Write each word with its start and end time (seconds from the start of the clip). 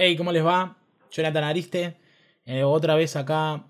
Hey, 0.00 0.14
¿cómo 0.14 0.30
les 0.30 0.46
va? 0.46 0.76
Jonathan 1.10 1.42
Ariste, 1.42 1.96
eh, 2.44 2.62
otra 2.62 2.94
vez 2.94 3.16
acá 3.16 3.66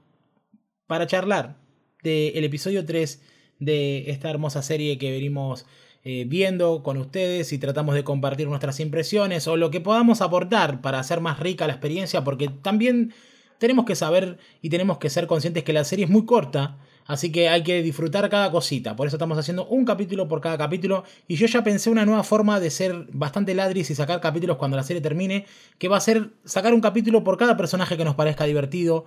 para 0.87 1.07
charlar 1.07 1.57
del 2.03 2.45
episodio 2.45 2.85
3 2.85 3.23
de 3.61 4.11
esta 4.11 4.29
hermosa 4.29 4.61
serie 4.61 4.99
que 4.99 5.11
venimos 5.11 5.65
eh, 6.05 6.27
viendo 6.29 6.83
con 6.83 6.99
ustedes 6.99 7.55
y 7.55 7.59
tratamos 7.59 7.95
de 7.95 8.05
compartir 8.05 8.47
nuestras 8.47 8.79
impresiones 8.79 9.49
o 9.49 9.57
lo 9.57 9.71
que 9.71 9.81
podamos 9.81 10.21
aportar 10.21 10.83
para 10.83 10.99
hacer 10.99 11.23
más 11.23 11.41
rica 11.41 11.67
la 11.67 11.73
experiencia, 11.73 12.23
porque 12.25 12.51
también 12.61 13.15
tenemos 13.57 13.87
que 13.87 13.95
saber 13.95 14.37
y 14.61 14.69
tenemos 14.69 14.99
que 14.99 15.09
ser 15.09 15.29
conscientes 15.29 15.65
que 15.65 15.73
la 15.73 15.85
serie 15.85 16.05
es 16.05 16.11
muy 16.11 16.27
corta 16.27 16.77
Así 17.09 17.33
que 17.33 17.49
hay 17.49 17.63
que 17.63 17.83
disfrutar 17.83 18.29
cada 18.29 18.51
cosita. 18.51 18.95
Por 18.95 19.07
eso 19.07 19.17
estamos 19.17 19.39
haciendo 19.39 19.67
un 19.67 19.87
capítulo 19.87 20.29
por 20.29 20.43
cada 20.43 20.59
capítulo. 20.59 21.05
Y 21.27 21.37
yo 21.37 21.47
ya 21.47 21.65
pensé 21.65 21.89
una 21.89 22.05
nueva 22.05 22.23
forma 22.23 22.61
de 22.61 22.69
ser 22.69 23.07
bastante 23.13 23.55
ladris 23.55 23.91
y 23.91 23.95
sacar 23.95 24.21
capítulos 24.21 24.59
cuando 24.59 24.77
la 24.77 24.83
serie 24.83 25.01
termine. 25.01 25.47
Que 25.79 25.89
va 25.89 25.97
a 25.97 26.01
ser 26.01 26.33
sacar 26.45 26.75
un 26.75 26.83
capítulo 26.83 27.25
por 27.25 27.39
cada 27.39 27.57
personaje 27.57 27.97
que 27.97 28.05
nos 28.05 28.15
parezca 28.15 28.45
divertido. 28.45 29.07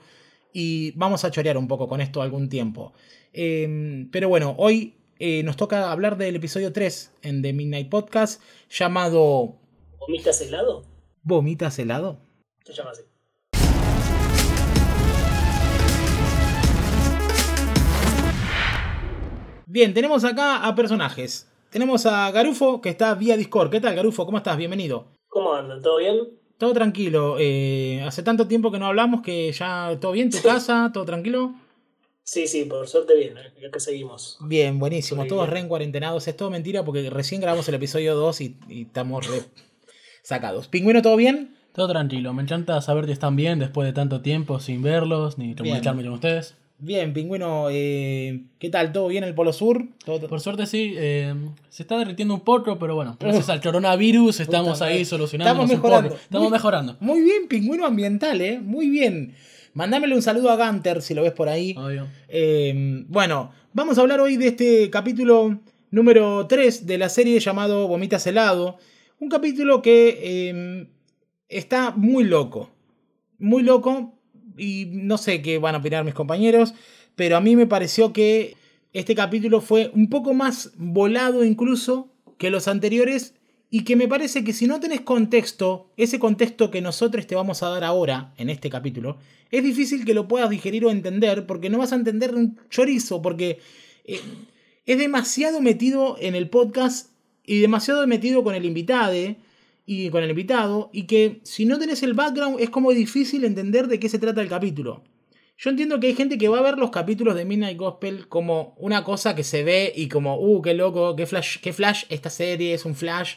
Y 0.52 0.94
vamos 0.94 1.23
a 1.25 1.30
chorear 1.30 1.59
un 1.59 1.67
poco 1.67 1.88
con 1.88 2.02
esto 2.02 2.23
algún 2.23 2.49
tiempo. 2.49 2.91
Em, 3.34 4.09
pero 4.09 4.30
bueno, 4.30 4.55
hoy 4.58 4.95
eh, 5.20 5.44
nos 5.44 5.55
toca 5.55 5.91
hablar 5.91 6.17
del 6.17 6.36
episodio 6.36 6.73
3 6.73 7.11
en 7.22 7.44
The 7.44 7.53
Midnight 7.53 7.89
Podcast. 7.89 8.41
Llamado. 8.67 9.59
¿Vomitas 9.99 10.41
helado? 10.41 10.88
¿Vomitas 11.22 11.77
helado? 11.77 12.20
Se 12.66 12.73
llama 12.73 12.89
así. 12.89 13.03
Bien, 19.73 19.93
tenemos 19.93 20.25
acá 20.25 20.67
a 20.67 20.75
personajes. 20.75 21.49
Tenemos 21.70 22.05
a 22.05 22.30
Garufo, 22.31 22.81
que 22.81 22.89
está 22.89 23.16
vía 23.16 23.38
Discord. 23.38 23.71
¿Qué 23.71 23.80
tal, 23.80 23.95
Garufo? 23.95 24.25
¿Cómo 24.25 24.38
estás? 24.38 24.57
Bienvenido. 24.57 25.05
¿Cómo 25.30 25.53
andan? 25.53 25.81
¿Todo 25.81 25.99
bien? 25.99 26.27
Todo 26.57 26.73
tranquilo. 26.73 27.38
Eh, 27.39 28.03
hace 28.05 28.21
tanto 28.21 28.49
tiempo 28.49 28.70
que 28.70 28.80
no 28.80 28.88
hablamos 28.88 29.21
que 29.21 29.49
ya 29.53 29.97
todo 30.02 30.11
bien, 30.11 30.30
tu 30.30 30.41
casa, 30.41 30.92
todo 30.94 31.05
tranquilo. 31.05 31.55
Sí, 32.23 32.47
sí, 32.47 32.66
por 32.66 32.86
suerte 32.89 33.16
bien, 33.16 33.38
eh, 33.38 33.72
que 33.72 33.80
seguimos. 33.80 34.38
Bien, 34.42 34.77
buenísimo. 34.77 35.25
Todos 35.25 35.49
re 35.49 35.66
cuarentenados. 35.66 36.27
Es 36.27 36.36
todo 36.36 36.49
mentira 36.49 36.83
porque 36.83 37.09
recién 37.09 37.39
grabamos 37.39 37.66
el 37.69 37.75
episodio 37.75 38.16
2 38.16 38.42
y, 38.42 38.58
estamos 38.69 39.25
re 39.25 39.42
sacados. 40.22 40.67
¿Pingüino, 40.67 41.02
todo 41.02 41.16
bien? 41.16 41.55
Todo 41.72 41.88
tranquilo. 41.88 42.33
Me 42.33 42.44
encanta 42.44 42.81
saber 42.81 43.05
que 43.05 43.14
están 43.14 43.38
bien 43.38 43.59
después 43.59 43.88
de 43.88 43.94
tanto 43.94 44.22
tiempo 44.22 44.59
sin 44.59 44.81
verlos 44.81 45.38
ni 45.38 45.55
comunicarme 45.55 46.03
con 46.03 46.11
ustedes. 46.11 46.58
Bien, 46.83 47.13
pingüino, 47.13 47.67
eh, 47.69 48.41
¿qué 48.57 48.71
tal? 48.71 48.91
¿Todo 48.91 49.07
bien 49.07 49.23
en 49.23 49.29
el 49.29 49.35
Polo 49.35 49.53
Sur? 49.53 49.85
Por 50.03 50.41
suerte 50.41 50.65
sí, 50.65 50.95
eh, 50.97 51.31
se 51.69 51.83
está 51.83 51.95
derritiendo 51.95 52.33
un 52.33 52.39
poco, 52.39 52.79
pero 52.79 52.95
bueno, 52.95 53.17
gracias 53.19 53.49
al 53.49 53.61
coronavirus 53.61 54.39
estamos 54.39 54.81
ahí 54.81 55.05
solucionando. 55.05 55.52
Estamos 55.52 55.69
mejorando. 55.69 56.15
Estamos 56.15 56.49
mejorando. 56.49 56.97
Muy 56.99 57.21
bien, 57.21 57.47
pingüino 57.47 57.85
ambiental, 57.85 58.41
¿eh? 58.41 58.59
Muy 58.59 58.89
bien. 58.89 59.35
Mándamele 59.75 60.15
un 60.15 60.23
saludo 60.23 60.49
a 60.49 60.57
Gunter 60.57 61.03
si 61.03 61.13
lo 61.13 61.21
ves 61.21 61.33
por 61.33 61.49
ahí. 61.49 61.75
Eh, 62.27 63.05
bueno, 63.07 63.52
vamos 63.73 63.99
a 63.99 64.02
hablar 64.02 64.19
hoy 64.19 64.37
de 64.37 64.47
este 64.47 64.89
capítulo 64.89 65.59
número 65.91 66.47
3 66.47 66.87
de 66.87 66.97
la 66.97 67.09
serie 67.09 67.39
llamado 67.39 67.87
Vomitas 67.87 68.25
helado. 68.25 68.79
Un 69.19 69.29
capítulo 69.29 69.83
que 69.83 70.87
está 71.47 71.91
muy 71.91 72.23
loco. 72.23 72.71
Muy 73.37 73.61
loco 73.61 74.15
y 74.57 74.88
no 74.91 75.17
sé 75.17 75.41
qué 75.41 75.57
van 75.57 75.75
a 75.75 75.80
opinar 75.80 76.03
mis 76.03 76.13
compañeros, 76.13 76.73
pero 77.16 77.38
a 77.38 77.41
mí 77.41 77.55
me 77.55 77.67
pareció 77.67 78.13
que 78.13 78.55
este 78.93 79.16
capítulo 79.16 79.61
fue 79.61 79.91
un 79.93 80.09
poco 80.09 80.33
más 80.33 80.71
volado 80.77 81.43
incluso 81.43 82.09
que 82.38 82.49
los 82.49 82.67
anteriores 82.67 83.35
y 83.69 83.85
que 83.85 83.95
me 83.95 84.08
parece 84.08 84.43
que 84.43 84.52
si 84.52 84.67
no 84.67 84.81
tenés 84.81 85.02
contexto, 85.02 85.91
ese 85.95 86.19
contexto 86.19 86.71
que 86.71 86.81
nosotros 86.81 87.25
te 87.25 87.35
vamos 87.35 87.63
a 87.63 87.69
dar 87.69 87.85
ahora 87.85 88.33
en 88.38 88.49
este 88.49 88.69
capítulo, 88.69 89.17
es 89.49 89.63
difícil 89.63 90.03
que 90.03 90.13
lo 90.13 90.27
puedas 90.27 90.49
digerir 90.49 90.86
o 90.86 90.91
entender 90.91 91.45
porque 91.45 91.69
no 91.69 91.77
vas 91.77 91.93
a 91.93 91.95
entender 91.95 92.36
un 92.36 92.59
chorizo, 92.69 93.21
porque 93.21 93.59
eh, 94.03 94.19
es 94.86 94.97
demasiado 94.97 95.61
metido 95.61 96.17
en 96.20 96.36
el 96.36 96.49
podcast 96.49 97.11
y 97.45 97.59
demasiado 97.59 98.05
metido 98.08 98.43
con 98.43 98.55
el 98.55 98.65
invitado 98.65 99.14
y 99.93 100.09
con 100.09 100.23
el 100.23 100.29
invitado, 100.29 100.89
y 100.93 101.03
que 101.03 101.41
si 101.43 101.65
no 101.65 101.77
tenés 101.77 102.02
el 102.02 102.13
background 102.13 102.61
es 102.61 102.69
como 102.69 102.91
difícil 102.91 103.43
entender 103.43 103.87
de 103.87 103.99
qué 103.99 104.07
se 104.07 104.19
trata 104.19 104.41
el 104.41 104.47
capítulo. 104.47 105.03
Yo 105.57 105.69
entiendo 105.69 105.99
que 105.99 106.07
hay 106.07 106.15
gente 106.15 106.37
que 106.37 106.47
va 106.47 106.59
a 106.59 106.61
ver 106.61 106.77
los 106.77 106.91
capítulos 106.91 107.35
de 107.35 107.43
Midnight 107.43 107.77
Gospel 107.77 108.29
como 108.29 108.73
una 108.77 109.03
cosa 109.03 109.35
que 109.35 109.43
se 109.43 109.65
ve 109.65 109.91
y 109.93 110.07
como, 110.07 110.39
uh, 110.39 110.61
qué 110.61 110.73
loco, 110.73 111.17
qué 111.17 111.25
flash, 111.25 111.57
qué 111.59 111.73
flash 111.73 112.05
esta 112.07 112.29
serie, 112.29 112.73
es 112.73 112.85
un 112.85 112.95
flash. 112.95 113.35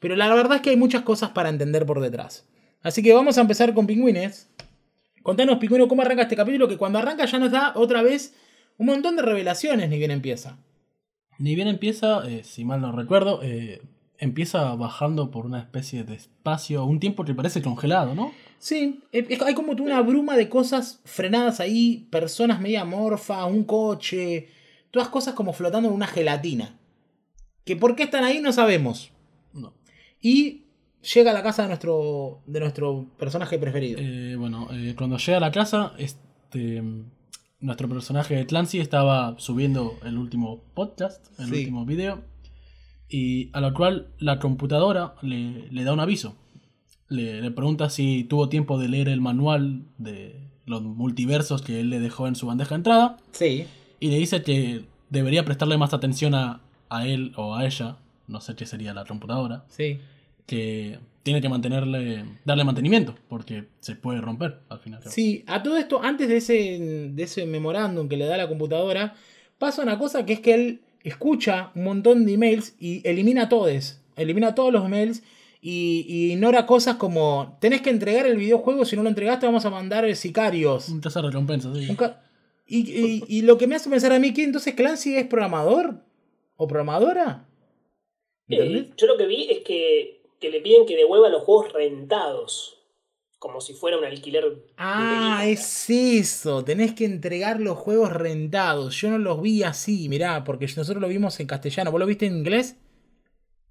Pero 0.00 0.16
la 0.16 0.32
verdad 0.34 0.56
es 0.56 0.62
que 0.62 0.68
hay 0.68 0.76
muchas 0.76 1.00
cosas 1.02 1.30
para 1.30 1.48
entender 1.48 1.86
por 1.86 2.00
detrás. 2.00 2.46
Así 2.82 3.02
que 3.02 3.14
vamos 3.14 3.38
a 3.38 3.40
empezar 3.40 3.72
con 3.72 3.86
Pingüines. 3.86 4.50
Contanos, 5.22 5.58
Pingüino, 5.58 5.88
cómo 5.88 6.02
arranca 6.02 6.24
este 6.24 6.36
capítulo, 6.36 6.68
que 6.68 6.76
cuando 6.76 6.98
arranca 6.98 7.24
ya 7.24 7.38
nos 7.38 7.50
da 7.50 7.72
otra 7.74 8.02
vez 8.02 8.34
un 8.76 8.86
montón 8.86 9.16
de 9.16 9.22
revelaciones, 9.22 9.88
ni 9.88 9.96
bien 9.96 10.10
empieza. 10.10 10.58
Ni 11.38 11.54
bien 11.54 11.68
empieza, 11.68 12.28
eh, 12.28 12.44
si 12.44 12.66
mal 12.66 12.82
no 12.82 12.92
recuerdo, 12.92 13.40
eh, 13.42 13.80
empieza 14.20 14.74
bajando 14.74 15.30
por 15.30 15.46
una 15.46 15.58
especie 15.58 16.04
de 16.04 16.14
espacio, 16.14 16.84
un 16.84 17.00
tiempo 17.00 17.24
que 17.24 17.34
parece 17.34 17.62
congelado, 17.62 18.14
¿no? 18.14 18.32
Sí, 18.58 19.00
hay 19.12 19.54
como 19.54 19.72
una 19.72 20.00
bruma 20.02 20.36
de 20.36 20.50
cosas 20.50 21.00
frenadas 21.04 21.58
ahí, 21.58 22.06
personas 22.10 22.60
media 22.60 22.84
morfa, 22.84 23.46
un 23.46 23.64
coche, 23.64 24.48
todas 24.90 25.08
cosas 25.08 25.34
como 25.34 25.54
flotando 25.54 25.88
en 25.88 25.94
una 25.94 26.06
gelatina. 26.06 26.78
Que 27.64 27.76
por 27.76 27.96
qué 27.96 28.02
están 28.02 28.24
ahí 28.24 28.40
no 28.40 28.52
sabemos. 28.52 29.10
No. 29.54 29.72
Y 30.20 30.64
llega 31.14 31.30
a 31.30 31.34
la 31.34 31.42
casa 31.42 31.62
de 31.62 31.68
nuestro, 31.68 32.42
de 32.46 32.60
nuestro 32.60 33.06
personaje 33.18 33.58
preferido. 33.58 33.98
Eh, 34.02 34.36
bueno, 34.36 34.68
eh, 34.72 34.94
cuando 34.96 35.16
llega 35.16 35.38
a 35.38 35.40
la 35.40 35.52
casa, 35.52 35.94
este, 35.96 36.82
nuestro 37.60 37.88
personaje 37.88 38.34
de 38.34 38.44
Clancy 38.44 38.80
estaba 38.80 39.34
subiendo 39.38 39.98
el 40.04 40.18
último 40.18 40.60
podcast, 40.74 41.26
el 41.40 41.54
último 41.54 41.86
video 41.86 42.28
y 43.10 43.50
a 43.52 43.60
lo 43.60 43.74
cual 43.74 44.06
la 44.18 44.38
computadora 44.38 45.14
le, 45.20 45.84
da 45.84 45.92
un 45.92 46.00
aviso. 46.00 46.36
Le, 47.08 47.50
pregunta 47.50 47.90
si 47.90 48.24
tuvo 48.24 48.48
tiempo 48.48 48.78
de 48.78 48.88
leer 48.88 49.08
el 49.08 49.20
manual 49.20 49.82
de 49.98 50.36
los 50.64 50.80
multiversos 50.80 51.60
que 51.60 51.80
él 51.80 51.90
le 51.90 51.98
dejó 51.98 52.28
en 52.28 52.36
su 52.36 52.46
bandeja 52.46 52.70
de 52.70 52.76
entrada. 52.76 53.16
Sí. 53.32 53.66
Y 53.98 54.10
le 54.10 54.18
dice 54.18 54.42
que 54.42 54.84
debería 55.10 55.44
prestarle 55.44 55.76
más 55.76 55.92
atención 55.92 56.34
a, 56.34 56.60
él 57.04 57.32
o 57.36 57.56
a 57.56 57.66
ella, 57.66 57.96
no 58.28 58.40
sé 58.40 58.54
qué 58.54 58.64
sería 58.64 58.94
la 58.94 59.04
computadora. 59.04 59.64
Sí. 59.68 59.98
Que 60.46 61.00
tiene 61.24 61.40
que 61.40 61.48
mantenerle, 61.48 62.24
darle 62.44 62.64
mantenimiento, 62.64 63.16
porque 63.28 63.66
se 63.80 63.96
puede 63.96 64.20
romper 64.20 64.60
al 64.68 64.78
final. 64.78 65.02
Sí, 65.04 65.44
a 65.48 65.64
todo 65.64 65.76
esto, 65.76 66.00
antes 66.02 66.28
de 66.28 66.36
ese, 66.36 67.10
de 67.12 67.22
ese 67.22 67.44
memorándum 67.44 68.08
que 68.08 68.16
le 68.16 68.26
da 68.26 68.36
la 68.36 68.48
computadora, 68.48 69.14
pasa 69.58 69.82
una 69.82 69.98
cosa 69.98 70.24
que 70.24 70.34
es 70.34 70.40
que 70.40 70.54
él 70.54 70.80
escucha 71.04 71.70
un 71.74 71.84
montón 71.84 72.26
de 72.26 72.34
emails 72.34 72.74
y 72.78 73.06
elimina 73.08 73.48
todos. 73.48 74.00
Elimina 74.16 74.54
todos 74.54 74.72
los 74.72 74.84
emails 74.84 75.22
y, 75.60 76.32
ignora 76.32 76.66
cosas 76.66 76.96
como 76.96 77.56
tenés 77.60 77.82
que 77.82 77.90
entregar 77.90 78.26
el 78.26 78.36
videojuego, 78.36 78.84
si 78.84 78.96
no 78.96 79.02
lo 79.02 79.08
entregaste 79.08 79.46
vamos 79.46 79.64
a 79.64 79.70
mandar 79.70 80.14
sicarios. 80.16 80.88
Un 80.88 81.00
de 81.00 81.22
recompensa, 81.22 81.72
sí. 81.74 81.96
y, 82.66 83.42
lo 83.42 83.58
que 83.58 83.66
me 83.66 83.76
hace 83.76 83.90
pensar 83.90 84.12
a 84.12 84.18
mí 84.18 84.32
que 84.32 84.44
entonces 84.44 84.74
Clancy 84.74 85.16
es 85.16 85.26
programador 85.26 86.02
o 86.56 86.66
programadora. 86.66 87.46
Eh, 88.48 88.90
yo 88.96 89.06
lo 89.06 89.16
que 89.16 89.26
vi 89.26 89.48
es 89.50 89.58
que, 89.60 90.22
que 90.40 90.50
le 90.50 90.60
piden 90.60 90.86
que 90.86 90.96
devuelva 90.96 91.28
los 91.28 91.42
juegos 91.42 91.72
rentados 91.72 92.79
como 93.40 93.62
si 93.62 93.72
fuera 93.72 93.96
un 93.96 94.04
alquiler. 94.04 94.44
Ah, 94.76 95.44
es 95.46 95.88
eso. 95.88 96.62
Tenés 96.62 96.94
que 96.94 97.06
entregar 97.06 97.58
los 97.58 97.78
juegos 97.78 98.12
rentados. 98.12 99.00
Yo 99.00 99.10
no 99.10 99.18
los 99.18 99.40
vi 99.40 99.62
así, 99.62 100.10
mirá, 100.10 100.44
porque 100.44 100.66
nosotros 100.66 101.00
lo 101.00 101.08
vimos 101.08 101.40
en 101.40 101.46
castellano. 101.46 101.90
¿Vos 101.90 101.98
lo 101.98 102.06
viste 102.06 102.26
en 102.26 102.36
inglés? 102.36 102.76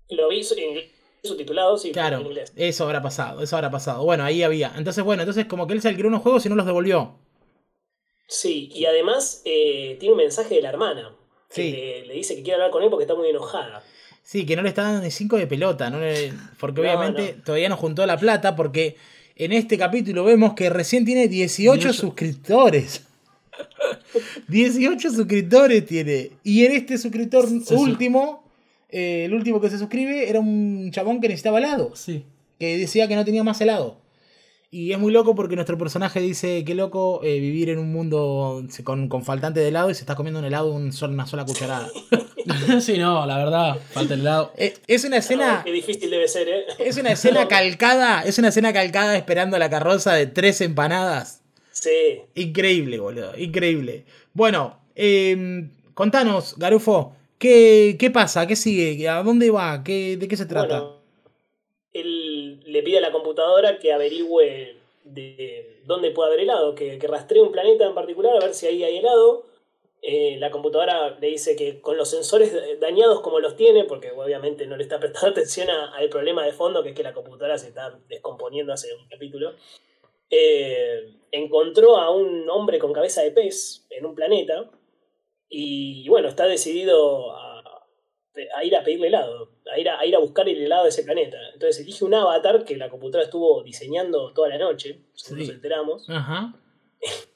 Lo 0.09 0.28
vi 0.30 0.40
en 0.40 0.90
subtitulado, 1.24 1.78
sí, 1.78 1.91
claro, 1.91 2.18
en 2.18 2.25
inglés. 2.25 2.52
Eso 2.56 2.84
habrá 2.85 3.03
pasado, 3.03 3.44
eso 3.44 3.56
habrá 3.56 3.69
pasado. 3.69 4.03
Bueno, 4.03 4.24
ahí 4.24 4.41
había. 4.41 4.74
Entonces, 4.75 5.04
bueno, 5.04 5.21
entonces 5.21 5.45
como 5.45 5.68
que 5.68 5.74
él 5.74 5.81
se 5.83 5.89
alquiló 5.89 6.07
unos 6.07 6.24
juegos 6.24 6.44
y 6.48 6.50
no 6.50 6.56
los 6.56 6.65
devolvió. 6.65 7.19
Sí, 8.27 8.72
y 8.74 8.86
además 8.86 9.44
eh, 9.45 9.98
tiene 10.00 10.13
un 10.13 10.18
mensaje 10.18 10.56
de 10.56 10.62
la 10.63 10.69
hermana. 10.69 11.15
Que 11.54 12.04
le, 12.07 12.13
dice 12.15 12.36
que 12.36 12.42
quiere 12.42 12.56
hablar 12.56 12.72
con 12.72 12.81
él 12.81 12.89
porque 12.89 13.04
está 13.04 13.15
muy 13.15 13.30
enojada. 13.30 13.83
Sí, 14.24 14.48
que 14.48 14.56
no 14.56 14.63
le 14.63 14.69
está 14.69 14.83
dando 14.83 15.01
ni 15.01 15.12
cinco 15.12 15.38
de 15.38 15.45
pelota, 15.45 15.92
¿no? 15.92 16.00
porque 16.60 16.81
obviamente 16.81 17.36
todavía 17.45 17.69
no 17.69 17.77
juntó 17.77 18.06
la 18.06 18.18
plata 18.18 18.56
porque 18.56 18.98
en 19.39 19.53
este 19.53 19.77
capítulo 19.77 20.25
vemos 20.25 20.53
que 20.53 20.69
recién 20.69 21.06
tiene 21.06 21.30
18 21.30 21.94
suscriptores. 21.94 23.03
18 24.50 25.12
suscriptores 25.12 25.86
tiene. 25.86 26.31
Y 26.44 26.65
en 26.65 26.74
este 26.74 26.97
suscriptor 26.97 27.47
último, 27.71 28.44
eh, 28.89 29.24
el 29.25 29.33
último 29.33 29.62
que 29.62 29.69
se 29.69 29.80
suscribe, 29.80 30.30
era 30.30 30.41
un 30.41 30.91
chabón 30.91 31.21
que 31.21 31.30
necesitaba 31.30 31.59
helado. 31.59 31.95
Sí. 31.95 32.25
Que 32.59 32.77
decía 32.77 33.07
que 33.07 33.15
no 33.15 33.24
tenía 33.24 33.44
más 33.44 33.62
helado. 33.62 33.99
Y 34.71 34.92
es 34.92 35.00
muy 35.00 35.12
loco 35.12 35.33
porque 35.33 35.56
nuestro 35.56 35.80
personaje 35.80 36.19
dice, 36.19 36.63
qué 36.63 36.75
loco 36.75 37.21
eh, 37.24 37.39
vivir 37.39 37.69
en 37.69 37.80
un 37.80 37.92
mundo 37.92 38.63
con, 38.83 39.10
con, 39.10 39.24
faltante 39.25 39.60
de 39.60 39.69
helado 39.69 39.89
y 39.89 39.95
se 39.95 40.01
está 40.01 40.13
comiendo 40.13 40.39
un 40.39 40.45
helado 40.45 40.71
un 40.71 40.92
una 41.01 41.25
sola 41.25 41.44
cucharada. 41.44 41.89
sí, 42.80 43.00
no, 43.00 43.25
la 43.25 43.38
verdad, 43.39 43.80
falta 43.92 44.13
el 44.13 44.19
helado. 44.19 44.54
Eh, 44.57 44.75
es 44.86 45.04
una 45.06 45.18
escena... 45.18 45.63
qué 45.66 45.71
difícil 45.71 46.12
debe 46.12 46.27
ser, 46.27 46.48
¿eh? 46.48 46.66
Es 46.77 46.98
una 46.98 47.13
escena 47.13 47.48
calcada, 47.50 48.21
es 48.21 48.38
una 48.38 48.50
escena 48.50 48.71
calcada 48.71 49.18
esperando 49.18 49.57
la 49.57 49.71
carroza 49.71 50.13
de 50.13 50.27
tres 50.27 50.62
empanadas. 50.62 51.42
Sí. 51.72 52.22
Increíble, 52.36 53.00
boludo, 53.00 53.36
increíble. 53.39 54.06
Bueno, 54.33 54.81
em, 54.94 55.72
contanos, 55.95 56.56
Garufo, 56.57 57.15
¿qué, 57.39 57.95
¿qué, 57.98 58.12
pasa? 58.12 58.45
¿Qué 58.45 58.56
sigue? 58.56 59.10
¿A 59.10 59.24
dónde 59.24 59.50
va? 59.50 59.83
¿Qué, 59.83 60.15
¿De 60.18 60.27
qué 60.27 60.38
se 60.38 60.45
trata? 60.45 60.80
Bueno, 60.80 60.99
él 61.94 62.59
le 62.65 62.83
pide 62.83 63.00
a 63.00 63.01
la 63.01 63.12
computadora 63.12 63.80
que 63.80 63.94
averigüe 63.94 64.77
de 65.03 65.81
dónde 65.86 66.12
puede 66.12 66.30
haber 66.30 66.41
helado, 66.41 66.75
que, 66.75 67.00
que 67.00 67.07
rastree 67.07 67.41
un 67.41 67.51
planeta 67.51 67.86
en 67.86 67.95
particular 67.95 68.36
a 68.36 68.45
ver 68.45 68.53
si 68.53 68.68
ahí 68.68 68.83
hay 68.83 68.97
helado. 68.97 69.45
Eh, 70.01 70.38
la 70.39 70.50
computadora 70.50 71.18
le 71.19 71.27
dice 71.27 71.57
que 71.57 71.81
con 71.81 71.97
los 71.97 72.09
sensores 72.09 72.80
dañados 72.80 73.19
como 73.21 73.39
los 73.39 73.56
tiene, 73.57 73.83
porque 73.83 74.12
obviamente 74.12 74.65
no 74.65 74.77
le 74.77 74.83
está 74.83 75.00
prestando 75.00 75.30
atención 75.31 75.69
al 75.69 76.09
problema 76.09 76.45
de 76.45 76.53
fondo, 76.53 76.83
que 76.83 76.89
es 76.89 76.95
que 76.95 77.03
la 77.03 77.13
computadora 77.13 77.57
se 77.57 77.68
está 77.68 78.00
descomponiendo 78.07 78.71
hace 78.71 78.94
un 78.94 79.07
capítulo, 79.09 79.56
eh, 80.30 81.15
encontró 81.31 81.97
a 81.97 82.12
un 82.12 82.50
hombre 82.50 82.80
con 82.80 82.94
cabeza 82.94 83.24
de 83.24 83.31
pez 83.31 83.86
en 83.89 84.06
un 84.06 84.15
planeta 84.15 84.69
y 85.50 86.07
bueno, 86.07 86.30
está 86.30 86.45
decidido 86.45 87.36
a, 87.36 87.83
ir 88.63 88.75
a 88.75 88.83
pedirle 88.83 89.07
helado, 89.07 89.50
a 89.74 89.80
ir 89.80 89.89
a, 89.89 90.06
ir 90.06 90.16
a 90.16 90.19
buscar 90.19 90.48
el 90.48 90.62
helado 90.62 90.83
de 90.83 90.89
ese 90.89 91.04
planeta. 91.04 91.38
Entonces 91.54 91.81
elige 91.81 92.06
un 92.06 92.13
avatar 92.13 92.63
que 92.63 92.77
la 92.77 92.89
computadora 92.89 93.25
estuvo 93.25 93.63
diseñando 93.63 94.33
toda 94.33 94.50
la 94.50 94.57
noche, 94.57 95.00
según 95.13 95.39
nos 95.39 95.50
enteramos. 95.50 96.07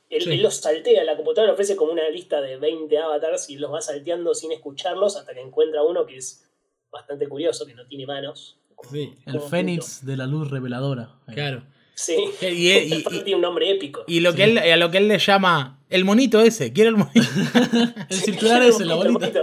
él, 0.10 0.42
los 0.42 0.56
saltea, 0.56 1.04
la 1.04 1.16
computadora 1.16 1.52
le 1.52 1.54
ofrece 1.54 1.76
como 1.76 1.92
una 1.92 2.08
lista 2.10 2.42
de 2.42 2.58
20 2.58 2.98
avatars 2.98 3.50
y 3.50 3.58
los 3.58 3.72
va 3.72 3.82
salteando 3.82 4.34
sin 4.34 4.52
escucharlos 4.52 5.18
hasta 5.18 5.34
que 5.34 5.42
encuentra 5.42 5.84
uno 5.84 6.06
que 6.06 6.18
es 6.18 6.50
bastante 6.92 7.28
curioso, 7.28 7.66
que 7.66 7.74
no 7.74 7.86
tiene 7.88 8.06
manos. 8.06 8.58
el 8.94 9.40
Fénix 9.42 10.06
de 10.06 10.18
la 10.18 10.28
luz 10.28 10.50
reveladora. 10.50 11.16
Claro. 11.34 11.64
Sí. 11.96 12.18
Y, 12.42 13.04
tiene 13.04 13.36
un 13.36 13.42
nombre 13.42 13.70
épico. 13.70 14.04
Y 14.08 14.20
lo 14.20 14.34
que 14.34 14.44
él, 14.46 14.58
a 14.58 14.78
lo 14.78 14.92
que 14.92 14.98
él 14.98 15.08
le 15.08 15.20
llama 15.20 15.80
el 15.90 16.06
monito 16.06 16.42
ese, 16.42 16.74
quiere 16.74 16.90
el 16.90 16.98
monito. 16.98 17.22
el 18.10 18.18
circular 18.18 18.62
ese, 18.64 18.86
la 18.86 18.96
bolita. 18.96 19.42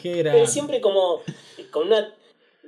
¿Qué 0.00 0.20
era? 0.20 0.36
Él 0.36 0.46
siempre 0.46 0.80
como 0.80 1.22
con 1.70 1.86
una 1.88 2.12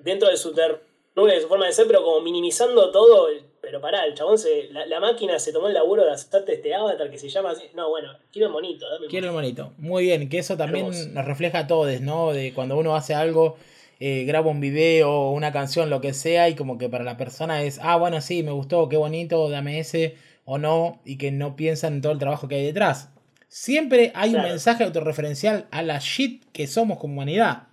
dentro 0.03 0.29
de 0.29 0.37
su 0.37 0.53
ternura 0.53 0.83
de 1.15 1.41
su 1.41 1.49
forma 1.49 1.67
de 1.67 1.73
ser, 1.73 1.87
pero 1.87 2.03
como 2.03 2.21
minimizando 2.21 2.91
todo. 2.91 3.29
Pero 3.61 3.81
pará, 3.81 4.05
el 4.07 4.15
chabón 4.15 4.39
se. 4.39 4.71
La, 4.71 5.01
máquina 5.01 5.39
se 5.39 5.53
tomó 5.53 5.69
el 5.69 5.75
laburo 5.75 6.05
de 6.05 6.13
hacerte 6.13 6.55
este 6.55 6.75
avatar 6.75 7.11
que 7.11 7.19
se 7.19 7.29
llama 7.29 7.51
así. 7.51 7.65
No, 7.75 7.91
bueno, 7.91 8.13
quiero 8.33 8.49
el 8.49 8.53
monito. 8.53 8.87
quiero 9.09 9.29
el 9.29 9.33
monito. 9.33 9.73
Muy 9.79 10.05
bien, 10.05 10.29
que 10.29 10.39
eso 10.39 10.57
también 10.57 10.87
nos 10.87 11.25
refleja 11.25 11.61
a 11.61 11.67
todos, 11.67 12.01
¿no? 12.01 12.33
De 12.33 12.53
cuando 12.55 12.77
uno 12.77 12.97
hace 12.97 13.15
algo 13.15 13.57
eh, 14.01 14.25
grabo 14.25 14.51
un 14.51 14.61
video, 14.61 15.31
una 15.31 15.53
canción, 15.53 15.89
lo 15.89 16.01
que 16.01 16.13
sea, 16.13 16.49
y 16.49 16.57
como 16.57 16.77
que 16.77 16.89
para 16.89 17.05
la 17.05 17.17
persona 17.17 17.63
es, 17.63 17.79
ah, 17.83 17.97
bueno, 17.97 18.21
sí, 18.21 18.43
me 18.43 18.51
gustó, 18.51 18.89
qué 18.89 18.97
bonito, 18.97 19.49
dame 19.49 19.79
ese 19.79 20.17
o 20.45 20.59
no, 20.59 21.01
y 21.05 21.19
que 21.19 21.31
no 21.31 21.55
piensan 21.55 21.95
en 21.95 22.01
todo 22.03 22.11
el 22.13 22.19
trabajo 22.19 22.49
que 22.49 22.57
hay 22.57 22.65
detrás. 22.65 23.11
Siempre 23.47 24.11
hay 24.17 24.35
un 24.35 24.43
mensaje 24.43 24.83
autorreferencial 24.83 25.69
a 25.71 25.83
la 25.83 26.01
shit 26.01 26.43
que 26.53 26.67
somos 26.67 26.99
como 26.99 27.15
humanidad. 27.15 27.69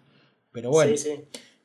Pero 0.51 0.69
bueno. 0.69 0.93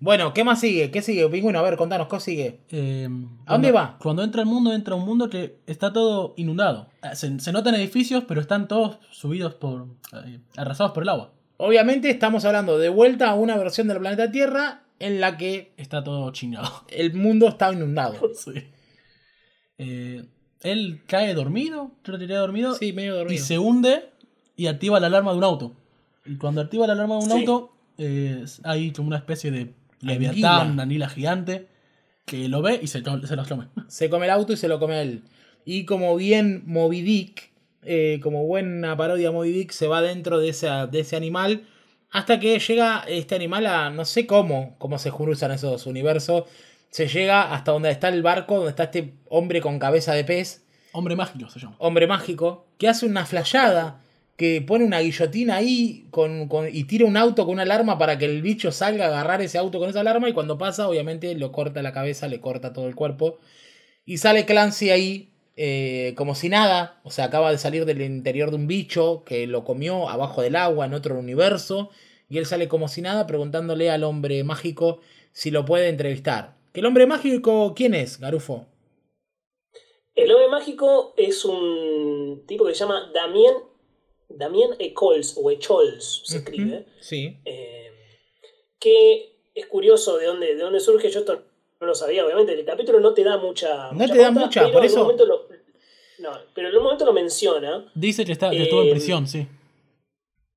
Bueno, 0.00 0.34
¿qué 0.34 0.44
más 0.44 0.60
sigue? 0.60 0.90
¿Qué 0.90 1.02
sigue? 1.02 1.28
Pingüino, 1.28 1.58
a 1.58 1.62
ver, 1.62 1.76
contanos, 1.76 2.08
¿qué 2.08 2.20
sigue? 2.20 2.60
Eh, 2.70 3.08
¿A 3.46 3.52
dónde 3.52 3.72
va? 3.72 3.96
Cuando 4.00 4.22
entra 4.22 4.42
el 4.42 4.48
mundo, 4.48 4.72
entra 4.72 4.94
un 4.94 5.04
mundo 5.04 5.30
que 5.30 5.60
está 5.66 5.92
todo 5.92 6.34
inundado. 6.36 6.88
Eh, 7.02 7.14
se, 7.14 7.38
se 7.40 7.52
notan 7.52 7.74
edificios, 7.74 8.24
pero 8.26 8.40
están 8.40 8.68
todos 8.68 8.98
subidos 9.10 9.54
por. 9.54 9.86
arrasados 10.56 10.92
por 10.92 11.04
el 11.04 11.08
agua. 11.08 11.32
Obviamente 11.56 12.10
estamos 12.10 12.44
hablando 12.44 12.78
de 12.78 12.88
vuelta 12.88 13.30
a 13.30 13.34
una 13.34 13.56
versión 13.56 13.88
del 13.88 13.98
planeta 13.98 14.30
Tierra 14.30 14.82
en 14.98 15.20
la 15.20 15.36
que 15.36 15.72
está 15.76 16.02
todo 16.02 16.30
chingado. 16.32 16.70
El 16.88 17.14
mundo 17.14 17.48
está 17.48 17.72
inundado. 17.72 18.14
Eh, 19.76 20.24
él 20.60 21.02
cae 21.08 21.34
dormido, 21.34 21.90
yo 22.04 22.12
lo 22.12 22.18
tiré 22.20 22.36
dormido. 22.36 22.74
Sí, 22.74 22.92
medio 22.92 23.16
dormido. 23.16 23.34
Y 23.34 23.38
se 23.38 23.58
hunde 23.58 24.08
y 24.54 24.68
activa 24.68 25.00
la 25.00 25.08
alarma 25.08 25.32
de 25.32 25.38
un 25.38 25.44
auto. 25.44 25.72
Y 26.24 26.36
cuando 26.36 26.60
activa 26.60 26.86
la 26.86 26.92
alarma 26.92 27.18
de 27.18 27.24
un 27.24 27.32
auto, 27.32 27.72
eh, 27.98 28.44
hay 28.62 28.92
como 28.92 29.08
una 29.08 29.16
especie 29.16 29.50
de 29.50 29.74
leviatán, 30.04 30.78
una 30.78 31.08
gigante, 31.08 31.68
que 32.24 32.48
lo 32.48 32.62
ve 32.62 32.80
y 32.82 32.86
se, 32.86 33.02
se 33.02 33.36
lo 33.36 33.44
come. 33.46 33.68
Se 33.88 34.08
come 34.08 34.26
el 34.26 34.30
auto 34.30 34.52
y 34.52 34.56
se 34.56 34.68
lo 34.68 34.78
come 34.78 35.00
él. 35.00 35.22
Y 35.64 35.84
como 35.84 36.16
bien 36.16 36.62
Moby 36.66 37.02
Dick, 37.02 37.50
eh, 37.82 38.20
como 38.22 38.44
buena 38.44 38.96
parodia 38.96 39.30
Moby 39.30 39.52
Dick, 39.52 39.70
se 39.70 39.86
va 39.86 40.02
dentro 40.02 40.38
de, 40.38 40.52
de 40.90 41.00
ese 41.00 41.16
animal. 41.16 41.64
Hasta 42.10 42.38
que 42.38 42.58
llega 42.58 43.04
este 43.08 43.34
animal 43.34 43.66
a 43.66 43.90
no 43.90 44.04
sé 44.04 44.26
cómo, 44.26 44.76
cómo 44.78 44.98
se 44.98 45.10
cruzan 45.10 45.52
esos 45.52 45.86
universos. 45.86 46.44
Se 46.90 47.08
llega 47.08 47.52
hasta 47.52 47.72
donde 47.72 47.90
está 47.90 48.08
el 48.08 48.22
barco, 48.22 48.56
donde 48.56 48.70
está 48.70 48.84
este 48.84 49.14
hombre 49.28 49.60
con 49.60 49.78
cabeza 49.78 50.14
de 50.14 50.24
pez. 50.24 50.64
Hombre 50.92 51.16
mágico 51.16 51.50
se 51.50 51.58
llama. 51.58 51.74
Hombre 51.78 52.06
mágico, 52.06 52.66
que 52.78 52.88
hace 52.88 53.04
una 53.06 53.26
flayada, 53.26 54.00
que 54.36 54.62
pone 54.62 54.84
una 54.84 55.00
guillotina 55.00 55.56
ahí 55.56 56.06
con, 56.10 56.48
y 56.72 56.84
tira 56.84 57.06
un 57.06 57.16
auto 57.16 57.44
con 57.44 57.54
una 57.54 57.62
alarma 57.62 57.98
para 57.98 58.18
que 58.18 58.24
el 58.24 58.42
bicho 58.42 58.72
salga 58.72 59.06
a 59.06 59.08
agarrar 59.08 59.42
ese 59.42 59.58
auto 59.58 59.78
con 59.78 59.90
esa 59.90 60.00
alarma. 60.00 60.28
Y 60.28 60.32
cuando 60.32 60.58
pasa, 60.58 60.88
obviamente 60.88 61.34
lo 61.34 61.52
corta 61.52 61.82
la 61.82 61.92
cabeza, 61.92 62.28
le 62.28 62.40
corta 62.40 62.72
todo 62.72 62.88
el 62.88 62.94
cuerpo. 62.94 63.38
Y 64.04 64.18
sale 64.18 64.44
Clancy 64.44 64.90
ahí 64.90 65.34
eh, 65.56 66.14
como 66.16 66.34
si 66.34 66.48
nada, 66.48 67.00
o 67.04 67.10
sea, 67.10 67.26
acaba 67.26 67.52
de 67.52 67.58
salir 67.58 67.84
del 67.84 68.02
interior 68.02 68.50
de 68.50 68.56
un 68.56 68.66
bicho 68.66 69.22
que 69.24 69.46
lo 69.46 69.64
comió 69.64 70.08
abajo 70.08 70.42
del 70.42 70.56
agua 70.56 70.86
en 70.86 70.94
otro 70.94 71.16
universo, 71.16 71.90
y 72.28 72.38
él 72.38 72.46
sale 72.46 72.66
como 72.66 72.88
si 72.88 73.02
nada 73.02 73.26
preguntándole 73.26 73.90
al 73.90 74.02
hombre 74.02 74.42
mágico 74.42 75.00
si 75.32 75.50
lo 75.52 75.64
puede 75.64 75.88
entrevistar. 75.88 76.56
¿El 76.72 76.86
hombre 76.86 77.06
mágico 77.06 77.72
quién 77.76 77.94
es, 77.94 78.18
Garufo? 78.18 78.66
El 80.16 80.32
hombre 80.32 80.48
mágico 80.48 81.14
es 81.16 81.44
un 81.44 82.42
tipo 82.46 82.66
que 82.66 82.74
se 82.74 82.80
llama 82.80 83.10
Damien, 83.14 83.54
Damien 84.36 84.70
Ecols, 84.78 85.36
o 85.36 85.50
Echols 85.50 86.22
se 86.24 86.38
escribe. 86.38 86.86
Sí. 87.00 87.36
Eh, 87.44 87.90
que 88.78 89.34
es 89.54 89.66
curioso 89.66 90.18
de 90.18 90.26
dónde, 90.26 90.54
de 90.54 90.62
dónde 90.62 90.80
surge, 90.80 91.10
yo 91.10 91.20
esto 91.20 91.42
no 91.80 91.86
lo 91.86 91.94
sabía, 91.94 92.24
obviamente. 92.24 92.52
El 92.52 92.64
capítulo 92.64 93.00
no 93.00 93.14
te 93.14 93.24
da 93.24 93.38
mucha. 93.38 93.92
No 93.92 94.06
te 94.06 94.18
da 94.18 94.30
mucha, 94.30 94.70
por 94.70 94.84
eso. 94.84 95.16
no, 96.18 96.30
pero 96.54 96.68
en 96.68 96.76
un 96.76 96.82
momento 96.82 97.04
lo 97.04 97.12
menciona. 97.12 97.90
Dice 97.94 98.24
que, 98.24 98.32
está, 98.32 98.52
estuvo 98.52 98.82
en 98.82 98.88
eh, 98.88 98.90
prisión, 98.92 99.26
sí. 99.26 99.46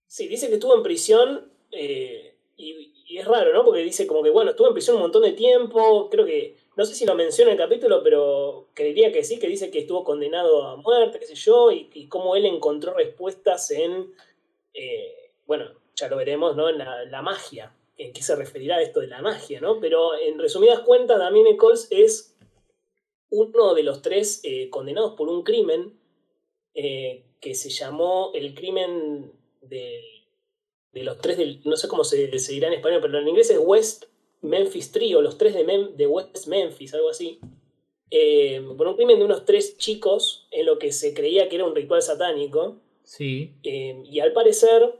Sí, 0.07 0.27
dice 0.27 0.47
que 0.47 0.55
estuvo 0.55 0.75
en 0.75 0.83
prisión. 0.83 1.51
Eh, 1.71 2.35
y, 2.57 2.93
es 3.09 3.25
raro, 3.25 3.53
¿no? 3.53 3.63
Porque 3.63 3.81
dice 3.81 4.05
como 4.05 4.21
que, 4.21 4.29
bueno, 4.29 4.51
estuvo 4.51 4.67
en 4.67 4.73
prisión 4.73 4.97
un 4.97 5.03
montón 5.03 5.23
de 5.23 5.31
tiempo. 5.31 6.09
Creo 6.09 6.25
que. 6.25 6.57
No 6.77 6.85
sé 6.85 6.95
si 6.95 7.05
lo 7.05 7.15
menciona 7.15 7.51
en 7.51 7.57
el 7.57 7.63
capítulo, 7.63 8.01
pero 8.03 8.69
creería 8.73 9.11
que 9.11 9.23
sí, 9.23 9.39
que 9.39 9.47
dice 9.47 9.71
que 9.71 9.79
estuvo 9.79 10.03
condenado 10.03 10.63
a 10.63 10.77
muerte, 10.77 11.19
qué 11.19 11.25
sé 11.25 11.35
yo, 11.35 11.71
y, 11.71 12.07
cómo 12.07 12.35
él 12.35 12.45
encontró 12.45 12.93
respuestas 12.93 13.71
en. 13.71 14.13
Eh, 14.73 15.31
bueno, 15.45 15.71
ya 15.95 16.07
lo 16.07 16.17
veremos, 16.17 16.55
¿no? 16.55 16.69
En 16.69 16.77
la 16.77 17.21
magia 17.21 17.73
en 17.97 18.13
qué 18.13 18.21
se 18.21 18.35
referirá 18.35 18.81
esto 18.81 18.99
de 18.99 19.07
la 19.07 19.21
magia, 19.21 19.59
¿no? 19.59 19.79
Pero 19.79 20.17
en 20.17 20.37
resumidas 20.39 20.81
cuentas, 20.81 21.17
Damien 21.17 21.47
Eccles 21.47 21.87
es 21.89 22.35
uno 23.29 23.73
de 23.73 23.83
los 23.83 24.01
tres 24.01 24.41
eh, 24.43 24.69
condenados 24.69 25.15
por 25.15 25.29
un 25.29 25.43
crimen 25.43 25.99
eh, 26.73 27.25
que 27.41 27.55
se 27.55 27.69
llamó 27.69 28.31
el 28.35 28.53
crimen 28.53 29.33
de, 29.61 30.01
de 30.91 31.03
los 31.03 31.19
tres, 31.19 31.37
del, 31.37 31.61
no 31.65 31.75
sé 31.75 31.87
cómo 31.87 32.03
se, 32.03 32.37
se, 32.37 32.53
dirá 32.53 32.67
en 32.67 32.75
español, 32.75 33.01
pero 33.01 33.17
en 33.17 33.27
inglés 33.27 33.49
es 33.49 33.59
West 33.59 34.05
Memphis 34.47 34.91
Trio, 34.91 35.21
los 35.21 35.37
tres 35.37 35.53
de, 35.53 35.89
de 35.95 36.07
West 36.07 36.47
Memphis, 36.47 36.93
algo 36.93 37.09
así. 37.09 37.39
Eh, 38.09 38.65
por 38.77 38.87
un 38.87 38.95
crimen 38.95 39.19
de 39.19 39.25
unos 39.25 39.45
tres 39.45 39.77
chicos 39.77 40.47
en 40.51 40.65
lo 40.65 40.79
que 40.79 40.91
se 40.91 41.13
creía 41.13 41.49
que 41.49 41.57
era 41.57 41.65
un 41.65 41.75
ritual 41.75 42.01
satánico. 42.01 42.77
Sí. 43.03 43.53
y 43.63 44.19
al 44.19 44.33
parecer 44.33 44.99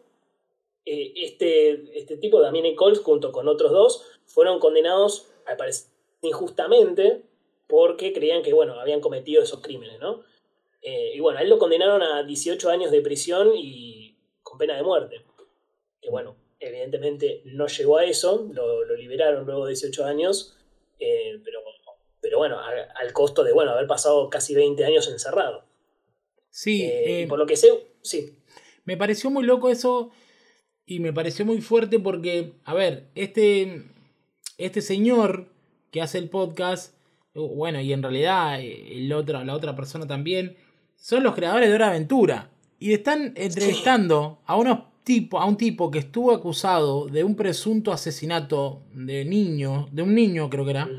eh, 0.90 1.12
este, 1.18 2.00
este 2.00 2.16
tipo, 2.16 2.40
Damien 2.40 2.74
Coles, 2.78 3.00
junto 3.00 3.34
con 3.34 3.50
otros 3.50 3.74
dos, 3.74 4.06
fueron 4.26 4.60
condenados, 4.60 5.28
al 5.46 5.58
parecer, 5.58 5.92
injustamente 6.22 7.24
porque 7.68 8.14
creían 8.14 8.42
que, 8.42 8.54
bueno, 8.54 8.80
habían 8.80 9.02
cometido 9.02 9.44
esos 9.44 9.60
crímenes, 9.60 10.00
¿no? 10.00 10.24
Eh, 10.82 11.12
y 11.16 11.20
bueno, 11.20 11.40
a 11.40 11.42
él 11.42 11.50
lo 11.50 11.60
condenaron 11.60 12.02
a 12.02 12.24
18 12.24 12.70
años 12.70 12.92
de 12.92 13.02
prisión 13.02 13.52
y 13.54 14.16
con 14.42 14.58
pena 14.58 14.78
de 14.78 14.84
muerte. 14.84 15.26
Que 16.00 16.10
bueno, 16.10 16.38
evidentemente 16.60 17.42
no 17.46 17.68
llegó 17.68 17.98
a 17.98 18.06
eso, 18.06 18.50
lo, 18.54 18.84
liberaron 18.96 19.46
luego 19.46 19.66
de 19.66 19.72
18 19.72 20.06
años, 20.06 20.58
eh, 21.00 21.40
pero, 21.44 21.60
pero 22.22 22.38
bueno, 22.40 22.60
al 22.60 23.14
costo 23.14 23.44
de, 23.44 23.54
bueno, 23.54 23.72
haber 23.72 23.88
pasado 23.88 24.30
casi 24.30 24.56
20 24.56 24.84
años 24.86 25.08
encerrado. 25.08 25.64
Sí. 26.50 26.90
por 27.30 27.38
lo 27.38 27.46
que 27.46 27.56
sé, 27.56 27.70
sí. 28.02 28.38
Me 28.86 28.98
pareció 28.98 29.30
muy 29.30 29.44
loco 29.44 29.70
eso 29.70 30.12
y 30.86 31.00
me 31.00 31.14
pareció 31.14 31.46
muy 31.46 31.62
fuerte 31.62 32.00
porque, 32.00 32.54
a 32.64 32.74
ver, 32.74 33.10
este, 33.16 33.84
este 34.58 34.82
señor 34.82 35.50
que 35.92 36.02
hace 36.02 36.18
el 36.18 36.30
podcast 36.30 36.98
bueno, 37.46 37.80
y 37.82 37.94
en 37.94 38.02
realidad 38.02 38.60
eh, 38.60 38.98
el 38.98 39.14
otro, 39.14 39.44
la 39.44 39.54
otra 39.54 39.76
persona 39.76 40.08
también, 40.08 40.58
son 40.96 41.24
los 41.24 41.36
creadores 41.36 41.70
de 41.70 41.76
Hora 41.76 41.90
Aventura. 41.90 42.50
Y 42.80 42.94
están 42.94 43.34
entrevistando 43.36 44.40
a 44.46 44.56
unos 44.56 44.80
tipo, 45.08 45.40
a 45.40 45.46
un 45.46 45.56
tipo 45.56 45.90
que 45.90 46.00
estuvo 46.00 46.34
acusado 46.34 47.08
de 47.08 47.24
un 47.24 47.38
presunto 47.38 47.94
asesinato 47.94 48.84
de 48.94 49.24
niño, 49.24 49.88
de 49.94 50.02
un 50.02 50.14
niño 50.14 50.50
creo 50.50 50.66
que 50.66 50.72
era, 50.72 50.90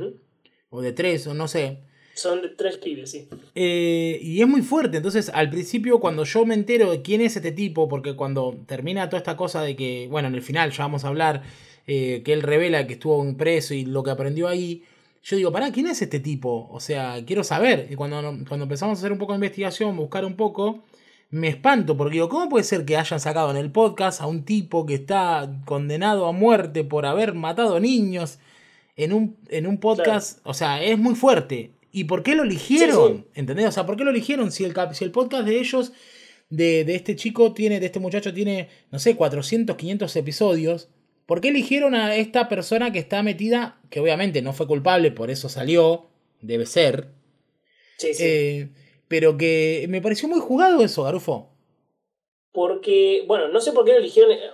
o 0.71 0.81
de 0.81 0.93
tres, 0.93 1.27
o 1.27 1.35
no 1.35 1.47
sé. 1.47 1.81
Son 2.15 2.41
de 2.41 2.49
tres 2.49 2.79
pibes, 2.79 3.11
sí. 3.11 3.29
Eh, 3.55 4.19
y 4.23 4.41
es 4.41 4.49
muy 4.49 4.63
fuerte. 4.63 4.97
Entonces, 4.97 5.31
al 5.33 5.51
principio, 5.51 6.01
cuando 6.01 6.25
yo 6.25 6.47
me 6.47 6.55
entero 6.55 6.91
de 6.91 7.03
quién 7.03 7.21
es 7.21 7.37
este 7.37 7.53
tipo, 7.53 7.87
porque 7.87 8.17
cuando 8.17 8.57
termina 8.67 9.11
toda 9.11 9.19
esta 9.19 9.37
cosa 9.37 9.63
de 9.63 9.77
que, 9.77 10.09
bueno, 10.11 10.29
en 10.29 10.35
el 10.35 10.43
final 10.43 10.73
ya 10.73 10.85
vamos 10.85 11.05
a 11.05 11.09
hablar, 11.09 11.43
eh, 11.87 12.23
que 12.25 12.33
él 12.33 12.43
revela 12.43 12.87
que 12.87 12.95
estuvo 12.95 13.37
preso 13.37 13.75
y 13.75 13.85
lo 13.85 14.03
que 14.03 14.11
aprendió 14.11 14.49
ahí, 14.49 14.85
yo 15.23 15.37
digo, 15.37 15.53
pará, 15.53 15.71
¿quién 15.71 15.87
es 15.87 16.01
este 16.01 16.19
tipo? 16.19 16.69
O 16.73 16.81
sea, 16.81 17.23
quiero 17.27 17.45
saber. 17.45 17.89
Y 17.91 17.95
cuando, 17.95 18.21
cuando 18.49 18.65
empezamos 18.65 18.97
a 18.97 19.01
hacer 19.01 19.13
un 19.13 19.19
poco 19.19 19.33
de 19.35 19.37
investigación, 19.37 19.95
buscar 19.95 20.25
un 20.25 20.35
poco, 20.35 20.83
me 21.31 21.49
espanto, 21.49 21.97
porque 21.97 22.15
digo, 22.15 22.29
¿cómo 22.29 22.49
puede 22.49 22.65
ser 22.65 22.85
que 22.85 22.97
hayan 22.97 23.21
sacado 23.21 23.51
en 23.51 23.57
el 23.57 23.71
podcast 23.71 24.21
a 24.21 24.27
un 24.27 24.45
tipo 24.45 24.87
que 24.87 24.95
está 24.95 25.61
condenado 25.67 26.27
a 26.27 26.33
muerte 26.33 26.85
por 26.85 27.05
haber 27.05 27.35
matado 27.35 27.79
niños 27.81 28.39
en 28.97 29.13
un, 29.13 29.37
en 29.49 29.67
un 29.67 29.79
podcast? 29.79 30.41
O 30.45 30.55
sea, 30.55 30.83
es 30.83 30.99
muy 30.99 31.15
fuerte. 31.15 31.73
¿Y 31.93 32.05
por 32.05 32.23
qué 32.23 32.35
lo 32.35 32.45
eligieron? 32.45 33.27
¿Entendés? 33.35 33.67
O 33.67 33.73
sea, 33.73 33.87
¿por 33.87 33.97
qué 33.97 34.05
lo 34.05 34.11
eligieron 34.11 34.53
si 34.53 34.65
el, 34.65 34.75
si 34.93 35.05
el 35.05 35.11
podcast 35.11 35.45
de 35.45 35.59
ellos, 35.59 35.93
de, 36.49 36.85
de, 36.85 36.95
este 36.95 37.15
chico, 37.15 37.53
tiene, 37.53 37.81
de 37.81 37.87
este 37.87 38.01
muchacho, 38.01 38.33
tiene, 38.33 38.69
no 38.91 38.99
sé, 38.99 39.15
400, 39.15 39.77
500 39.77 40.17
episodios? 40.17 40.89
¿Por 41.27 41.43
qué 41.43 41.49
eligieron 41.49 41.95
a 41.95 42.15
esta 42.17 42.49
persona 42.49 42.91
que 42.91 42.99
está 42.99 43.23
metida, 43.23 43.79
que 43.91 44.01
obviamente 44.01 44.41
no 44.41 44.55
fue 44.55 44.67
culpable, 44.67 45.11
por 45.11 45.31
eso 45.31 45.51
salió, 45.51 46.09
debe 46.41 46.65
ser? 46.65 47.09
Sí, 47.99 48.15
sí. 48.15 48.23
Eh, 48.25 48.69
pero 49.09 49.37
que 49.37 49.87
me 49.89 50.03
pareció 50.03 50.29
muy 50.29 50.41
jugado 50.41 50.83
eso, 50.83 51.05
Garufo. 51.05 51.51
Porque, 52.53 53.25
bueno, 53.27 53.49
no 53.49 53.61
sé 53.61 53.73
por 53.73 53.85
qué 53.85 53.93
lo 53.93 53.99
eligieron. 53.99 54.33
Eh, 54.33 54.51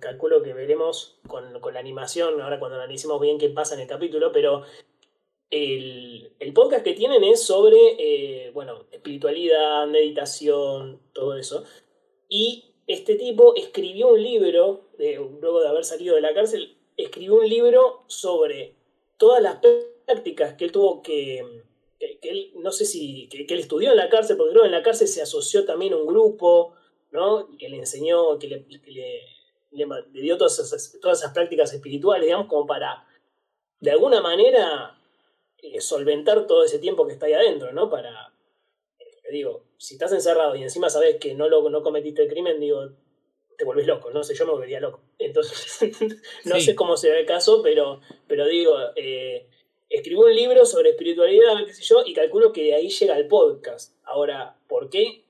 calculo 0.00 0.42
que 0.42 0.52
veremos 0.52 1.18
con, 1.26 1.60
con 1.60 1.74
la 1.74 1.80
animación, 1.80 2.40
ahora 2.40 2.58
cuando 2.58 2.76
analicemos 2.76 3.20
bien 3.20 3.38
qué 3.38 3.48
pasa 3.48 3.74
en 3.74 3.80
el 3.80 3.86
capítulo, 3.86 4.30
pero 4.32 4.62
el, 5.50 6.52
podcast 6.54 6.84
que 6.84 6.94
tienen 6.94 7.22
es 7.24 7.42
sobre, 7.42 7.78
eh, 7.98 8.50
bueno, 8.52 8.84
espiritualidad, 8.90 9.86
meditación, 9.86 11.00
todo 11.12 11.36
eso. 11.36 11.64
Y 12.28 12.74
este 12.86 13.16
tipo 13.16 13.54
escribió 13.56 14.08
un 14.08 14.22
libro, 14.22 14.88
luego 14.98 15.60
de 15.60 15.68
haber 15.68 15.84
salido 15.84 16.14
de 16.14 16.22
la 16.22 16.34
cárcel, 16.34 16.76
escribió 16.96 17.36
un 17.36 17.48
libro 17.48 18.04
sobre 18.06 18.74
todas 19.16 19.42
las 19.42 19.60
prácticas 20.06 20.54
que 20.54 20.64
él 20.64 20.72
tuvo 20.72 21.02
que, 21.02 21.64
que, 21.98 22.18
él, 22.22 22.52
no 22.56 22.72
sé 22.72 22.84
si, 22.84 23.28
que, 23.28 23.46
él 23.48 23.60
estudió 23.60 23.90
en 23.90 23.96
la 23.96 24.08
cárcel, 24.08 24.36
porque 24.36 24.52
creo 24.52 24.62
que 24.62 24.68
en 24.68 24.72
la 24.72 24.82
cárcel 24.82 25.08
se 25.08 25.22
asoció 25.22 25.64
también 25.64 25.92
a 25.92 25.96
un 25.96 26.06
grupo, 26.06 26.74
¿no? 27.10 27.48
Que 27.58 27.68
le 27.68 27.78
enseñó, 27.78 28.38
que 28.38 28.48
le, 28.48 28.66
le, 29.70 30.20
dio 30.20 30.36
todas 30.36 30.58
esas, 30.58 30.98
todas 31.00 31.20
esas 31.20 31.32
prácticas 31.32 31.72
espirituales, 31.72 32.26
digamos, 32.26 32.46
como 32.46 32.66
para, 32.66 33.06
de 33.80 33.90
alguna 33.90 34.20
manera, 34.20 34.98
eh, 35.62 35.80
solventar 35.80 36.46
todo 36.46 36.64
ese 36.64 36.78
tiempo 36.78 37.06
que 37.06 37.14
está 37.14 37.26
ahí 37.26 37.32
adentro, 37.32 37.72
¿no? 37.72 37.88
Para, 37.90 38.32
eh, 38.98 39.32
digo, 39.32 39.64
si 39.78 39.94
estás 39.94 40.12
encerrado 40.12 40.56
y 40.56 40.62
encima 40.62 40.90
sabes 40.90 41.16
que 41.16 41.34
no, 41.34 41.48
lo, 41.48 41.68
no 41.70 41.82
cometiste 41.82 42.22
el 42.22 42.28
crimen, 42.28 42.60
digo, 42.60 42.90
te 43.56 43.64
vuelves 43.64 43.86
loco, 43.86 44.10
no 44.10 44.22
sé, 44.22 44.34
yo 44.34 44.44
me 44.46 44.52
volvería 44.52 44.80
loco. 44.80 45.00
Entonces, 45.18 45.80
no 46.44 46.60
sé 46.60 46.74
cómo 46.74 46.96
será 46.96 47.18
el 47.18 47.26
caso, 47.26 47.62
pero, 47.62 48.00
pero 48.26 48.46
digo, 48.46 48.76
eh, 48.96 49.48
escribió 49.88 50.26
un 50.26 50.34
libro 50.34 50.64
sobre 50.64 50.90
espiritualidad, 50.90 51.64
qué 51.66 51.72
sé 51.72 51.82
yo, 51.82 52.02
y 52.06 52.12
calculo 52.12 52.52
que 52.52 52.64
de 52.64 52.74
ahí 52.74 52.88
llega 52.88 53.16
el 53.16 53.26
podcast. 53.26 53.94
Ahora, 54.04 54.56
¿por 54.68 54.90
qué 54.90 55.24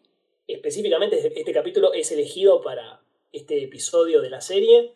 específicamente 0.46 1.18
este, 1.34 1.52
capítulo 1.52 1.92
es 1.92 2.10
elegido 2.12 2.60
para 2.62 3.00
este 3.32 3.62
episodio 3.64 4.20
de 4.20 4.30
la 4.30 4.40
serie? 4.40 4.92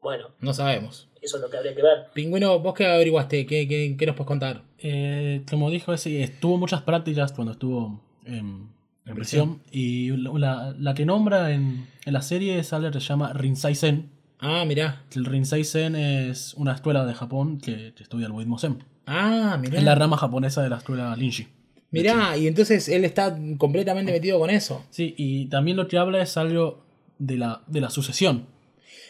Bueno. 0.00 0.30
No 0.40 0.52
sabemos. 0.52 1.08
Eso 1.20 1.36
es 1.36 1.42
lo 1.42 1.50
que 1.50 1.56
habría 1.56 1.74
que 1.74 1.82
ver. 1.82 2.06
Pingüino, 2.12 2.58
¿vos 2.58 2.74
qué 2.74 2.86
averiguaste? 2.86 3.46
¿Qué, 3.46 3.68
qué, 3.68 3.96
qué 3.96 4.06
nos 4.06 4.16
puedes 4.16 4.26
contar? 4.26 4.62
Eh, 4.78 5.42
como 5.48 5.70
dijo, 5.70 5.92
ese, 5.92 6.22
estuvo 6.22 6.56
muchas 6.58 6.82
prácticas 6.82 7.32
cuando 7.32 7.52
estuvo 7.52 8.00
en, 8.24 8.68
prisión. 9.14 9.62
Y 9.70 10.10
la, 10.10 10.74
la, 10.78 10.94
que 10.94 11.06
nombra 11.06 11.52
en, 11.52 11.86
en 12.04 12.12
la 12.12 12.22
serie 12.22 12.62
sale, 12.64 12.92
se 12.92 13.00
llama 13.00 13.32
Rinzai 13.32 13.76
Zen. 13.76 14.10
Ah, 14.40 14.64
mirá. 14.66 15.04
El 15.14 15.24
Rinzai 15.24 15.62
Zen 15.62 15.94
es 15.94 16.54
una 16.54 16.72
escuela 16.72 17.06
de 17.06 17.14
Japón 17.14 17.58
que, 17.58 17.94
estudia 18.00 18.26
el 18.26 18.32
budismo 18.32 18.58
Zen. 18.58 18.82
Ah, 19.06 19.58
mirá. 19.60 19.78
Es 19.78 19.84
la 19.84 19.94
rama 19.94 20.16
japonesa 20.16 20.62
de 20.62 20.70
la 20.70 20.76
escuela 20.78 21.16
Linji. 21.16 21.48
Mirá, 21.90 22.36
y 22.36 22.46
entonces 22.46 22.88
él 22.88 23.04
está 23.04 23.38
completamente 23.58 24.12
metido 24.12 24.38
con 24.38 24.48
eso. 24.48 24.84
Sí, 24.90 25.14
y 25.18 25.46
también 25.46 25.76
lo 25.76 25.88
que 25.88 25.98
habla 25.98 26.22
es 26.22 26.36
algo 26.38 26.84
de 27.18 27.36
la, 27.36 27.62
de 27.66 27.80
la 27.80 27.90
sucesión. 27.90 28.46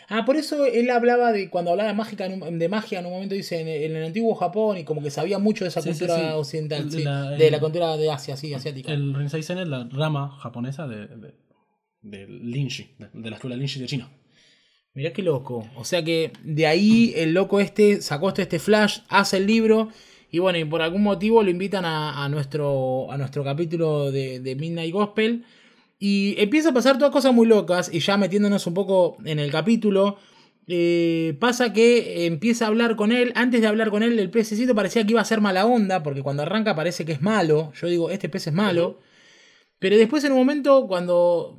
Ah, 0.08 0.24
por 0.24 0.36
eso 0.36 0.66
él 0.66 0.90
hablaba 0.90 1.32
de, 1.32 1.48
cuando 1.48 1.70
hablaba 1.70 1.88
de, 1.88 1.94
mágica, 1.94 2.28
de 2.28 2.68
magia, 2.68 2.98
en 2.98 3.06
un 3.06 3.12
momento 3.12 3.34
dice 3.34 3.60
en 3.60 3.96
el, 3.96 4.04
antiguo 4.04 4.34
Japón 4.34 4.78
y 4.78 4.84
como 4.84 5.00
que 5.00 5.10
sabía 5.10 5.38
mucho 5.38 5.64
de 5.64 5.68
esa 5.68 5.80
cultura 5.80 6.36
occidental, 6.36 6.90
de 6.90 7.50
la 7.50 7.60
cultura 7.60 7.96
de 7.96 8.10
Asia, 8.10 8.36
sí, 8.36 8.52
asiática. 8.52 8.92
El 8.92 9.14
Rinzai 9.14 9.42
Zen 9.42 9.58
es 9.58 9.68
la 9.68 9.88
rama 9.90 10.36
japonesa 10.40 10.86
de, 10.86 11.08
de, 12.02 12.26
Linji, 12.26 12.90
de, 12.98 13.30
la 13.30 13.36
escuela 13.36 13.56
Linji 13.56 13.80
de 13.80 13.86
China. 13.86 14.10
Mirá 14.94 15.12
qué 15.12 15.22
loco. 15.22 15.66
O 15.76 15.84
sea 15.84 16.04
que 16.04 16.32
de 16.42 16.66
ahí 16.66 17.12
el 17.16 17.32
loco 17.32 17.60
este 17.60 18.02
sacó 18.02 18.28
este, 18.28 18.42
este 18.42 18.58
flash, 18.58 19.00
hace 19.08 19.38
el 19.38 19.46
libro 19.46 19.88
y 20.30 20.38
bueno, 20.38 20.58
y 20.58 20.64
por 20.64 20.82
algún 20.82 21.02
motivo 21.02 21.42
lo 21.42 21.50
invitan 21.50 21.84
a, 21.84 22.26
nuestro, 22.30 23.10
a 23.12 23.18
nuestro 23.18 23.44
capítulo 23.44 24.10
de, 24.10 24.40
de 24.40 24.56
Midnight 24.56 24.92
Gospel 24.92 25.44
y 26.04 26.34
empieza 26.38 26.70
a 26.70 26.74
pasar 26.74 26.98
todas 26.98 27.12
cosas 27.12 27.32
muy 27.32 27.46
locas, 27.46 27.88
y 27.94 28.00
ya 28.00 28.16
metiéndonos 28.16 28.66
un 28.66 28.74
poco 28.74 29.18
en 29.24 29.38
el 29.38 29.52
capítulo, 29.52 30.16
eh, 30.66 31.36
pasa 31.38 31.72
que 31.72 32.26
empieza 32.26 32.64
a 32.64 32.68
hablar 32.68 32.96
con 32.96 33.12
él. 33.12 33.32
Antes 33.36 33.60
de 33.60 33.68
hablar 33.68 33.90
con 33.90 34.02
él, 34.02 34.18
el 34.18 34.28
pececito 34.28 34.74
parecía 34.74 35.04
que 35.04 35.12
iba 35.12 35.20
a 35.20 35.24
ser 35.24 35.40
mala 35.40 35.64
onda, 35.64 36.02
porque 36.02 36.24
cuando 36.24 36.42
arranca 36.42 36.74
parece 36.74 37.04
que 37.04 37.12
es 37.12 37.22
malo. 37.22 37.72
Yo 37.80 37.86
digo, 37.86 38.10
este 38.10 38.28
pez 38.28 38.48
es 38.48 38.52
malo. 38.52 38.98
Pero 39.78 39.96
después, 39.96 40.24
en 40.24 40.32
un 40.32 40.38
momento, 40.38 40.88
cuando 40.88 41.56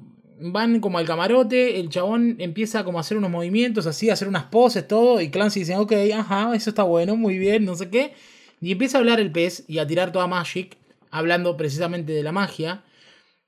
van 0.52 0.80
como 0.80 0.98
al 0.98 1.06
camarote, 1.06 1.80
el 1.80 1.90
chabón 1.90 2.36
empieza 2.40 2.84
como 2.84 2.98
a 2.98 3.02
hacer 3.02 3.18
unos 3.18 3.32
movimientos, 3.32 3.88
así, 3.88 4.10
a 4.10 4.14
hacer 4.14 4.28
unas 4.28 4.46
poses, 4.46 4.88
todo. 4.88 5.22
Y 5.22 5.30
Clancy 5.30 5.62
dice, 5.62 5.78
ok, 5.78 5.94
ajá, 6.14 6.54
eso 6.56 6.70
está 6.70 6.84
bueno, 6.84 7.16
muy 7.16 7.38
bien, 7.38 7.66
no 7.66 7.76
sé 7.76 7.90
qué. 7.90 8.14
Y 8.62 8.72
empieza 8.72 8.98
a 8.98 9.00
hablar 9.00 9.20
el 9.20 9.32
pez 9.32 9.64
y 9.68 9.80
a 9.80 9.88
tirar 9.88 10.12
toda 10.12 10.28
Magic, 10.28 10.78
hablando 11.12 11.56
precisamente 11.58 12.12
de 12.14 12.24
la 12.24 12.32
magia. 12.32 12.84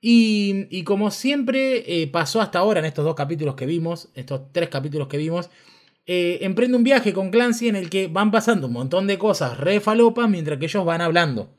Y, 0.00 0.84
como 0.84 1.10
siempre 1.10 2.02
eh, 2.02 2.06
pasó 2.06 2.40
hasta 2.40 2.60
ahora 2.60 2.80
en 2.80 2.86
estos 2.86 3.04
dos 3.04 3.14
capítulos 3.14 3.56
que 3.56 3.66
vimos, 3.66 4.08
estos 4.14 4.52
tres 4.52 4.68
capítulos 4.68 5.08
que 5.08 5.16
vimos, 5.16 5.50
eh, 6.06 6.38
emprende 6.42 6.76
un 6.76 6.84
viaje 6.84 7.12
con 7.12 7.30
Clancy 7.30 7.68
en 7.68 7.76
el 7.76 7.90
que 7.90 8.06
van 8.06 8.30
pasando 8.30 8.68
un 8.68 8.72
montón 8.72 9.08
de 9.08 9.18
cosas 9.18 9.58
re 9.58 9.80
falopas 9.80 10.30
mientras 10.30 10.58
que 10.58 10.66
ellos 10.66 10.84
van 10.84 11.00
hablando. 11.00 11.50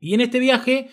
Y 0.00 0.14
en 0.14 0.20
este 0.22 0.40
viaje, 0.40 0.88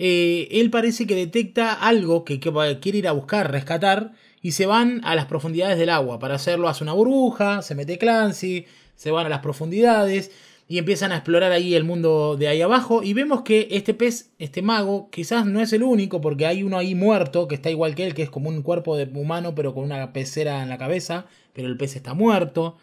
eh, 0.00 0.46
él 0.52 0.70
parece 0.70 1.08
que 1.08 1.16
detecta 1.16 1.72
algo 1.72 2.24
que, 2.24 2.38
quiere 2.38 2.98
ir 2.98 3.08
a 3.08 3.12
buscar, 3.12 3.50
rescatar, 3.50 4.12
y 4.40 4.52
se 4.52 4.64
van 4.64 5.00
a 5.04 5.16
las 5.16 5.26
profundidades 5.26 5.76
del 5.76 5.90
agua. 5.90 6.20
Para 6.20 6.36
hacerlo 6.36 6.68
hace 6.68 6.84
una 6.84 6.92
burbuja, 6.92 7.62
se 7.62 7.74
mete 7.74 7.98
Clancy, 7.98 8.66
se 8.94 9.10
van 9.10 9.26
a 9.26 9.28
las 9.28 9.40
profundidades 9.40 10.30
y 10.68 10.78
empiezan 10.78 11.10
a 11.10 11.16
explorar 11.16 11.50
ahí 11.50 11.74
el 11.74 11.82
mundo 11.82 12.36
de 12.36 12.46
ahí 12.46 12.62
abajo 12.62 13.02
y 13.02 13.12
vemos 13.12 13.42
que 13.42 13.66
este 13.72 13.92
pez, 13.94 14.30
este 14.38 14.62
mago, 14.62 15.08
quizás 15.10 15.46
no 15.46 15.60
es 15.60 15.72
el 15.72 15.82
único 15.82 16.20
porque 16.20 16.46
hay 16.46 16.62
uno 16.62 16.78
ahí 16.78 16.94
muerto 16.94 17.48
que 17.48 17.56
está 17.56 17.70
igual 17.70 17.96
que 17.96 18.06
él, 18.06 18.14
que 18.14 18.22
es 18.22 18.30
como 18.30 18.50
un 18.50 18.62
cuerpo 18.62 18.96
de 18.96 19.04
humano 19.14 19.54
pero 19.56 19.74
con 19.74 19.82
una 19.84 20.12
pecera 20.12 20.62
en 20.62 20.68
la 20.68 20.78
cabeza, 20.78 21.26
pero 21.54 21.66
el 21.66 21.76
pez 21.76 21.96
está 21.96 22.14
muerto. 22.14 22.76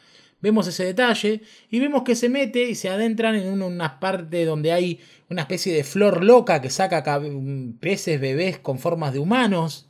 Vemos 0.46 0.68
ese 0.68 0.86
detalle 0.86 1.42
y 1.72 1.80
vemos 1.80 2.04
que 2.04 2.14
se 2.16 2.30
mete 2.30 2.70
y 2.70 2.76
se 2.76 2.88
adentran 2.88 3.34
en 3.34 3.64
una 3.64 4.00
parte 4.00 4.46
donde 4.46 4.72
hay 4.72 5.00
una 5.28 5.42
especie 5.42 5.74
de 5.74 5.84
flor 5.84 6.24
loca 6.24 6.62
que 6.62 6.70
saca 6.70 7.20
peces 7.80 8.22
bebés 8.22 8.60
con 8.60 8.78
formas 8.78 9.12
de 9.12 9.18
humanos. 9.18 9.88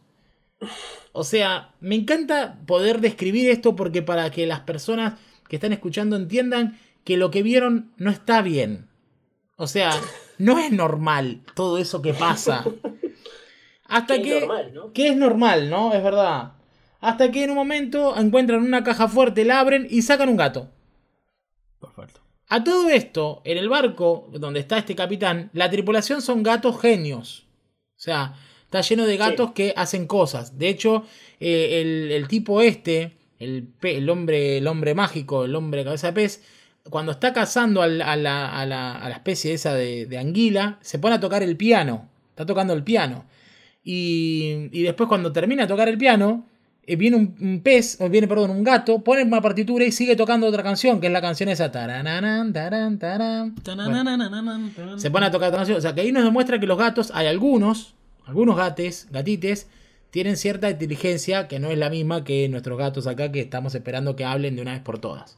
O 1.12 1.26
sea, 1.26 1.74
me 1.82 1.96
encanta 1.96 2.62
poder 2.66 3.02
describir 3.02 3.50
esto 3.50 3.76
porque 3.76 4.02
para 4.02 4.32
que 4.32 4.48
las 4.48 4.62
personas 4.62 5.20
que 5.50 5.58
están 5.58 5.74
escuchando 5.74 6.16
entiendan 6.16 6.80
que 7.04 7.18
lo 7.18 7.32
que 7.32 7.44
vieron 7.44 7.92
no 7.98 8.10
está 8.10 8.42
bien. 8.42 8.88
O 9.58 9.68
sea, 9.68 9.92
no 10.38 10.58
es 10.58 10.72
normal 10.72 11.42
todo 11.54 11.80
eso 11.80 12.02
que 12.02 12.14
pasa. 12.14 12.64
Hasta 13.90 14.22
que, 14.22 14.38
es 14.38 14.48
normal, 14.48 14.74
¿no? 14.74 14.94
que 14.94 15.08
es 15.10 15.18
normal, 15.18 15.70
¿no? 15.70 15.94
Es 15.94 16.02
verdad. 16.02 16.54
Hasta 17.06 17.30
que 17.30 17.44
en 17.44 17.52
un 17.52 17.56
momento 17.56 18.18
encuentran 18.18 18.64
una 18.64 18.84
caja 18.84 19.08
fuerte, 19.08 19.46
la 19.46 19.60
abren 19.60 19.86
y 19.88 20.02
sacan 20.02 20.28
un 20.28 20.38
gato. 20.38 20.72
Perfecto. 21.80 22.22
A 22.48 22.64
todo 22.64 22.90
esto, 22.90 23.44
en 23.46 23.60
el 23.60 23.70
barco 23.70 24.28
donde 24.34 24.60
está 24.60 24.80
este 24.80 24.96
capitán, 24.96 25.52
la 25.54 25.70
tripulación 25.70 26.24
son 26.24 26.42
gatos 26.42 26.82
genios. 26.82 27.46
O 27.96 28.00
sea, 28.00 28.34
está 28.64 28.82
lleno 28.82 29.06
de 29.06 29.18
gatos 29.18 29.52
que 29.52 29.72
hacen 29.78 30.08
cosas. 30.08 30.58
De 30.58 30.68
hecho, 30.68 31.06
eh, 31.40 32.10
el, 32.12 32.28
tipo 32.28 32.62
este, 32.62 33.14
el, 33.38 33.68
el, 33.84 34.10
hombre, 34.10 34.58
el 34.58 34.66
hombre 34.66 34.96
mágico, 34.96 35.46
el 35.46 35.56
hombre 35.56 35.84
cabeza 35.84 36.08
de 36.08 36.14
pez, 36.14 36.44
cuando 36.90 37.12
está 37.12 37.34
cazando 37.34 37.84
a 37.84 37.88
la, 37.88 38.14
a 38.14 38.66
la, 38.66 39.12
especie 39.12 39.54
esa 39.54 39.76
de, 39.76 40.18
anguila, 40.18 40.80
se 40.82 40.98
pone 40.98 41.14
a 41.14 41.20
tocar 41.20 41.44
el 41.44 41.56
piano. 41.56 42.10
Está 42.32 42.48
tocando 42.48 42.74
el 42.74 42.84
piano. 42.84 43.26
Y, 43.84 44.70
y 44.72 44.82
después 44.82 45.08
cuando 45.08 45.32
termina 45.32 45.62
de 45.62 45.68
tocar 45.68 45.88
el 45.88 46.00
piano, 46.00 46.48
viene 46.88 47.18
un, 47.18 47.62
pez, 47.64 48.00
o 48.00 48.10
viene, 48.10 48.28
perdón, 48.28 48.52
un 48.52 48.64
gato, 48.64 49.00
pone 49.04 49.24
una 49.24 49.42
partitura 49.42 49.86
y 49.86 49.92
sigue 49.92 50.16
tocando 50.16 50.46
otra 50.48 50.62
canción, 50.62 51.00
que 51.00 51.08
es 51.08 51.14
la 51.14 51.22
canción 51.22 51.50
esa. 51.50 51.72
se 54.98 55.12
pone 55.12 55.26
a 55.26 55.32
tocar 55.32 55.50
otra 55.50 55.60
canción. 55.60 55.78
O 55.78 55.82
sea 55.82 55.96
que 55.96 56.02
ahí 56.02 56.12
nos 56.12 56.24
demuestra 56.24 56.60
que 56.60 56.68
los 56.68 56.78
gatos, 56.78 57.12
hay 57.16 57.28
algunos, 57.28 57.96
algunos 58.26 58.56
gates, 58.56 59.08
gatites, 59.10 59.68
tienen 60.12 60.38
cierta 60.38 60.70
inteligencia 60.70 61.48
que 61.48 61.60
no 61.60 61.70
es 61.72 61.78
la 61.78 61.90
misma 61.90 62.24
que 62.24 62.48
nuestros 62.50 62.78
gatos 62.78 63.08
acá, 63.08 63.32
que 63.32 63.42
estamos 63.42 63.74
esperando 63.74 64.16
que 64.16 64.24
hablen 64.24 64.56
de 64.56 64.62
una 64.62 64.74
vez 64.74 64.82
por 64.82 65.00
todas. 65.00 65.38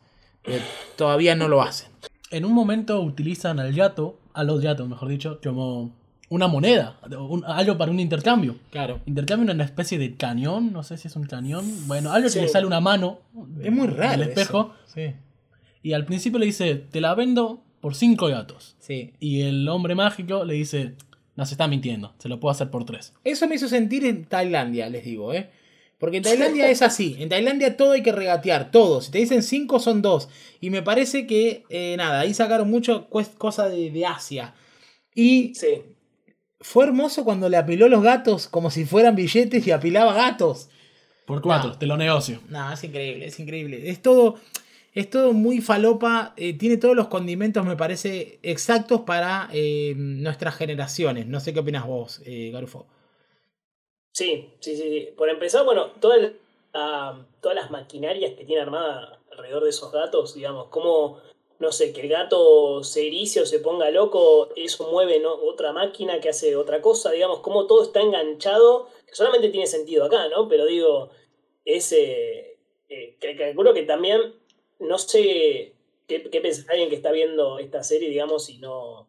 todavía 0.97 1.35
no 1.35 1.47
lo 1.47 1.61
hacen. 1.61 1.89
En 2.29 2.43
un 2.43 2.51
momento 2.51 3.01
utilizan 3.01 3.59
al 3.59 3.73
gato, 3.73 4.19
a 4.33 4.43
los 4.43 4.61
gatos, 4.61 4.87
mejor 4.87 5.07
dicho, 5.07 5.39
como 5.41 5.95
una 6.29 6.47
moneda, 6.47 6.99
algo 7.45 7.77
para 7.77 7.91
un 7.91 7.99
intercambio. 7.99 8.57
Claro. 8.69 8.99
Intercambio 9.05 9.53
una 9.53 9.63
especie 9.63 9.97
de 9.97 10.15
cañón, 10.15 10.73
no 10.73 10.83
sé 10.83 10.97
si 10.97 11.07
es 11.07 11.15
un 11.15 11.25
cañón. 11.25 11.87
Bueno, 11.87 12.11
algo 12.11 12.29
que 12.29 12.41
le 12.41 12.47
sale 12.47 12.65
una 12.65 12.81
mano. 12.81 13.19
Es 13.63 13.71
muy 13.71 13.87
raro. 13.87 14.21
El 14.21 14.29
espejo. 14.29 14.73
Sí. 14.93 15.13
Y 15.83 15.93
al 15.93 16.05
principio 16.05 16.39
le 16.39 16.45
dice, 16.45 16.75
te 16.75 16.99
la 16.99 17.15
vendo 17.15 17.63
por 17.79 17.95
cinco 17.95 18.27
gatos. 18.27 18.75
Sí. 18.79 19.13
Y 19.19 19.41
el 19.41 19.67
hombre 19.69 19.95
mágico 19.95 20.43
le 20.43 20.55
dice, 20.55 20.95
no 21.37 21.45
se 21.45 21.53
está 21.53 21.67
mintiendo, 21.67 22.13
se 22.17 22.27
lo 22.27 22.39
puedo 22.39 22.51
hacer 22.51 22.69
por 22.69 22.83
tres. 22.83 23.13
Eso 23.23 23.47
me 23.47 23.55
hizo 23.55 23.69
sentir 23.69 24.05
en 24.05 24.25
Tailandia, 24.25 24.89
les 24.89 25.05
digo, 25.05 25.33
¿eh? 25.33 25.49
Porque 25.97 26.17
en 26.17 26.23
Tailandia 26.23 26.69
es 26.69 26.81
así. 26.81 27.15
En 27.19 27.29
Tailandia 27.29 27.75
todo 27.77 27.93
hay 27.93 28.03
que 28.03 28.11
regatear, 28.11 28.69
todo. 28.69 29.01
Si 29.01 29.11
te 29.11 29.17
dicen 29.17 29.41
cinco, 29.41 29.79
son 29.79 30.01
dos. 30.03 30.29
Y 30.61 30.69
me 30.69 30.83
parece 30.83 31.25
que, 31.25 31.63
eh, 31.69 31.95
nada, 31.97 32.19
ahí 32.19 32.35
sacaron 32.35 32.69
mucho 32.69 33.07
cosa 33.09 33.67
de, 33.67 33.89
de 33.89 34.05
Asia. 34.05 34.53
Y 35.15 35.53
sí 35.55 35.67
fue 36.59 36.85
hermoso 36.85 37.23
cuando 37.23 37.49
le 37.49 37.57
apiló 37.57 37.87
los 37.87 38.03
gatos 38.03 38.47
como 38.47 38.71
si 38.71 38.85
fueran 38.85 39.15
billetes 39.15 39.65
y 39.65 39.71
apilaba 39.71 40.13
gatos. 40.13 40.69
Por 41.25 41.41
cuatro, 41.41 41.77
te 41.77 41.85
lo 41.85 41.97
negocio. 41.97 42.39
No, 42.47 42.71
es 42.71 42.83
increíble, 42.83 43.25
es 43.25 43.39
increíble. 43.39 43.89
Es 43.89 44.01
todo, 44.01 44.35
es 44.93 45.09
todo 45.09 45.33
muy 45.33 45.59
falopa, 45.59 46.33
eh, 46.37 46.57
tiene 46.57 46.77
todos 46.77 46.95
los 46.95 47.09
condimentos, 47.09 47.65
me 47.65 47.75
parece, 47.75 48.39
exactos 48.43 49.01
para 49.01 49.49
eh, 49.51 49.93
nuestras 49.97 50.55
generaciones. 50.55 51.27
No 51.27 51.39
sé 51.41 51.53
qué 51.53 51.59
opinas 51.59 51.85
vos, 51.85 52.21
eh, 52.25 52.49
Garufo. 52.51 52.87
Sí, 54.13 54.53
sí, 54.61 54.75
sí, 54.77 55.09
Por 55.15 55.29
empezar, 55.29 55.65
bueno, 55.65 55.91
todas 55.99 56.31
las 56.71 57.71
maquinarias 57.71 58.33
que 58.35 58.45
tiene 58.45 58.61
armada 58.61 59.19
alrededor 59.31 59.65
de 59.65 59.69
esos 59.69 59.91
gatos, 59.91 60.33
digamos, 60.33 60.67
cómo 60.69 61.19
no 61.59 61.71
sé, 61.71 61.91
que 61.91 62.01
el 62.01 62.09
gato 62.09 62.83
se 62.83 63.07
erice 63.07 63.41
o 63.41 63.45
se 63.45 63.59
ponga 63.59 63.89
loco, 63.89 64.49
eso 64.55 64.91
mueve 64.91 65.25
otra 65.25 65.73
máquina 65.73 66.19
que 66.19 66.29
hace 66.29 66.55
otra 66.55 66.81
cosa, 66.81 67.11
digamos, 67.11 67.39
como 67.39 67.65
todo 67.65 67.83
está 67.83 68.01
enganchado, 68.01 68.89
que 69.07 69.15
solamente 69.15 69.49
tiene 69.49 69.67
sentido 69.67 70.05
acá, 70.05 70.27
¿no? 70.29 70.47
Pero 70.47 70.65
digo, 70.65 71.09
ese, 71.65 72.57
eh, 72.89 73.17
calculo 73.19 73.73
que 73.73 73.83
también, 73.83 74.35
no 74.79 74.97
sé 74.97 75.73
qué, 76.07 76.29
qué 76.29 76.51
alguien 76.69 76.89
que 76.89 76.95
está 76.95 77.11
viendo 77.11 77.59
esta 77.59 77.83
serie, 77.83 78.09
digamos, 78.09 78.49
y 78.49 78.59
no, 78.59 79.07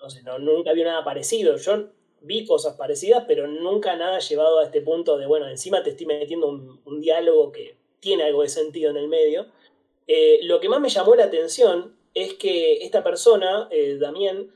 no, 0.00 0.10
sé, 0.10 0.22
no, 0.22 0.38
nunca 0.38 0.72
vio 0.72 0.84
nada 0.84 1.04
parecido. 1.04 1.56
Yo 1.56 1.90
vi 2.22 2.44
cosas 2.44 2.76
parecidas, 2.76 3.24
pero 3.26 3.46
nunca 3.46 3.96
nada 3.96 4.18
llevado 4.18 4.58
a 4.58 4.64
este 4.64 4.80
punto 4.80 5.16
de, 5.16 5.26
bueno, 5.26 5.48
encima 5.48 5.82
te 5.82 5.90
estoy 5.90 6.06
metiendo 6.06 6.48
un, 6.48 6.80
un 6.84 7.00
diálogo 7.00 7.52
que 7.52 7.76
tiene 8.00 8.24
algo 8.24 8.42
de 8.42 8.48
sentido 8.48 8.90
en 8.90 8.96
el 8.96 9.08
medio. 9.08 9.46
Eh, 10.12 10.40
lo 10.42 10.58
que 10.58 10.68
más 10.68 10.80
me 10.80 10.88
llamó 10.88 11.14
la 11.14 11.26
atención 11.26 11.96
es 12.14 12.34
que 12.34 12.84
esta 12.84 13.04
persona, 13.04 13.68
eh, 13.70 13.96
Damián, 13.96 14.52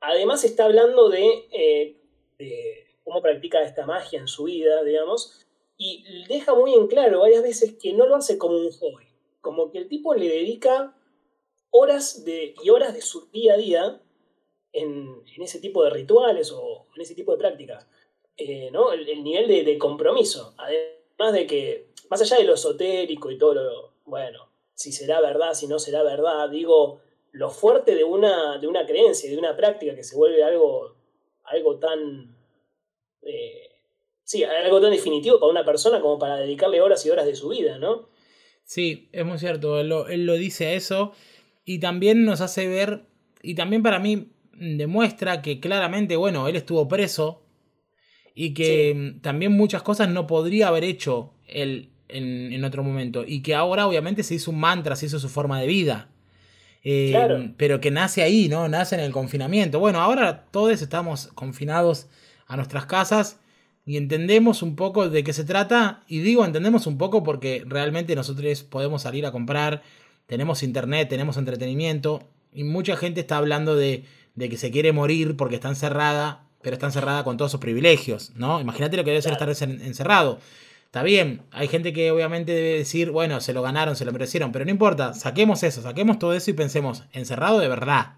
además 0.00 0.42
está 0.42 0.64
hablando 0.64 1.12
eh, 1.14 1.96
de, 2.36 2.86
cómo 3.04 3.22
practica 3.22 3.62
esta 3.62 3.86
magia 3.86 4.18
en 4.18 4.26
su 4.26 4.42
vida, 4.42 4.82
digamos, 4.82 5.46
y 5.76 6.24
deja 6.26 6.56
muy 6.56 6.74
en 6.74 6.88
claro 6.88 7.20
varias 7.20 7.44
veces 7.44 7.76
que 7.80 7.92
no 7.92 8.08
lo 8.08 8.16
hace 8.16 8.38
como 8.38 8.56
un 8.56 8.72
hobby, 8.72 9.06
como 9.40 9.70
que 9.70 9.78
el 9.78 9.88
tipo 9.88 10.16
le 10.16 10.28
dedica 10.28 10.96
horas 11.70 12.24
de, 12.24 12.56
y 12.60 12.70
horas 12.70 12.92
de 12.92 13.02
su 13.02 13.30
día 13.30 13.54
a 13.54 13.58
día 13.58 14.02
en, 14.72 15.22
ese 15.38 15.60
tipo 15.60 15.84
de 15.84 15.90
rituales 15.90 16.50
o 16.50 16.88
en 16.96 17.02
ese 17.02 17.14
tipo 17.14 17.30
de 17.30 17.38
prácticas. 17.38 17.86
¿no? 18.72 18.92
el, 18.92 19.22
nivel 19.22 19.46
de, 19.46 19.62
de, 19.62 19.78
compromiso, 19.78 20.54
además 20.58 21.34
de 21.34 21.46
que, 21.46 21.86
más 22.10 22.20
allá 22.20 22.38
de 22.38 22.44
lo 22.44 22.54
esotérico 22.54 23.30
y 23.30 23.38
todo 23.38 23.54
lo, 23.54 23.92
bueno, 24.06 24.51
si 24.74 24.92
será 24.92 25.20
verdad, 25.20 25.54
si 25.54 25.66
no 25.66 25.78
será 25.78 26.02
verdad. 26.02 26.48
Digo, 26.50 27.00
lo 27.32 27.50
fuerte 27.50 27.94
de 27.94 28.04
una, 28.04 28.58
de 28.58 28.66
una 28.66 28.86
creencia, 28.86 29.30
de 29.30 29.38
una 29.38 29.56
práctica 29.56 29.94
que 29.94 30.04
se 30.04 30.16
vuelve 30.16 30.42
algo, 30.42 30.96
algo 31.44 31.78
tan... 31.78 32.36
Eh, 33.22 33.70
sí, 34.24 34.44
algo 34.44 34.80
tan 34.80 34.90
definitivo 34.90 35.38
para 35.38 35.50
una 35.50 35.64
persona 35.64 36.00
como 36.00 36.18
para 36.18 36.36
dedicarle 36.36 36.80
horas 36.80 37.04
y 37.06 37.10
horas 37.10 37.26
de 37.26 37.36
su 37.36 37.48
vida, 37.48 37.78
¿no? 37.78 38.08
Sí, 38.64 39.08
es 39.12 39.24
muy 39.24 39.38
cierto, 39.38 39.80
él 39.80 39.88
lo, 39.88 40.08
él 40.08 40.24
lo 40.24 40.34
dice 40.34 40.74
eso 40.76 41.12
y 41.64 41.78
también 41.78 42.24
nos 42.24 42.40
hace 42.40 42.68
ver, 42.68 43.02
y 43.42 43.54
también 43.54 43.82
para 43.82 43.98
mí 43.98 44.32
demuestra 44.54 45.42
que 45.42 45.60
claramente, 45.60 46.16
bueno, 46.16 46.48
él 46.48 46.56
estuvo 46.56 46.88
preso 46.88 47.42
y 48.34 48.54
que 48.54 49.16
también 49.20 49.52
muchas 49.52 49.82
cosas 49.82 50.08
no 50.08 50.26
podría 50.26 50.68
haber 50.68 50.84
hecho 50.84 51.34
él 51.46 51.91
en, 52.12 52.64
otro 52.64 52.82
momento. 52.82 53.24
Y 53.26 53.40
que 53.40 53.54
ahora 53.54 53.86
obviamente 53.86 54.22
se 54.22 54.34
hizo 54.34 54.50
un 54.50 54.60
mantra, 54.60 54.96
se 54.96 55.06
hizo 55.06 55.18
su 55.18 55.28
forma 55.28 55.60
de 55.60 55.66
vida. 55.66 56.08
Eh, 56.84 57.52
pero 57.56 57.80
que 57.80 57.90
nace 57.90 58.22
ahí, 58.22 58.48
¿no? 58.48 58.68
Nace 58.68 58.96
en 58.96 59.00
el 59.02 59.12
confinamiento. 59.12 59.78
Bueno, 59.78 60.00
ahora 60.00 60.46
todos 60.50 60.82
estamos 60.82 61.28
confinados 61.34 62.08
a 62.46 62.56
nuestras 62.56 62.86
casas 62.86 63.38
y 63.84 63.96
entendemos 63.96 64.62
un 64.62 64.76
poco 64.76 65.08
de 65.08 65.24
qué 65.24 65.32
se 65.32 65.44
trata. 65.44 66.02
Y 66.08 66.20
digo 66.20 66.44
entendemos 66.44 66.86
un 66.86 66.98
poco 66.98 67.22
porque 67.22 67.64
realmente 67.66 68.14
nosotros 68.14 68.62
podemos 68.62 69.02
salir 69.02 69.26
a 69.26 69.32
comprar, 69.32 69.82
tenemos 70.26 70.62
internet, 70.62 71.08
tenemos 71.08 71.36
entretenimiento. 71.36 72.28
Y 72.52 72.64
mucha 72.64 72.96
gente 72.96 73.20
está 73.20 73.38
hablando 73.38 73.76
de, 73.76 74.04
de 74.34 74.48
que 74.48 74.56
se 74.56 74.70
quiere 74.70 74.92
morir 74.92 75.36
porque 75.36 75.54
está 75.54 75.68
encerrada, 75.68 76.44
pero 76.62 76.74
está 76.74 76.86
encerrada 76.86 77.24
con 77.24 77.36
todos 77.36 77.50
sus 77.50 77.60
privilegios, 77.60 78.32
¿no? 78.36 78.60
Imagínate 78.60 78.96
lo 78.96 79.04
que 79.04 79.10
debe 79.10 79.22
ser 79.22 79.32
estar 79.32 79.48
encerrado. 79.48 80.38
Está 80.92 81.02
bien, 81.04 81.40
hay 81.52 81.68
gente 81.68 81.94
que 81.94 82.10
obviamente 82.10 82.52
debe 82.52 82.76
decir, 82.76 83.12
bueno, 83.12 83.40
se 83.40 83.54
lo 83.54 83.62
ganaron, 83.62 83.96
se 83.96 84.04
lo 84.04 84.12
merecieron, 84.12 84.52
pero 84.52 84.66
no 84.66 84.70
importa, 84.70 85.14
saquemos 85.14 85.62
eso, 85.62 85.80
saquemos 85.80 86.18
todo 86.18 86.34
eso 86.34 86.50
y 86.50 86.52
pensemos, 86.52 87.04
encerrado 87.14 87.60
de 87.60 87.68
verdad, 87.68 88.16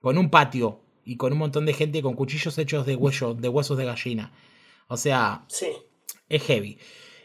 con 0.00 0.18
un 0.18 0.28
patio 0.28 0.80
y 1.04 1.16
con 1.16 1.32
un 1.32 1.38
montón 1.38 1.66
de 1.66 1.72
gente 1.72 2.02
con 2.02 2.14
cuchillos 2.14 2.58
hechos 2.58 2.84
de 2.84 2.96
hueso, 2.96 3.34
de 3.34 3.48
huesos 3.48 3.78
de 3.78 3.84
gallina. 3.84 4.32
O 4.88 4.96
sea, 4.96 5.44
sí. 5.46 5.68
es 6.28 6.42
heavy. 6.42 6.78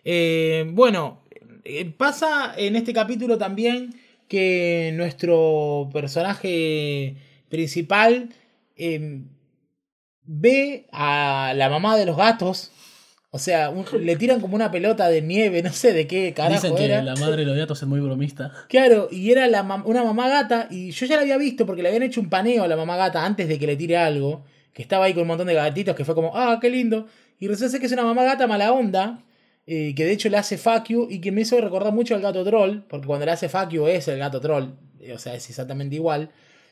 Eh, 0.04 0.70
bueno, 0.72 1.24
eh, 1.64 1.86
pasa 1.86 2.54
en 2.56 2.76
este 2.76 2.94
capítulo 2.94 3.40
también 3.40 4.00
que 4.28 4.92
nuestro 4.94 5.90
personaje 5.94 7.18
principal 7.50 8.30
eh, 8.76 9.24
ve 10.22 10.86
a 10.92 11.54
la 11.56 11.72
mamá 11.72 11.98
de 11.98 12.06
los 12.06 12.18
gatos 12.18 12.72
o 13.36 13.38
sea, 13.38 13.70
le 14.00 14.16
tiran 14.16 14.40
como 14.40 14.56
una 14.56 14.72
pelota 14.72 15.10
de 15.10 15.22
nieve, 15.22 15.62
no 15.64 15.74
sé 15.74 15.92
de 15.92 16.08
qué 16.08 16.34
carajo 16.34 16.70
Dicen 16.70 16.74
que 16.78 16.88
la 16.88 17.16
madre 17.16 17.42
de 17.42 17.46
los 17.46 17.58
gatos 17.58 17.82
es 17.82 17.86
muy 17.86 18.00
bromista. 18.00 18.54
Claro, 18.70 19.10
y 19.12 19.30
era 19.30 19.46
la 19.48 19.62
una 19.84 20.06
mamá 20.06 20.30
gata, 20.30 20.70
y 20.72 20.92
yo 20.92 21.06
ya 21.06 21.18
la 21.18 21.24
había 21.24 21.38
visto 21.38 21.66
porque 21.66 21.82
le 21.82 21.90
habían 21.90 22.04
hecho 22.04 22.22
un 22.22 22.30
paneo 22.30 22.64
a 22.64 22.70
la 22.70 22.78
mamá 22.78 22.96
gata 22.96 23.26
antes 23.26 23.50
de 23.50 23.60
que 23.60 23.68
le 23.68 23.76
tire 23.76 23.98
algo, 23.98 24.46
que 24.72 24.82
estaba 24.82 25.04
ahí 25.04 25.14
con 25.14 25.24
un 25.24 25.28
montón 25.28 25.48
de 25.48 25.54
gatitos, 25.54 25.98
que 25.98 26.06
fue 26.06 26.16
como, 26.16 26.32
ah, 26.34 26.60
qué 26.62 26.70
lindo. 26.70 27.08
Y 27.38 27.50
resulta 27.50 27.78
que 27.78 27.88
es 27.88 27.92
una 27.92 28.06
mamá 28.06 28.24
gata 28.24 28.48
mala 28.48 28.72
onda, 28.72 29.22
eh, 29.68 29.94
que 29.98 30.06
de 30.06 30.14
hecho 30.14 30.30
le 30.30 30.38
hace 30.38 30.58
fuck 30.58 30.86
you, 30.88 31.10
y 31.12 31.20
que 31.20 31.34
me 31.34 31.42
hizo 31.42 31.60
recordar 31.60 31.92
mucho 31.92 32.16
al 32.16 32.22
gato 32.22 32.42
troll, 32.46 32.84
porque 32.88 33.06
cuando 33.06 33.26
le 33.26 33.34
hace 33.34 33.50
fuck 33.50 33.68
you 33.68 33.86
es 33.88 34.08
el 34.08 34.18
gato 34.18 34.40
troll, 34.40 34.76
eh, 35.02 35.12
o 35.12 35.20
sea, 35.20 35.36
es 35.36 35.50
exactamente 35.50 35.94
igual. 35.96 36.30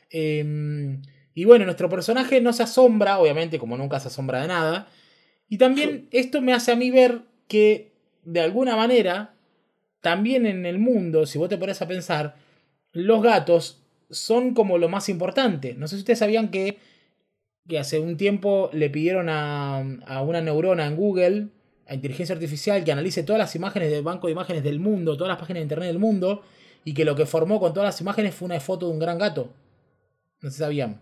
Em, 0.08 1.02
y 1.34 1.44
bueno, 1.44 1.66
nuestro 1.66 1.90
personaje 1.90 2.40
no 2.40 2.54
se 2.54 2.62
asombra, 2.62 3.18
obviamente, 3.18 3.58
como 3.58 3.76
nunca 3.76 4.00
se 4.00 4.08
asombra 4.08 4.40
de 4.40 4.48
nada. 4.48 4.88
Y 5.48 5.58
también 5.58 6.08
esto 6.10 6.40
me 6.40 6.52
hace 6.52 6.72
a 6.72 6.76
mí 6.76 6.90
ver 6.90 7.22
que, 7.48 7.92
de 8.24 8.40
alguna 8.40 8.76
manera, 8.76 9.34
también 10.00 10.46
en 10.46 10.66
el 10.66 10.78
mundo, 10.78 11.26
si 11.26 11.38
vos 11.38 11.48
te 11.48 11.58
pones 11.58 11.80
a 11.82 11.88
pensar, 11.88 12.36
los 12.92 13.22
gatos 13.22 13.82
son 14.10 14.54
como 14.54 14.78
lo 14.78 14.88
más 14.88 15.08
importante. 15.08 15.74
No 15.74 15.88
sé 15.88 15.96
si 15.96 16.00
ustedes 16.00 16.18
sabían 16.18 16.50
que, 16.50 16.78
que 17.68 17.78
hace 17.78 17.98
un 17.98 18.16
tiempo 18.16 18.70
le 18.72 18.90
pidieron 18.90 19.28
a, 19.28 19.78
a 20.06 20.22
una 20.22 20.40
neurona 20.40 20.86
en 20.86 20.96
Google, 20.96 21.48
a 21.86 21.94
inteligencia 21.94 22.34
artificial, 22.34 22.84
que 22.84 22.92
analice 22.92 23.22
todas 23.22 23.38
las 23.38 23.54
imágenes 23.56 23.90
del 23.90 24.02
banco 24.02 24.26
de 24.26 24.32
imágenes 24.32 24.62
del 24.62 24.80
mundo, 24.80 25.16
todas 25.16 25.30
las 25.30 25.38
páginas 25.38 25.60
de 25.60 25.64
internet 25.64 25.88
del 25.88 25.98
mundo, 25.98 26.42
y 26.84 26.94
que 26.94 27.04
lo 27.04 27.14
que 27.14 27.26
formó 27.26 27.60
con 27.60 27.72
todas 27.72 27.88
las 27.88 28.00
imágenes 28.00 28.34
fue 28.34 28.46
una 28.46 28.60
foto 28.60 28.86
de 28.86 28.92
un 28.92 28.98
gran 28.98 29.18
gato. 29.18 29.52
No 30.40 30.50
si 30.50 30.58
sabían. 30.58 31.00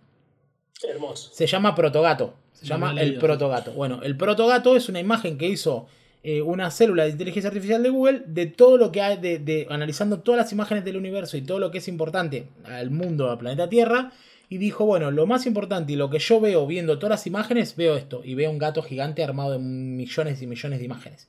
Hermoso. 0.82 1.30
Se 1.32 1.46
llama 1.46 1.74
Protogato. 1.74 2.34
Se 2.52 2.66
llama 2.66 2.94
el 3.00 3.18
protogato. 3.18 3.72
Bueno, 3.72 4.00
el 4.02 4.16
protogato 4.16 4.76
es 4.76 4.88
una 4.88 5.00
imagen 5.00 5.36
que 5.36 5.48
hizo 5.48 5.88
eh, 6.22 6.42
una 6.42 6.70
célula 6.70 7.04
de 7.04 7.10
inteligencia 7.10 7.48
artificial 7.48 7.82
de 7.82 7.90
Google 7.90 8.22
de 8.26 8.46
todo 8.46 8.76
lo 8.76 8.92
que 8.92 9.00
hay, 9.02 9.16
de, 9.16 9.66
analizando 9.70 10.20
todas 10.20 10.38
las 10.38 10.52
imágenes 10.52 10.84
del 10.84 10.96
universo 10.96 11.36
y 11.36 11.42
todo 11.42 11.58
lo 11.58 11.70
que 11.70 11.78
es 11.78 11.88
importante 11.88 12.46
al 12.64 12.90
mundo, 12.90 13.30
al 13.30 13.38
planeta 13.38 13.68
Tierra. 13.68 14.12
Y 14.48 14.58
dijo, 14.58 14.84
bueno, 14.84 15.10
lo 15.10 15.26
más 15.26 15.46
importante 15.46 15.94
y 15.94 15.96
lo 15.96 16.10
que 16.10 16.18
yo 16.18 16.38
veo 16.38 16.66
viendo 16.66 16.98
todas 16.98 17.10
las 17.10 17.26
imágenes, 17.26 17.74
veo 17.74 17.96
esto. 17.96 18.20
Y 18.22 18.34
veo 18.34 18.50
un 18.50 18.58
gato 18.58 18.82
gigante 18.82 19.24
armado 19.24 19.52
de 19.52 19.58
millones 19.58 20.42
y 20.42 20.46
millones 20.46 20.78
de 20.78 20.84
imágenes. 20.84 21.28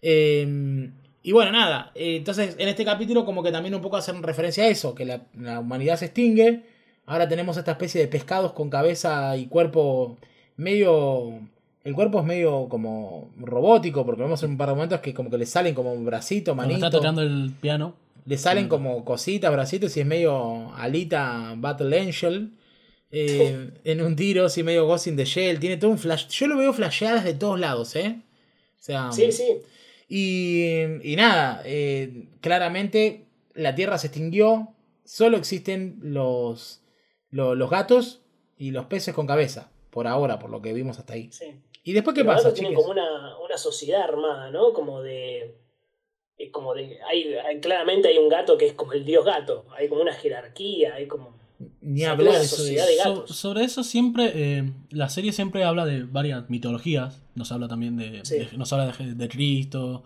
Em, 0.00 0.92
y 1.22 1.32
bueno, 1.32 1.50
nada. 1.50 1.90
Eh, 1.96 2.16
entonces, 2.16 2.54
en 2.58 2.68
este 2.68 2.84
capítulo 2.84 3.24
como 3.24 3.42
que 3.42 3.50
también 3.50 3.74
un 3.74 3.82
poco 3.82 3.96
hacen 3.96 4.22
referencia 4.22 4.64
a 4.64 4.68
eso, 4.68 4.94
que 4.94 5.04
la 5.04 5.60
humanidad 5.60 5.96
se 5.98 6.06
extingue. 6.06 6.75
Ahora 7.06 7.28
tenemos 7.28 7.56
esta 7.56 7.72
especie 7.72 8.00
de 8.00 8.08
pescados 8.08 8.52
con 8.52 8.68
cabeza 8.68 9.36
y 9.36 9.46
cuerpo 9.46 10.16
medio 10.56 11.40
el 11.86 11.94
cuerpo 11.94 12.18
es 12.18 12.24
medio 12.24 12.68
como 12.68 13.30
robótico, 13.38 14.04
porque 14.04 14.20
vemos 14.20 14.42
en 14.42 14.50
un 14.50 14.56
par 14.56 14.70
de 14.70 14.74
momentos 14.74 14.98
que 14.98 15.14
como 15.14 15.30
que 15.30 15.38
le 15.38 15.46
salen 15.46 15.72
como 15.72 15.92
un 15.92 16.04
bracito, 16.04 16.52
manito. 16.56 16.84
está 16.84 16.90
tocando 16.90 17.22
el 17.22 17.52
piano. 17.60 17.94
Le 18.24 18.36
salen 18.38 18.66
como 18.66 19.04
cositas, 19.04 19.52
bracitos, 19.52 19.96
y 19.96 20.00
es 20.00 20.06
medio 20.06 20.74
alita 20.74 21.54
Battle 21.56 22.00
Angel. 22.00 22.50
Eh, 23.12 23.70
en 23.84 24.02
un 24.02 24.16
tiro, 24.16 24.46
así 24.46 24.64
medio 24.64 24.84
Ghost 24.88 25.06
in 25.06 25.14
the 25.14 25.24
Shell. 25.24 25.60
Tiene 25.60 25.76
todo 25.76 25.92
un 25.92 25.98
flash. 25.98 26.26
Yo 26.26 26.48
lo 26.48 26.56
veo 26.56 26.72
flasheadas 26.72 27.22
de 27.22 27.34
todos 27.34 27.60
lados, 27.60 27.94
¿eh? 27.94 28.20
O 28.80 28.82
sea, 28.82 29.12
sí, 29.12 29.30
sí. 29.30 29.44
Y, 30.08 30.72
y 31.04 31.14
nada, 31.14 31.62
eh, 31.64 32.24
claramente 32.40 33.26
la 33.54 33.76
Tierra 33.76 33.96
se 33.98 34.08
extinguió. 34.08 34.70
Solo 35.04 35.36
existen 35.36 36.00
los, 36.02 36.80
los, 37.30 37.56
los 37.56 37.70
gatos 37.70 38.22
y 38.58 38.70
los 38.70 38.86
peces 38.86 39.14
con 39.14 39.26
cabeza. 39.26 39.70
Por 39.90 40.06
ahora, 40.06 40.38
por 40.38 40.50
lo 40.50 40.60
que 40.60 40.72
vimos 40.72 40.98
hasta 40.98 41.14
ahí. 41.14 41.30
Sí. 41.32 41.60
¿Y 41.86 41.92
después 41.92 42.14
qué 42.16 42.24
pasa? 42.24 42.52
Tienen 42.52 42.74
como 42.74 42.90
una, 42.90 43.38
una, 43.38 43.56
sociedad 43.56 44.02
armada, 44.02 44.50
¿no? 44.50 44.72
Como 44.72 45.02
de. 45.02 45.56
Como 46.50 46.74
de. 46.74 46.98
Hay, 47.08 47.60
claramente 47.60 48.08
hay 48.08 48.18
un 48.18 48.28
gato 48.28 48.58
que 48.58 48.66
es 48.66 48.72
como 48.72 48.92
el 48.92 49.04
dios 49.04 49.24
gato. 49.24 49.66
Hay 49.76 49.88
como 49.88 50.02
una 50.02 50.12
jerarquía, 50.12 50.96
hay 50.96 51.06
como. 51.06 51.38
Ni 51.80 52.02
hablar 52.02 52.44
sociedad 52.44 52.86
de 52.88 52.96
gatos. 52.96 53.36
sobre 53.36 53.62
eso 53.62 53.84
siempre. 53.84 54.32
Eh, 54.34 54.72
la 54.90 55.08
serie 55.08 55.30
siempre 55.30 55.62
habla 55.62 55.86
de 55.86 56.02
varias 56.02 56.50
mitologías. 56.50 57.22
Nos 57.36 57.52
habla 57.52 57.68
también 57.68 57.96
de. 57.96 58.22
nos 58.56 58.72
habla 58.72 58.92
de, 58.98 59.28
Cristo. 59.28 60.02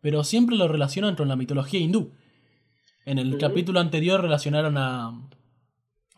Pero 0.00 0.22
siempre 0.22 0.54
lo 0.54 0.68
relacionan 0.68 1.16
con 1.16 1.26
la 1.26 1.34
mitología 1.34 1.80
hindú. 1.80 2.12
En 3.06 3.18
el 3.18 3.36
capítulo 3.38 3.80
anterior 3.80 4.22
relacionaron 4.22 4.78
a. 4.78 5.20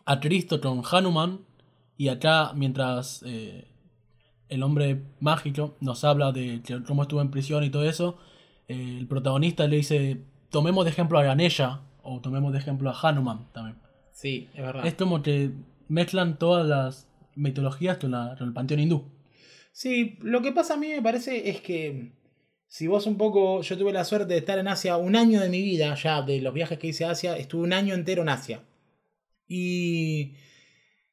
a 0.07 0.19
Cristo 0.19 0.59
con 0.59 0.81
Hanuman. 0.89 1.41
Y 1.97 2.07
acá, 2.07 2.53
mientras. 2.55 3.23
Eh, 3.25 3.67
el 4.49 4.63
hombre 4.63 5.03
mágico, 5.19 5.75
nos 5.81 6.03
habla 6.03 6.31
de 6.31 6.61
cómo 6.85 7.03
estuvo 7.03 7.21
en 7.21 7.31
prisión 7.31 7.63
y 7.63 7.69
todo 7.69 7.83
eso. 7.83 8.17
Eh, 8.67 8.97
el 8.99 9.07
protagonista 9.07 9.67
le 9.67 9.77
dice, 9.77 10.21
tomemos 10.49 10.85
de 10.85 10.91
ejemplo 10.91 11.19
a 11.19 11.23
Ganesha 11.23 11.81
o 12.01 12.21
tomemos 12.21 12.53
de 12.53 12.59
ejemplo 12.59 12.89
a 12.89 12.97
Hanuman 12.99 13.47
también. 13.51 13.77
Sí, 14.13 14.49
es 14.53 14.61
verdad. 14.61 14.85
Es 14.85 14.95
como 14.95 15.21
que 15.21 15.51
mezclan 15.87 16.39
todas 16.39 16.65
las 16.65 17.07
mitologías 17.35 17.97
con, 17.97 18.13
el 18.13 18.53
panteón 18.53 18.79
hindú. 18.79 19.11
Sí, 19.71 20.17
lo 20.21 20.41
que 20.41 20.51
pasa 20.51 20.73
a 20.73 20.77
mí 20.77 20.87
me 20.87 21.01
parece 21.01 21.49
es 21.49 21.61
que 21.61 22.13
si 22.67 22.87
vos 22.87 23.05
un 23.05 23.17
poco, 23.17 23.61
yo 23.61 23.77
tuve 23.77 23.93
la 23.93 24.03
suerte 24.03 24.33
de 24.33 24.39
estar 24.39 24.57
en 24.57 24.67
Asia 24.67 24.97
un 24.97 25.15
año 25.15 25.39
de 25.39 25.49
mi 25.49 25.61
vida, 25.61 25.93
ya 25.95 26.21
de 26.21 26.41
los 26.41 26.53
viajes 26.53 26.79
que 26.79 26.87
hice 26.87 27.05
a 27.05 27.11
Asia, 27.11 27.37
estuve 27.37 27.63
un 27.63 27.73
año 27.73 27.93
entero 27.93 28.23
en 28.23 28.29
Asia. 28.29 28.61
Y 29.47 30.33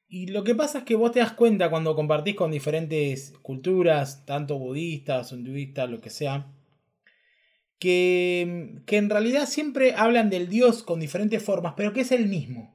y 0.07 0.27
lo 0.27 0.43
que 0.45 0.55
pasa 0.55 0.79
es 0.79 0.83
que 0.85 0.95
vos 0.95 1.11
te 1.11 1.19
das 1.19 1.33
cuenta 1.33 1.69
cuando 1.69 1.93
compartís 1.93 2.35
con 2.35 2.49
diferentes 2.49 3.33
culturas, 3.41 4.25
tanto 4.25 4.57
budistas, 4.57 5.33
hinduistas, 5.33 5.89
lo 5.89 5.99
que 5.99 6.09
sea, 6.09 6.47
que, 7.79 8.81
que 8.85 8.95
en 8.95 9.09
realidad 9.09 9.45
siempre 9.45 9.93
hablan 9.95 10.29
del 10.29 10.47
Dios 10.47 10.83
con 10.83 11.01
diferentes 11.01 11.43
formas, 11.43 11.73
pero 11.75 11.91
que 11.91 11.99
es 12.01 12.13
el 12.13 12.27
mismo. 12.27 12.73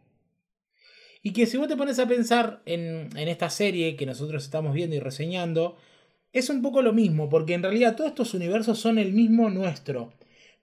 Y 1.22 1.32
que 1.32 1.46
si 1.46 1.56
vos 1.56 1.68
te 1.68 1.76
pones 1.78 1.98
a 1.98 2.06
pensar 2.06 2.62
en, 2.66 3.08
en 3.16 3.28
esta 3.28 3.48
serie 3.48 3.96
que 3.96 4.06
nosotros 4.06 4.44
estamos 4.44 4.74
viendo 4.74 4.96
y 4.96 5.00
reseñando, 5.00 5.76
es 6.32 6.50
un 6.50 6.60
poco 6.60 6.82
lo 6.82 6.92
mismo, 6.92 7.30
porque 7.30 7.54
en 7.54 7.62
realidad 7.62 7.96
todos 7.96 8.10
estos 8.10 8.34
universos 8.34 8.78
son 8.78 8.98
el 8.98 9.14
mismo 9.14 9.48
nuestro. 9.48 10.12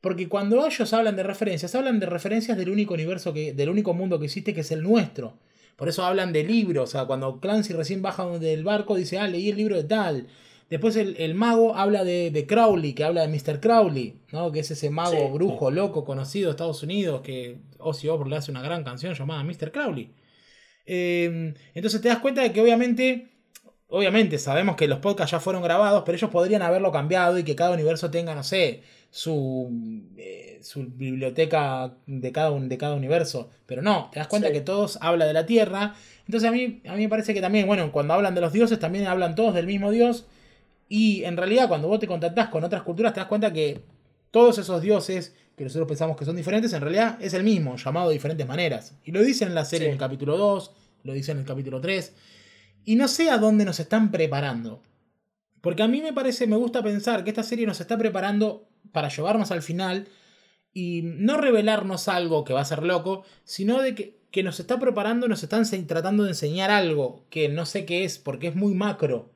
Porque 0.02 0.30
cuando 0.30 0.66
ellos 0.66 0.94
hablan 0.94 1.16
de 1.16 1.24
referencias, 1.24 1.74
hablan 1.76 2.00
de 2.00 2.06
referencias 2.06 2.58
del 2.58 2.70
único 2.70 2.94
universo 2.94 3.34
que, 3.34 3.54
del 3.54 3.70
único 3.70 3.94
mundo 3.94 4.20
que 4.20 4.26
existe, 4.26 4.54
que 4.54 4.62
es 4.62 4.72
el 4.72 4.84
nuestro. 4.84 5.38
Por 5.76 5.90
eso 5.90 6.04
hablan 6.04 6.34
de 6.34 6.44
libros. 6.44 6.90
O 6.90 6.92
sea, 6.92 7.06
cuando 7.06 7.40
Clancy 7.40 7.74
recién 7.74 8.02
baja 8.02 8.28
del 8.40 8.64
barco, 8.64 8.96
dice, 8.96 9.20
ah, 9.20 9.28
leí 9.28 9.50
el 9.50 9.58
libro 9.58 9.76
de 9.76 9.84
tal. 9.84 10.28
Después 10.70 10.98
el, 10.98 11.34
mago 11.36 11.76
habla 11.76 12.04
de, 12.04 12.46
Crowley, 12.48 12.94
que 12.94 13.06
habla 13.06 13.26
de 13.26 13.30
Mr. 13.30 13.62
Crowley, 13.62 14.20
¿no? 14.34 14.52
Que 14.52 14.60
es 14.60 14.72
ese 14.72 14.90
mago 14.90 15.30
brujo 15.30 15.72
loco 15.72 16.04
conocido 16.04 16.48
de 16.48 16.52
Estados 16.52 16.84
Unidos, 16.84 17.22
que 17.22 17.60
Ozzy 17.80 18.10
Osbourne 18.10 18.32
le 18.32 18.38
hace 18.38 18.52
una 18.52 18.62
gran 18.62 18.84
canción 18.84 19.14
llamada 19.14 19.44
Mr. 19.44 19.72
Crowley. 19.72 20.12
Em, 20.86 21.54
entonces 21.74 22.02
te 22.02 22.10
das 22.10 22.20
cuenta 22.20 22.42
de 22.42 22.52
que 22.52 22.62
obviamente, 22.62 23.30
obviamente 23.88 24.38
sabemos 24.40 24.76
que 24.76 24.88
los 24.88 25.00
podcasts 25.00 25.32
ya 25.32 25.40
fueron 25.40 25.62
grabados, 25.64 26.04
pero 26.06 26.18
ellos 26.18 26.30
podrían 26.32 26.62
haberlo 26.62 26.92
cambiado 26.92 27.38
y 27.40 27.44
que 27.44 27.56
cada 27.56 27.72
universo 27.72 28.12
tenga, 28.12 28.36
no 28.36 28.44
sé, 28.44 28.84
su, 29.10 29.70
eh, 30.18 30.60
su 30.62 30.86
biblioteca 30.86 31.94
de 32.06 32.32
cada, 32.32 32.52
un, 32.52 32.70
de 32.70 32.78
cada 32.78 32.96
universo. 32.96 33.50
Pero 33.66 33.82
no, 33.82 34.10
te 34.12 34.20
das 34.20 34.28
cuenta 34.28 34.52
que 34.52 34.62
todos 34.62 34.98
hablan 35.02 35.28
de 35.28 35.34
la 35.34 35.46
Tierra. 35.46 35.96
Entonces 36.26 36.50
a 36.50 36.52
mí, 36.52 36.82
a 36.88 36.94
mí 36.96 37.04
me 37.04 37.10
parece 37.10 37.34
que 37.34 37.42
también, 37.42 37.68
bueno, 37.68 37.92
cuando 37.92 38.14
hablan 38.14 38.36
de 38.36 38.42
los 38.42 38.54
dioses, 38.54 38.80
también 38.80 39.08
hablan 39.08 39.36
todos 39.36 39.54
del 39.54 39.68
mismo 39.68 39.92
Dios. 39.92 40.26
Y 40.90 41.24
en 41.24 41.38
realidad 41.38 41.68
cuando 41.68 41.88
vos 41.88 42.00
te 42.00 42.08
contactás 42.08 42.50
con 42.50 42.64
otras 42.64 42.84
culturas, 42.84 43.14
te 43.14 43.20
das 43.20 43.28
cuenta 43.28 43.52
que 43.52 43.82
todos 44.32 44.58
esos 44.58 44.82
dioses 44.82 45.36
que 45.58 45.64
nosotros 45.64 45.88
pensamos 45.88 46.16
que 46.16 46.24
son 46.24 46.36
diferentes, 46.36 46.72
en 46.74 46.82
realidad 46.82 47.18
es 47.20 47.34
el 47.34 47.44
mismo, 47.44 47.78
llamado 47.78 48.10
de 48.10 48.14
diferentes 48.14 48.48
maneras. 48.48 48.94
Y 49.04 49.12
lo 49.12 49.24
dicen 49.24 49.48
en 49.48 49.56
la 49.56 49.66
serie 49.66 49.88
en 49.88 49.94
el 49.94 50.00
capítulo 50.00 50.38
2, 50.38 50.72
lo 51.04 51.14
dicen 51.14 51.38
en 51.38 51.42
el 51.42 51.48
capítulo 51.48 51.82
3. 51.82 52.14
Y 52.86 52.96
no 52.96 53.08
sé 53.08 53.32
a 53.32 53.40
dónde 53.40 53.66
nos 53.66 53.80
están 53.80 54.12
preparando. 54.12 54.84
Porque 55.62 55.82
a 55.82 55.88
mí 55.88 56.02
me 56.02 56.14
parece, 56.14 56.46
me 56.46 56.56
gusta 56.56 56.84
pensar 56.84 57.24
que 57.24 57.32
esta 57.32 57.42
serie 57.42 57.66
nos 57.66 57.82
está 57.82 57.98
preparando 57.98 58.70
para 58.98 59.10
llevarnos 59.10 59.52
al 59.52 59.62
final 59.62 60.08
y 60.74 61.04
no 61.04 61.38
revelarnos 61.38 62.08
algo 62.08 62.44
que 62.44 62.54
va 62.54 62.62
a 62.62 62.66
ser 62.66 62.82
loco, 62.82 63.24
sino 63.44 63.80
de 63.80 63.94
que, 63.94 64.42
nos 64.42 64.60
está 64.60 64.80
preparando, 64.80 65.28
nos 65.28 65.44
están 65.44 65.66
tratando 65.86 66.24
de 66.24 66.30
enseñar 66.30 66.72
algo 66.72 67.24
que 67.30 67.48
no 67.48 67.68
sé 67.68 67.86
qué 67.86 68.06
es, 68.06 68.18
porque 68.18 68.48
es 68.48 68.56
muy 68.56 68.74
macro. 68.74 69.30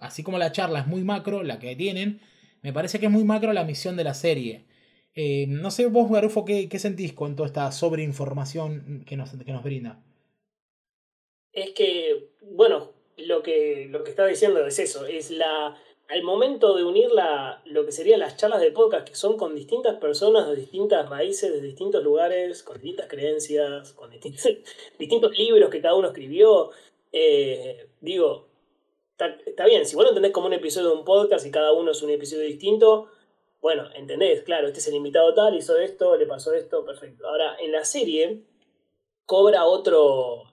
Así 0.00 0.22
como 0.22 0.36
la 0.36 0.52
charla 0.52 0.80
es 0.80 0.86
muy 0.86 1.02
macro, 1.02 1.42
la 1.44 1.58
que 1.58 1.74
tienen, 1.76 2.20
me 2.60 2.74
parece 2.74 3.00
que 3.00 3.06
es 3.06 3.12
muy 3.12 3.24
macro 3.24 3.54
la 3.54 3.64
misión 3.64 3.96
de 3.96 4.04
la 4.04 4.12
serie. 4.12 4.66
Eh, 5.14 5.46
no 5.48 5.70
sé 5.70 5.86
vos, 5.86 6.10
Garufo, 6.10 6.44
¿qué, 6.44 6.68
¿qué, 6.68 6.78
sentís 6.78 7.14
con 7.14 7.36
toda 7.36 7.46
esta 7.46 7.72
sobreinformación 7.72 9.02
que 9.06 9.16
nos, 9.16 9.30
que 9.30 9.52
nos 9.52 9.64
brinda? 9.64 9.98
Es 11.54 11.70
que, 11.70 12.32
bueno, 12.42 12.92
lo 13.16 13.42
que, 13.42 13.86
lo 13.88 14.04
que 14.04 14.10
está 14.10 14.26
diciendo 14.26 14.66
es 14.66 14.78
eso, 14.78 15.06
es 15.06 15.30
la 15.30 15.74
al 16.08 16.22
momento 16.22 16.74
de 16.74 16.84
unir 16.84 17.10
lo 17.64 17.84
que 17.84 17.92
serían 17.92 18.20
las 18.20 18.36
charlas 18.36 18.60
de 18.60 18.70
podcast, 18.70 19.08
que 19.08 19.14
son 19.14 19.36
con 19.36 19.54
distintas 19.54 19.96
personas 19.96 20.48
de 20.48 20.56
distintas 20.56 21.08
raíces, 21.08 21.52
de 21.52 21.60
distintos 21.60 22.02
lugares, 22.04 22.62
con 22.62 22.76
distintas 22.76 23.08
creencias, 23.08 23.92
con 23.92 24.10
distintos, 24.10 24.44
distintos 24.98 25.36
libros 25.36 25.70
que 25.70 25.80
cada 25.80 25.94
uno 25.94 26.08
escribió, 26.08 26.70
eh, 27.12 27.88
digo, 28.00 28.46
está, 29.16 29.64
bien, 29.64 29.86
si 29.86 29.96
vos 29.96 30.04
lo 30.04 30.10
entendés 30.10 30.32
como 30.32 30.46
un 30.46 30.52
episodio 30.52 30.90
de 30.90 30.96
un 30.96 31.04
podcast 31.04 31.46
y 31.46 31.50
cada 31.50 31.72
uno 31.72 31.90
es 31.90 32.02
un 32.02 32.10
episodio 32.10 32.44
distinto, 32.44 33.08
bueno, 33.60 33.88
entendés, 33.94 34.42
claro, 34.42 34.68
este 34.68 34.78
es 34.80 34.88
el 34.88 34.94
invitado 34.94 35.34
tal, 35.34 35.56
hizo 35.56 35.76
esto, 35.76 36.16
le 36.16 36.26
pasó 36.26 36.52
esto, 36.52 36.84
perfecto. 36.84 37.26
Ahora, 37.26 37.56
en 37.58 37.72
la 37.72 37.84
serie 37.84 38.42
cobra 39.24 39.64
otro, 39.64 40.44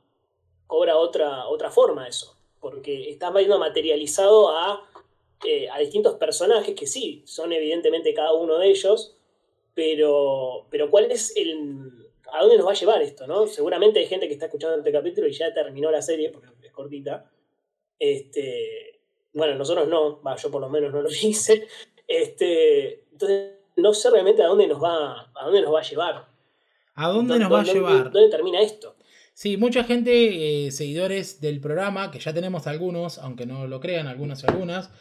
cobra 0.65 0.97
otra, 0.97 1.47
otra 1.47 1.69
forma 1.69 2.07
eso, 2.07 2.35
porque 2.59 3.09
está 3.09 3.29
viendo 3.31 3.59
materializado 3.59 4.49
a 4.49 4.83
eh, 5.45 5.69
a 5.69 5.79
distintos 5.79 6.15
personajes 6.15 6.75
que 6.75 6.87
sí, 6.87 7.21
son 7.25 7.51
evidentemente 7.53 8.13
cada 8.13 8.33
uno 8.33 8.57
de 8.57 8.69
ellos, 8.69 9.15
pero, 9.73 10.67
pero 10.69 10.89
¿cuál 10.89 11.11
es 11.11 11.35
el... 11.35 12.09
¿A 12.31 12.41
dónde 12.41 12.57
nos 12.57 12.67
va 12.67 12.71
a 12.71 12.75
llevar 12.75 13.01
esto? 13.01 13.27
¿no? 13.27 13.45
Seguramente 13.47 13.99
hay 13.99 14.07
gente 14.07 14.27
que 14.27 14.33
está 14.33 14.45
escuchando 14.45 14.77
este 14.77 14.91
capítulo 14.91 15.27
y 15.27 15.33
ya 15.33 15.53
terminó 15.53 15.91
la 15.91 16.01
serie, 16.01 16.29
porque 16.29 16.49
es 16.63 16.71
cortita. 16.71 17.29
Este, 17.99 18.99
bueno, 19.33 19.55
nosotros 19.55 19.87
no, 19.87 20.21
yo 20.35 20.51
por 20.51 20.61
lo 20.61 20.69
menos 20.69 20.91
no 20.91 21.01
lo 21.01 21.09
hice. 21.21 21.67
Este, 22.07 23.03
entonces, 23.11 23.51
no 23.75 23.93
sé 23.93 24.09
realmente 24.09 24.43
a 24.43 24.47
dónde 24.47 24.67
nos 24.67 24.81
va, 24.81 25.31
a 25.33 25.45
dónde 25.45 25.61
nos 25.61 25.73
va 25.73 25.79
a 25.79 25.83
llevar. 25.83 26.27
¿A 26.95 27.09
dónde 27.09 27.39
nos 27.39 27.51
va 27.51 27.61
a 27.61 27.63
llevar? 27.63 28.11
¿Dónde 28.11 28.29
termina 28.29 28.61
esto? 28.61 28.92
Sí, 29.33 29.57
mucha 29.57 29.83
gente, 29.83 30.67
eh, 30.67 30.71
seguidores 30.71 31.41
del 31.41 31.59
programa, 31.59 32.11
que 32.11 32.19
ya 32.19 32.33
tenemos 32.33 32.67
algunos, 32.67 33.17
aunque 33.17 33.47
no 33.47 33.65
lo 33.67 33.79
crean, 33.79 34.05
algunas 34.05 34.43
y 34.43 34.47
algunas, 34.47 34.91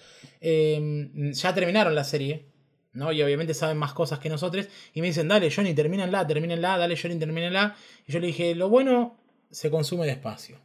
em, 0.40 1.33
ya 1.33 1.55
terminaron 1.55 1.95
la 1.95 2.05
serie, 2.05 2.47
¿no? 2.95 3.12
Y 3.12 3.23
obviamente 3.23 3.53
saben 3.53 3.77
más 3.77 3.92
cosas 3.92 4.18
que 4.21 4.31
nosotros, 4.31 4.68
y 4.95 5.03
me 5.03 5.09
dicen, 5.09 5.29
dale, 5.29 5.51
Johnny, 5.55 5.75
termínenla, 5.75 6.27
termínenla, 6.27 6.79
dale, 6.79 6.97
Johnny, 6.97 7.18
termínenla. 7.18 7.77
Y 8.07 8.12
yo 8.12 8.21
le 8.21 8.29
dije, 8.29 8.55
lo 8.55 8.71
bueno 8.71 9.18
se 9.51 9.71
consume 9.71 10.07
despacio, 10.07 10.59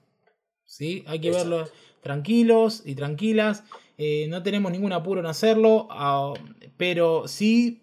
¿sí? 0.64 1.04
Hay 1.06 1.20
que 1.20 1.32
verlo, 1.32 1.70
tranquilos 2.02 2.84
y 2.86 2.96
tranquilas. 2.96 3.66
Eh, 3.98 4.28
no 4.30 4.44
tenemos 4.44 4.72
ningún 4.72 4.94
apuro 4.94 5.20
en 5.20 5.26
hacerlo, 5.26 5.88
ah, 5.92 6.34
pero 6.78 7.28
sí 7.28 7.82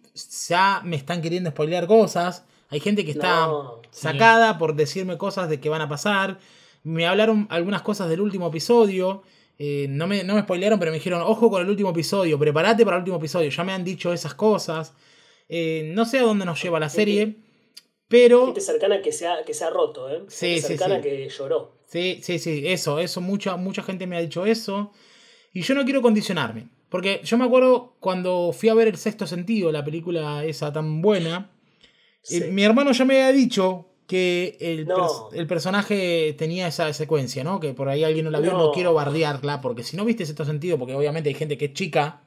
ya 0.49 0.81
me 0.83 0.97
están 0.97 1.21
queriendo 1.21 1.51
spoilear 1.51 1.87
cosas. 1.87 2.45
Hay 2.75 2.81
gente 2.81 3.05
que 3.05 3.13
está 3.13 3.49
sacada 3.93 4.59
por 4.59 4.75
decirme 4.75 5.17
cosas 5.17 5.49
de 5.49 5.61
que 5.61 5.69
van 5.69 5.81
a 5.81 5.89
pasar. 5.89 6.41
Me 6.83 7.07
hablaron 7.07 7.47
algunas 7.49 7.83
cosas 7.83 8.09
del 8.09 8.21
último 8.21 8.49
episodio. 8.49 9.23
Eh, 9.61 9.87
no, 9.89 10.09
me, 10.09 10.25
no 10.25 10.35
me 10.35 10.41
spoilearon, 10.41 10.81
pero 10.81 10.91
me 10.91 10.97
dijeron, 10.97 11.23
ojo 11.23 11.49
con 11.51 11.63
el 11.63 11.71
último 11.71 11.91
episodio, 11.91 12.37
prepárate 12.37 12.85
para 12.85 12.97
el 12.97 13.03
último 13.03 13.19
episodio. 13.19 13.49
Ya 13.49 13.63
me 13.63 13.71
han 13.71 13.85
dicho 13.85 14.13
esas 14.13 14.35
cosas. 14.35 14.93
Eh, 15.49 15.93
no 15.95 16.05
sé 16.05 16.19
a 16.19 16.23
dónde 16.23 16.45
nos 16.45 16.61
lleva 16.61 16.81
la 16.81 16.89
serie, 16.89 17.37
pero... 18.09 18.47
Gente 18.47 18.61
cercana 18.61 19.01
que 19.01 19.13
se 19.13 19.29
ha, 19.29 19.45
que 19.45 19.55
se 19.55 19.65
ha 19.65 19.71
roto, 19.71 20.11
¿eh? 20.11 20.25
Sí, 20.27 20.57
sí, 20.57 20.63
cercana 20.63 21.01
que 21.01 21.29
lloró. 21.29 21.77
Sí, 21.87 22.19
sí, 22.25 22.41
sí, 22.41 22.65
eso, 22.67 22.99
eso, 22.99 23.21
mucha, 23.21 23.57
mucha 23.57 23.85
gente 23.85 24.09
me 24.09 24.17
ha 24.17 24.21
dicho 24.21 24.47
eso. 24.47 24.91
Y 25.53 25.63
yo 25.63 25.77
no 25.77 25.85
quiero 25.85 26.03
condicionarme. 26.03 26.67
Porque 26.89 27.21
yo 27.23 27.39
me 27.39 27.45
acuerdo 27.45 27.95
cuando 28.01 28.51
fui 28.53 28.69
a 28.69 28.75
ver 28.75 28.89
El 28.89 28.97
Sexto 28.97 29.29
Sentido, 29.29 29.71
la 29.71 29.85
película 29.85 30.45
esa 30.45 30.73
tan 30.73 31.03
buena, 31.03 31.54
eh, 32.31 32.51
mi 32.51 32.65
hermano 32.65 32.93
ya 32.93 33.05
me 33.05 33.23
había 33.23 33.33
dicho 33.33 33.91
que 34.07 34.57
el, 34.61 34.87
el, 35.33 35.47
personaje 35.47 36.35
tenía 36.37 36.67
esa 36.67 36.93
secuencia, 36.93 37.43
¿no? 37.43 37.59
Que 37.61 37.73
por 37.73 37.89
ahí 37.89 38.05
alguien 38.05 38.27
no 38.27 38.31
la 38.31 38.41
vio, 38.41 38.53
no, 38.53 38.71
quiero 38.73 38.93
bardearla, 38.93 39.61
porque 39.61 39.83
si 39.83 39.97
no 39.97 40.05
viste 40.05 40.27
Sexto 40.27 40.45
Sentido, 40.45 40.79
porque 40.79 40.95
obviamente 40.95 41.31
hay 41.31 41.35
gente 41.35 41.57
que 41.57 41.67
es 41.67 41.73
chica, 41.73 42.23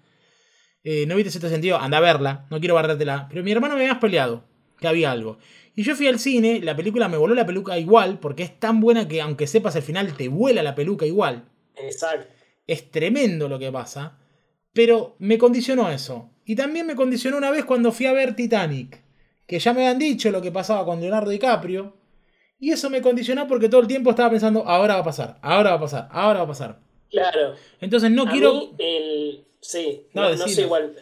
eh, 0.84 1.06
no 1.06 1.16
viste 1.16 1.32
Sexto 1.32 1.50
Sentido, 1.50 1.78
anda 1.78 1.98
a 1.98 2.02
verla, 2.02 2.48
no 2.50 2.60
quiero 2.60 2.76
bardeártela. 2.76 3.28
Pero 3.30 3.44
mi 3.44 3.52
hermano 3.52 3.76
me 3.76 3.82
había 3.82 4.00
peleado 4.00 4.44
que 4.80 4.88
había 4.88 5.12
algo. 5.12 5.38
Y 5.76 5.84
yo 5.84 5.96
fui 5.96 6.08
al 6.08 6.20
cine, 6.20 6.60
la 6.62 6.76
película 6.76 7.08
me 7.08 7.18
voló 7.18 7.36
la 7.36 7.46
peluca 7.46 7.78
igual, 7.78 8.20
porque 8.20 8.44
es 8.44 8.60
tan 8.60 8.80
buena 8.80 9.08
que 9.08 9.22
aunque 9.22 9.46
sepas 9.46 9.76
el 9.76 9.84
final, 9.84 10.14
te 10.14 10.28
vuela 10.28 10.64
la 10.64 10.74
peluca 10.74 11.06
igual. 11.06 11.46
Exacto. 11.76 12.28
Es 12.66 12.90
tremendo 12.90 13.48
lo 13.48 13.60
que 13.60 13.72
pasa. 13.72 14.18
Pero 14.74 15.16
me 15.20 15.38
condicionó 15.38 15.90
eso. 15.90 16.32
Y 16.46 16.56
también 16.56 16.88
me 16.88 16.96
condicionó 16.96 17.38
una 17.38 17.52
vez 17.52 17.66
cuando 17.66 17.92
fui 17.92 18.08
a 18.08 18.14
ver 18.14 18.36
Titanic. 18.36 19.07
Que 19.48 19.60
ya 19.60 19.74
me 19.74 19.82
habían 19.82 20.00
dicho 20.00 20.30
lo 20.30 20.42
que 20.42 20.52
pasaba 20.52 20.86
con 20.86 21.02
Leonardo 21.02 21.32
DiCaprio. 21.32 21.94
Y 22.60 22.72
eso 22.72 22.90
me 22.90 23.02
condicionó 23.02 23.48
porque 23.48 23.70
todo 23.70 23.82
el 23.82 23.88
tiempo 23.88 24.10
estaba 24.10 24.30
pensando, 24.30 24.64
ahora 24.66 24.96
va 24.96 25.02
a 25.02 25.06
pasar, 25.06 25.38
ahora 25.42 25.72
va 25.72 25.76
a 25.78 25.80
pasar, 25.80 26.10
ahora 26.12 26.40
va 26.40 26.46
a 26.46 26.48
pasar. 26.48 26.80
Claro. 27.10 27.56
Entonces 27.80 28.12
no 28.12 28.26
quiero... 28.26 28.72
el... 28.78 29.44
Sí, 29.60 30.08
no, 30.14 30.30
no, 30.36 30.48
sé 30.48 30.62
igual. 30.62 30.96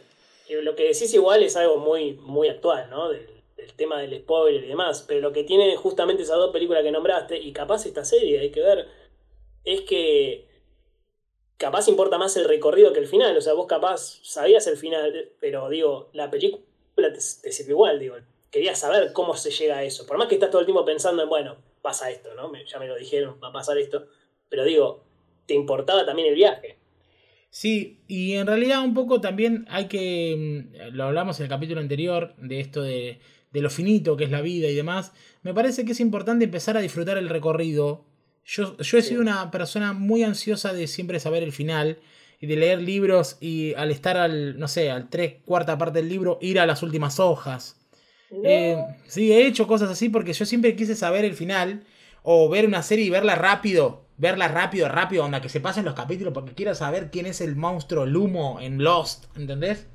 Eh, 0.48 0.62
lo 0.62 0.76
que 0.76 0.84
decís 0.84 1.14
igual 1.14 1.44
es 1.44 1.56
algo 1.56 1.78
muy, 1.78 2.14
muy 2.14 2.48
actual, 2.48 2.90
¿no? 2.90 3.10
Del, 3.10 3.28
del, 3.58 3.74
tema 3.74 4.00
del 4.00 4.20
spoiler 4.20 4.64
y 4.64 4.68
demás. 4.68 5.04
Pero 5.08 5.22
lo 5.22 5.32
que 5.34 5.44
tiene 5.44 5.76
justamente 5.76 6.24
esas 6.24 6.38
dos 6.38 6.52
películas 6.52 6.84
que 6.84 6.92
nombraste, 6.92 7.38
y 7.38 7.52
capaz 7.52 7.86
esta 7.86 8.06
serie, 8.06 8.40
hay 8.40 8.52
que 8.52 8.62
ver, 8.62 8.88
es 9.66 9.82
que 9.82 10.48
capaz 11.58 11.88
importa 11.88 12.18
más 12.18 12.36
el 12.38 12.46
recorrido 12.46 12.94
que 12.94 13.00
el 13.00 13.08
final. 13.08 13.36
O 13.38 13.42
sea, 13.42 13.54
vos 13.54 13.68
capaz 13.68 14.20
sabías 14.24 14.68
el 14.68 14.78
final, 14.78 15.32
pero 15.40 15.70
digo, 15.70 16.10
la 16.14 16.30
película 16.30 16.64
te, 17.14 17.20
sirve 17.20 17.72
igual, 17.72 18.00
digo. 18.00 18.16
Querías 18.56 18.80
saber 18.80 19.12
cómo 19.12 19.36
se 19.36 19.52
llega 19.52 19.80
a 19.80 19.84
eso. 19.84 20.06
Por 20.06 20.18
más 20.18 20.28
que 20.30 20.36
estás 20.36 20.50
todo 20.50 20.62
el 20.62 20.66
tiempo 20.66 20.86
pensando 20.86 21.22
en, 21.22 21.28
bueno, 21.28 21.58
pasa 21.82 22.10
esto, 22.10 22.34
¿no? 22.36 22.52
ya 22.66 22.80
me 22.80 22.88
lo 22.88 22.96
dijeron, 22.96 23.38
va 23.44 23.50
a 23.50 23.52
pasar 23.52 23.78
esto. 23.78 24.08
Pero 24.48 24.64
digo, 24.64 25.04
te 25.46 25.54
importaba 25.54 26.06
también 26.06 26.30
el 26.30 26.36
viaje. 26.36 26.78
Sí, 27.50 28.00
y 28.08 28.36
en 28.36 28.48
realidad 28.48 28.82
un 28.84 28.94
poco 28.94 29.20
también 29.20 29.66
hay 29.70 29.88
que, 29.88 30.70
mm, 30.72 30.96
lo 30.96 31.04
hablamos 31.04 31.38
en 31.40 31.44
el 31.44 31.50
capítulo 31.50 31.82
anterior, 31.82 32.34
de 32.38 32.62
esto 32.62 32.82
de, 32.82 33.20
de 33.52 33.62
lo 33.62 33.70
finito 33.70 34.16
que 34.16 34.24
es 34.24 34.32
la 34.32 34.42
vida 34.42 34.70
y 34.70 34.76
demás, 34.76 35.12
me 35.42 35.54
parece 35.54 35.84
que 35.84 35.92
es 35.92 36.00
importante 36.00 36.46
empezar 36.46 36.78
a 36.78 36.82
disfrutar 36.82 37.18
el 37.18 37.30
recorrido 37.30 38.06
yo, 38.46 38.76
he 38.78 39.02
sido 39.02 39.22
una 39.22 39.50
persona 39.50 39.94
muy 39.94 40.24
ansiosa 40.24 40.72
de 40.72 40.88
siempre 40.88 41.20
saber 41.20 41.42
el 41.42 41.52
final 41.52 41.98
y 42.40 42.46
de 42.46 42.56
leer 42.56 42.80
libros 42.80 43.38
y 43.42 43.74
al 43.74 43.90
estar 43.90 44.18
al, 44.18 44.60
no 44.60 44.68
sé, 44.68 44.92
al 44.92 45.10
tres, 45.10 45.38
cuarta 45.46 45.80
parte 45.80 46.00
del 46.00 46.10
libro, 46.10 46.38
ir 46.42 46.60
a 46.60 46.68
las 46.68 46.84
últimas 46.84 47.20
hojas. 47.20 47.76
Eh, 48.32 48.78
sí, 49.08 49.32
he 49.32 49.46
hecho 49.46 49.68
cosas 49.68 49.90
así 49.90 50.10
porque 50.10 50.34
yo 50.34 50.46
siempre 50.46 50.76
quise 50.76 50.96
saber 50.96 51.26
el 51.26 51.34
final 51.34 51.84
o 52.24 52.50
ver 52.50 52.66
una 52.66 52.82
serie 52.84 53.06
y 53.06 53.10
verla 53.10 53.36
rápido, 53.36 54.06
verla 54.18 54.48
rápido, 54.48 54.90
rápido, 54.90 55.24
onda 55.24 55.42
que 55.42 55.50
se 55.50 55.60
pasen 55.60 55.86
los 55.86 55.94
capítulos 55.94 56.34
porque 56.34 56.54
quiero 56.54 56.74
saber 56.76 57.12
quién 57.12 57.26
es 57.26 57.40
el 57.42 57.56
monstruo, 57.56 58.04
el 58.04 58.16
humo 58.16 58.60
en 58.60 58.84
Lost, 58.84 59.26
¿entendés? 59.38 59.88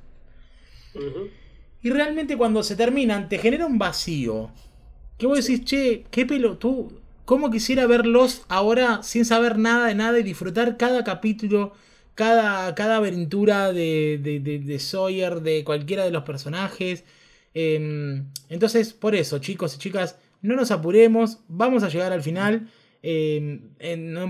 Y 1.81 1.89
realmente 1.89 2.37
cuando 2.37 2.63
se 2.63 2.75
terminan 2.75 3.29
te 3.29 3.37
genera 3.37 3.65
un 3.65 3.77
vacío. 3.77 4.51
Que 5.17 5.27
vos 5.27 5.45
decís, 5.45 5.65
che, 5.65 6.05
qué 6.09 6.25
pelo, 6.25 6.57
tú, 6.57 7.01
¿Cómo 7.31 7.49
quisiera 7.49 7.87
verlos 7.87 8.43
ahora 8.49 9.03
sin 9.03 9.23
saber 9.23 9.57
nada 9.57 9.87
de 9.87 9.95
nada 9.95 10.19
y 10.19 10.23
disfrutar 10.23 10.75
cada 10.75 11.05
capítulo, 11.05 11.71
cada, 12.13 12.75
cada 12.75 12.97
aventura 12.97 13.71
de, 13.71 14.19
de, 14.21 14.79
Sawyer, 14.79 15.39
de 15.39 15.63
cualquiera 15.63 16.03
de 16.03 16.11
los 16.11 16.23
personajes? 16.23 17.05
Em, 17.53 18.31
entonces, 18.49 18.93
por 18.93 19.15
eso, 19.15 19.39
chicos 19.39 19.75
y 19.75 19.79
chicas, 19.79 20.17
no 20.41 20.55
nos 20.55 20.71
apuremos, 20.71 21.39
vamos 21.47 21.83
a 21.83 21.89
llegar 21.89 22.11
al 22.11 22.23
final. 22.23 22.69
Em, 23.03 23.71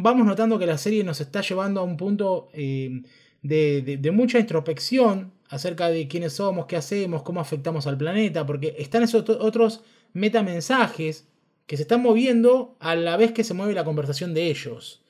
vamos 0.02 0.26
notando 0.26 0.58
que 0.58 0.66
la 0.66 0.78
serie 0.78 1.04
nos 1.04 1.22
está 1.22 1.42
llevando 1.42 1.82
a 1.82 1.84
un 1.84 1.98
punto 1.98 2.50
em, 2.54 3.04
de, 3.42 4.12
mucha 4.14 4.40
introspección 4.40 5.34
acerca 5.50 5.90
de 5.90 6.08
quiénes 6.08 6.34
somos, 6.34 6.66
qué 6.66 6.78
hacemos, 6.78 7.24
cómo 7.24 7.42
afectamos 7.42 7.88
al 7.88 7.98
planeta, 7.98 8.46
porque 8.46 8.76
están 8.78 9.04
esos 9.04 9.28
otros 9.30 9.82
metamensajes 10.14 11.28
que 11.66 11.78
se 11.78 11.84
están 11.84 12.02
moviendo 12.02 12.78
a 12.80 12.96
la 12.96 13.18
vez 13.18 13.32
que 13.32 13.44
se 13.44 13.54
mueve 13.54 13.74
la 13.74 13.84
conversación 13.84 14.34
de 14.34 14.48
ellos 14.48 15.04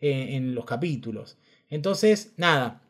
eh, 0.00 0.36
en 0.36 0.54
los 0.54 0.64
capítulos. 0.64 1.38
Entonces, 1.70 2.32
nada, 2.36 2.82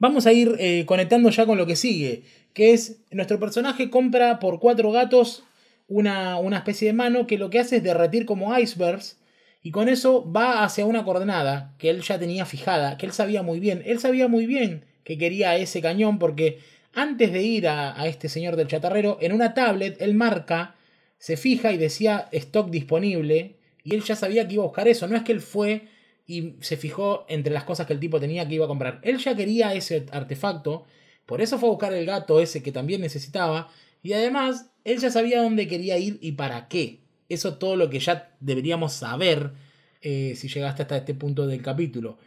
vamos 0.00 0.26
a 0.26 0.32
ir 0.32 0.56
eh, 0.58 0.84
conectando 0.86 1.30
ya 1.30 1.46
con 1.46 1.56
lo 1.56 1.66
que 1.66 1.76
sigue, 1.76 2.24
que 2.52 2.72
es 2.72 2.96
nuestro 3.12 3.38
personaje 3.38 3.90
compra 3.90 4.40
por 4.40 4.58
cuatro 4.58 4.90
gatos 4.90 5.44
una, 5.86 6.38
una 6.38 6.58
especie 6.58 6.88
de 6.88 6.94
mano 6.94 7.28
que 7.28 7.38
lo 7.38 7.50
que 7.50 7.60
hace 7.60 7.76
es 7.76 7.82
derretir 7.84 8.26
como 8.26 8.56
icebergs 8.58 9.18
y 9.62 9.70
con 9.70 9.88
eso 9.88 10.28
va 10.30 10.64
hacia 10.64 10.86
una 10.86 11.04
coordenada 11.04 11.74
que 11.78 11.90
él 11.90 12.00
ya 12.00 12.18
tenía 12.18 12.46
fijada, 12.46 12.96
que 12.96 13.06
él 13.06 13.12
sabía 13.12 13.42
muy 13.42 13.60
bien. 13.60 13.82
Él 13.84 13.98
sabía 13.98 14.26
muy 14.26 14.46
bien 14.46 14.84
que 15.04 15.18
quería 15.18 15.56
ese 15.56 15.82
cañón 15.82 16.18
porque 16.18 16.58
antes 16.94 17.32
de 17.32 17.42
ir 17.42 17.68
a, 17.68 18.00
a 18.00 18.06
este 18.06 18.28
señor 18.28 18.56
del 18.56 18.68
chatarrero, 18.68 19.18
en 19.20 19.32
una 19.32 19.52
tablet 19.52 20.00
él 20.00 20.14
marca 20.14 20.76
se 21.18 21.36
fija 21.36 21.72
y 21.72 21.76
decía 21.76 22.28
stock 22.32 22.70
disponible 22.70 23.56
y 23.84 23.94
él 23.94 24.02
ya 24.02 24.16
sabía 24.16 24.48
que 24.48 24.54
iba 24.54 24.62
a 24.62 24.66
buscar 24.66 24.88
eso. 24.88 25.06
No 25.08 25.16
es 25.16 25.22
que 25.22 25.32
él 25.32 25.40
fue 25.40 25.88
y 26.30 26.54
se 26.60 26.76
fijó 26.76 27.26
entre 27.28 27.52
las 27.52 27.64
cosas 27.64 27.88
que 27.88 27.92
el 27.92 27.98
tipo 27.98 28.20
tenía 28.20 28.46
que 28.46 28.54
iba 28.54 28.66
a 28.66 28.68
comprar. 28.68 29.00
Él 29.02 29.18
ya 29.18 29.34
quería 29.34 29.74
ese 29.74 30.06
artefacto, 30.12 30.86
por 31.26 31.40
eso 31.40 31.58
fue 31.58 31.68
a 31.68 31.72
buscar 31.72 31.92
el 31.92 32.06
gato 32.06 32.38
ese 32.38 32.62
que 32.62 32.70
también 32.70 33.00
necesitaba 33.00 33.68
y 34.00 34.12
además 34.12 34.70
él 34.84 34.98
ya 34.98 35.10
sabía 35.10 35.42
dónde 35.42 35.66
quería 35.66 35.98
ir 35.98 36.18
y 36.20 36.32
para 36.32 36.68
qué. 36.68 37.00
Eso 37.28 37.58
todo 37.58 37.74
lo 37.74 37.90
que 37.90 37.98
ya 37.98 38.36
deberíamos 38.38 38.92
saber 38.92 39.54
eh, 40.02 40.34
si 40.36 40.46
llegaste 40.46 40.82
hasta 40.82 40.98
este 40.98 41.14
punto 41.14 41.48
del 41.48 41.62
capítulo. 41.62 42.18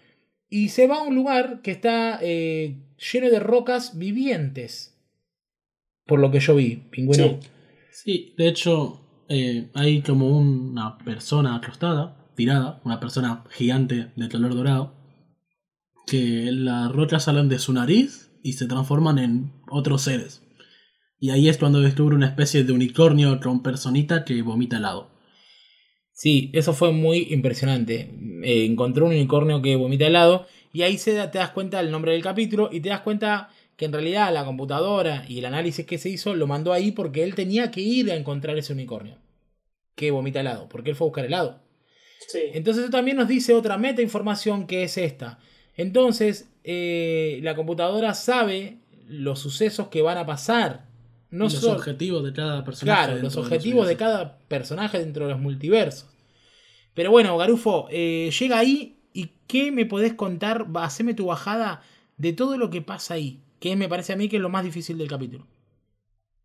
Y 0.50 0.70
se 0.70 0.86
va 0.86 0.98
a 0.98 1.04
un 1.04 1.16
lugar 1.16 1.62
que 1.62 1.72
está 1.72 2.20
eh, 2.22 2.76
lleno 2.98 3.30
de 3.30 3.40
rocas 3.40 3.98
vivientes. 3.98 5.00
Por 6.06 6.20
lo 6.20 6.30
que 6.30 6.42
yo 6.42 6.56
vi, 6.56 6.76
pingüino. 6.92 7.40
Sí, 7.90 8.34
de 8.38 8.50
hecho, 8.50 9.00
eh, 9.30 9.70
hay 9.74 10.02
como 10.02 10.28
una 10.28 10.98
persona 10.98 11.56
acostada, 11.56 12.23
tirada, 12.36 12.82
una 12.84 13.00
persona 13.00 13.44
gigante 13.52 14.12
de 14.16 14.30
color 14.30 14.56
dorado, 14.56 14.94
que 16.08 16.52
las 16.52 16.92
rocas 16.92 17.24
salen 17.24 17.50
de 17.50 17.60
su 17.60 17.74
nariz 17.74 18.32
y 18.44 18.54
se 18.54 18.68
transforman 18.68 19.20
en 19.20 19.54
otros 19.70 20.02
seres. 20.04 20.44
Y 21.20 21.30
ahí 21.30 21.48
es 21.48 21.58
cuando 21.58 21.80
descubre 21.80 22.16
una 22.16 22.28
especie 22.28 22.64
de 22.64 22.74
unicornio 22.74 23.40
con 23.40 23.64
personita 23.64 24.26
que 24.26 24.42
vomita 24.42 24.78
helado. 24.78 25.10
Sí, 26.12 26.52
eso 26.54 26.74
fue 26.74 26.92
muy 26.92 27.28
impresionante. 27.32 28.14
Eh, 28.44 28.66
encontró 28.66 29.06
un 29.06 29.14
unicornio 29.14 29.62
que 29.62 29.76
vomita 29.76 30.06
helado 30.06 30.46
y 30.74 30.82
ahí 30.82 30.98
se 30.98 31.14
te 31.28 31.38
das 31.38 31.52
cuenta 31.52 31.82
del 31.82 31.92
nombre 31.92 32.12
del 32.12 32.22
capítulo 32.22 32.70
y 32.72 32.82
te 32.82 32.90
das 32.90 33.02
cuenta 33.02 33.50
que 33.78 33.86
en 33.86 33.94
realidad 33.94 34.34
la 34.34 34.46
computadora 34.46 35.26
y 35.28 35.40
el 35.40 35.46
análisis 35.46 35.86
que 35.86 35.98
se 35.98 36.10
hizo 36.10 36.36
lo 36.36 36.46
mandó 36.46 36.74
ahí 36.74 36.92
porque 36.92 37.24
él 37.24 37.36
tenía 37.36 37.72
que 37.72 37.82
ir 37.82 38.12
a 38.12 38.16
encontrar 38.16 38.58
ese 38.58 38.74
unicornio 38.74 39.18
que 39.96 40.12
vomita 40.12 40.42
helado, 40.42 40.70
porque 40.70 40.92
él 40.92 40.96
fue 40.96 41.06
a 41.06 41.10
buscar 41.10 41.26
helado. 41.26 41.62
Entonces 42.54 42.84
eso 42.84 42.92
también 42.92 43.18
nos 43.18 43.28
dice 43.28 43.54
otra 43.54 43.78
meta 43.78 44.02
información 44.02 44.68
que 44.68 44.84
es 44.84 44.98
esta. 44.98 45.40
Entonces 45.76 46.50
eh, 46.64 47.40
la 47.44 47.56
computadora 47.56 48.14
sabe 48.14 48.78
los 49.08 49.40
sucesos 49.40 49.88
que 49.90 50.02
van 50.02 50.18
a 50.18 50.26
pasar. 50.26 50.86
No 51.30 51.46
los 51.46 51.64
objetivos 51.64 52.24
de 52.24 52.34
cada 52.34 52.64
personaje. 52.64 53.06
Claro, 53.06 53.22
los 53.22 53.38
objetivos 53.38 53.88
de, 53.88 53.98
cada 53.98 54.38
personaje 54.48 55.00
dentro 55.00 55.26
de 55.26 55.32
los 55.32 55.42
multiversos. 55.42 56.08
Pero 56.94 57.10
bueno, 57.10 57.36
Garufo, 57.38 57.88
eh, 57.90 58.30
llega 58.40 58.60
ahí 58.60 58.98
y 59.14 59.32
¿qué 59.48 59.72
me 59.72 59.88
podés 59.88 60.14
contar? 60.14 60.68
Haceme 60.76 61.16
tu 61.16 61.26
bajada 61.26 61.82
de 62.18 62.34
todo 62.34 62.58
lo 62.58 62.70
que 62.70 62.84
pasa 62.84 63.16
ahí 63.16 63.40
que 63.64 63.78
me 63.78 63.88
parece 63.88 64.12
a 64.12 64.18
mí 64.18 64.28
que 64.28 64.36
es 64.36 64.42
lo 64.42 64.50
más 64.50 64.66
difícil 64.66 64.98
del 64.98 65.08
capítulo. 65.08 65.48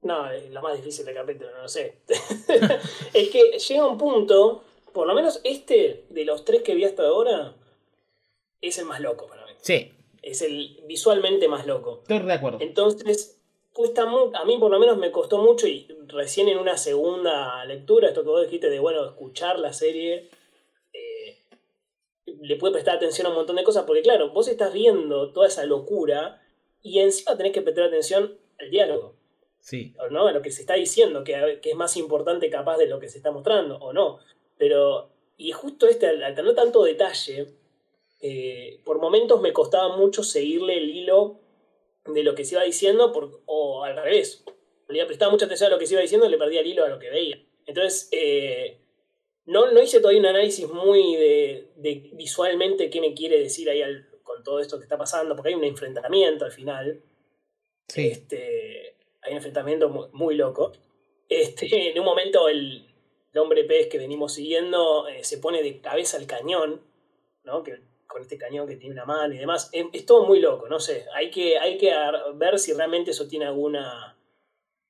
No, 0.03 0.31
es 0.31 0.53
lo 0.53 0.63
más 0.63 0.77
difícil 0.77 1.05
del 1.05 1.17
capítulo, 1.17 1.51
no 1.51 1.63
lo 1.63 1.69
sé. 1.69 1.99
es 3.13 3.29
que 3.31 3.59
llega 3.59 3.85
un 3.89 3.99
punto, 3.99 4.63
por 4.99 5.07
lo 5.07 5.15
menos 5.15 5.41
este 5.45 6.07
de 6.11 6.25
los 6.25 6.45
tres 6.45 6.63
que 6.63 6.75
vi 6.75 6.83
hasta 6.83 7.05
ahora, 7.05 7.55
es 8.61 8.79
el 8.79 8.85
más 8.85 8.99
loco 8.99 9.29
para 9.29 9.47
mí. 9.47 9.53
Sí. 9.59 9.93
Es 10.23 10.43
el 10.43 10.83
visualmente 10.89 11.47
más 11.47 11.69
loco. 11.69 12.01
Estoy 12.03 12.19
de 12.19 12.33
acuerdo. 12.33 12.59
Entonces, 12.61 13.41
cuesta 13.73 14.03
a 14.03 14.45
mí 14.45 14.59
por 14.59 14.73
lo 14.73 14.81
menos 14.81 14.99
me 14.99 15.13
costó 15.13 15.39
mucho 15.39 15.69
y 15.69 15.87
recién 16.09 16.49
en 16.49 16.59
una 16.59 16.77
segunda 16.77 17.65
lectura, 17.65 18.09
esto 18.09 18.25
que 18.25 18.29
vos 18.29 18.43
dijiste 18.43 18.71
de, 18.71 18.81
bueno, 18.81 19.05
escuchar 19.05 19.61
la 19.61 19.73
serie, 19.73 20.31
eh, 20.93 21.39
le 22.27 22.57
puede 22.57 22.73
prestar 22.73 22.97
atención 22.97 23.29
a 23.29 23.31
un 23.31 23.37
montón 23.37 23.55
de 23.55 23.63
cosas, 23.63 23.85
porque 23.85 24.03
claro, 24.03 24.31
vos 24.31 24.49
estás 24.49 24.73
viendo 24.73 25.33
toda 25.33 25.47
esa 25.47 25.65
locura 25.65 26.43
y 26.83 26.99
encima 26.99 27.37
tenés 27.37 27.53
que 27.53 27.63
prestar 27.63 27.85
atención 27.85 28.37
al 28.59 28.69
diálogo. 28.73 29.15
Sí. 29.61 29.95
¿no? 30.11 30.27
A 30.27 30.33
lo 30.33 30.43
que 30.43 30.51
se 30.51 30.63
está 30.63 30.75
diciendo, 30.75 31.23
que, 31.23 31.61
que, 31.63 31.71
es 31.71 31.77
más 31.77 31.97
importante 31.97 32.51
capaz 32.51 32.79
de 32.79 32.89
lo 32.89 32.99
que 32.99 33.09
se 33.09 33.19
está 33.19 33.31
mostrando, 33.31 33.77
o 33.77 33.93
no. 33.93 34.19
Pero, 34.59 35.11
y 35.37 35.53
justo 35.53 35.87
este, 35.87 36.09
al, 36.09 36.35
tener 36.35 36.55
tanto 36.55 36.83
detalle, 36.83 37.47
eh, 38.21 38.81
por 38.85 39.01
momentos 39.01 39.41
me 39.41 39.53
costaba 39.53 39.97
mucho 39.97 40.23
seguirle 40.23 40.77
el 40.77 40.91
hilo 40.91 41.41
de 42.07 42.23
lo 42.23 42.35
que 42.35 42.45
se 42.45 42.55
iba 42.55 42.65
diciendo, 42.65 43.13
por, 43.13 43.43
o 43.47 43.85
al 43.85 43.97
revés. 43.97 44.45
Le 44.89 45.05
prestaba 45.07 45.31
mucha 45.31 45.45
atención 45.45 45.69
a 45.69 45.75
lo 45.75 45.79
que 45.79 45.87
se 45.87 45.95
iba 45.95 46.03
diciendo 46.03 46.27
y 46.27 46.31
le 46.31 46.39
perdía 46.39 46.61
el 46.61 46.67
hilo 46.67 46.85
a 46.85 46.89
lo 46.89 46.99
que 46.99 47.11
veía. 47.11 47.43
Entonces, 47.67 48.09
eh, 48.13 48.79
no, 49.45 49.71
no 49.71 49.83
hice 49.83 50.01
todavía 50.01 50.21
un 50.21 50.27
análisis 50.27 50.69
muy 50.69 51.17
de, 51.17 51.71
de 51.77 52.11
visualmente 52.15 52.91
qué 52.91 53.01
me 53.01 53.15
quiere 53.15 53.39
decir 53.39 53.69
ahí 53.71 53.83
con 54.23 54.43
todo 54.43 54.61
esto 54.61 54.79
que 54.79 54.85
está 54.85 54.99
pasando, 54.99 55.35
porque 55.35 55.51
hay 55.51 55.55
un 55.55 55.65
enfrentamiento 55.65 56.45
al 56.45 56.53
final. 56.53 57.03
Sí. 57.89 58.09
Este, 58.09 58.97
hay 59.23 59.33
un 59.33 59.37
enfrentamiento 59.37 59.89
muy, 60.13 60.35
loco. 60.35 60.73
Este, 61.29 61.91
en 61.91 61.99
un 61.99 62.05
momento 62.05 62.49
el, 62.49 62.88
hombre 63.39 63.65
pez 63.65 63.89
que 63.89 63.99
venimos 63.99 64.35
siguiendo 64.35 65.09
eh, 65.09 65.25
se 65.25 65.39
pone 65.39 65.63
de 65.63 65.81
cabeza 65.81 66.17
al 66.17 66.27
cañón, 66.27 66.83
¿no? 67.45 67.63
Que, 67.63 67.81
con 68.07 68.23
este 68.23 68.39
cañón 68.39 68.67
que 68.67 68.77
tiene 68.77 68.95
una 68.95 69.05
mano 69.05 69.35
y 69.35 69.39
demás. 69.39 69.71
Es, 69.73 70.07
todo 70.07 70.27
muy 70.27 70.41
loco, 70.41 70.69
no 70.69 70.81
sé. 70.81 71.07
Hay 71.15 71.31
que, 71.31 71.59
hay 71.59 71.77
que 71.79 71.93
ver 72.35 72.59
si 72.59 72.73
realmente 72.73 73.11
eso 73.11 73.29
tiene 73.29 73.47
alguna. 73.47 74.17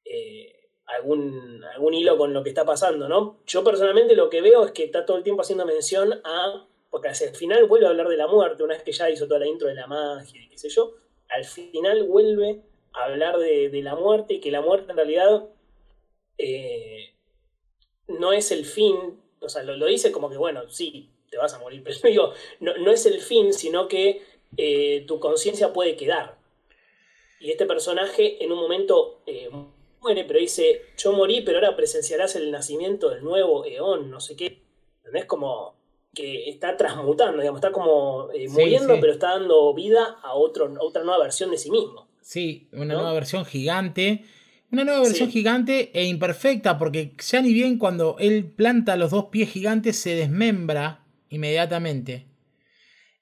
Eh, 0.04 0.54
algún, 0.86 1.62
algún 1.64 1.92
hilo 1.92 2.16
con 2.16 2.32
lo 2.32 2.42
que 2.42 2.48
está 2.48 2.64
pasando, 2.64 3.08
¿no? 3.08 3.40
Yo 3.46 3.62
personalmente 3.62 4.16
lo 4.16 4.30
que 4.30 4.40
veo 4.40 4.64
es 4.64 4.72
que 4.72 4.84
está 4.84 5.04
todo 5.04 5.18
el 5.18 5.24
tiempo 5.24 5.42
haciendo 5.42 5.66
mención 5.66 6.20
a. 6.24 6.66
Porque 6.90 7.08
al 7.08 7.14
final 7.14 7.66
vuelve 7.66 7.86
a 7.86 7.90
hablar 7.90 8.08
de 8.08 8.16
la 8.16 8.28
muerte, 8.28 8.62
una 8.62 8.72
vez 8.74 8.82
que 8.82 8.92
ya 8.92 9.10
hizo 9.10 9.26
toda 9.26 9.40
la 9.40 9.46
intro 9.46 9.68
de 9.68 9.74
la 9.74 9.86
magia 9.86 10.42
y 10.42 10.48
qué 10.48 10.56
sé 10.56 10.70
yo. 10.70 10.94
Al 11.28 11.44
final 11.44 12.04
vuelve 12.04 12.62
hablar 12.92 13.38
de, 13.38 13.70
la 13.82 13.94
muerte 13.94 14.34
y 14.34 14.40
que 14.40 14.50
la 14.50 14.60
muerte 14.60 14.90
en 14.90 14.96
realidad 14.96 15.48
eh, 16.38 17.14
no 18.08 18.32
es 18.32 18.50
el 18.50 18.64
fin, 18.64 18.96
o 19.40 19.48
sea, 19.48 19.62
lo, 19.62 19.86
dice 19.86 20.10
como 20.10 20.30
que, 20.30 20.36
bueno, 20.36 20.68
sí, 20.68 21.10
te 21.30 21.36
vas 21.36 21.54
a 21.54 21.58
morir, 21.58 21.82
pero 21.84 21.98
digo, 22.02 22.32
no, 22.60 22.76
no 22.78 22.90
es 22.90 23.06
el 23.06 23.20
fin, 23.20 23.52
sino 23.52 23.88
que 23.88 24.22
eh, 24.56 25.04
tu 25.06 25.20
conciencia 25.20 25.72
puede 25.72 25.96
quedar. 25.96 26.38
Y 27.40 27.50
este 27.50 27.66
personaje 27.66 28.42
en 28.42 28.50
un 28.50 28.58
momento 28.58 29.20
eh, 29.26 29.48
muere, 30.00 30.24
pero 30.24 30.40
dice, 30.40 30.82
yo 30.96 31.12
morí, 31.12 31.42
pero 31.42 31.58
ahora 31.58 31.76
presenciarás 31.76 32.34
el 32.36 32.50
nacimiento 32.50 33.10
del 33.10 33.22
nuevo 33.22 33.64
eón, 33.64 34.10
no 34.10 34.20
sé 34.20 34.34
qué. 34.36 34.60
Es 35.12 35.24
como 35.26 35.74
que 36.14 36.48
está 36.50 36.76
transmutando, 36.76 37.38
digamos, 37.38 37.58
está 37.58 37.70
como 37.70 38.28
muriendo, 38.48 38.98
pero 39.00 39.12
está 39.12 39.38
dando 39.38 39.72
vida 39.72 40.18
a, 40.22 40.34
otro, 40.34 40.66
a 40.66 40.84
otra 40.84 41.04
nueva 41.04 41.22
versión 41.22 41.50
de 41.50 41.58
sí 41.58 41.70
mismo. 41.70 42.08
Sí, 42.20 42.68
una 42.72 42.94
nueva 42.94 43.12
versión 43.12 43.44
gigante. 43.44 44.24
Una 44.70 44.84
nueva 44.84 45.00
versión 45.00 45.30
gigante 45.30 45.90
e 45.98 46.04
imperfecta, 46.04 46.76
porque 46.78 47.14
ya 47.18 47.40
ni 47.40 47.54
bien 47.54 47.78
cuando 47.78 48.16
él 48.18 48.44
planta 48.44 48.96
los 48.96 49.10
dos 49.10 49.26
pies 49.26 49.50
gigantes 49.50 49.98
se 49.98 50.14
desmembra 50.14 51.04
inmediatamente. 51.30 52.26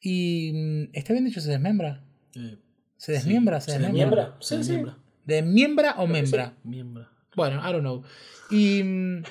Y. 0.00 0.52
Mm, 0.52 0.88
¿Está 0.92 1.12
bien 1.12 1.24
dicho 1.24 1.40
se 1.40 1.50
desmembra? 1.50 2.04
Eh, 2.34 2.58
¿Se 2.96 3.12
desmiembra? 3.12 3.60
¿Se, 3.60 3.78
desmiembra? 3.78 4.36
¿Se 4.40 4.58
desmiembra? 4.58 4.98
¿Desmiembra 5.24 5.94
o 5.98 6.06
membra? 6.06 6.54
Miembra. 6.64 7.10
Bueno, 7.36 7.60
I 7.60 7.72
don't 7.72 7.80
know. 7.80 8.02
Y 8.50 8.82
mm, 8.82 9.22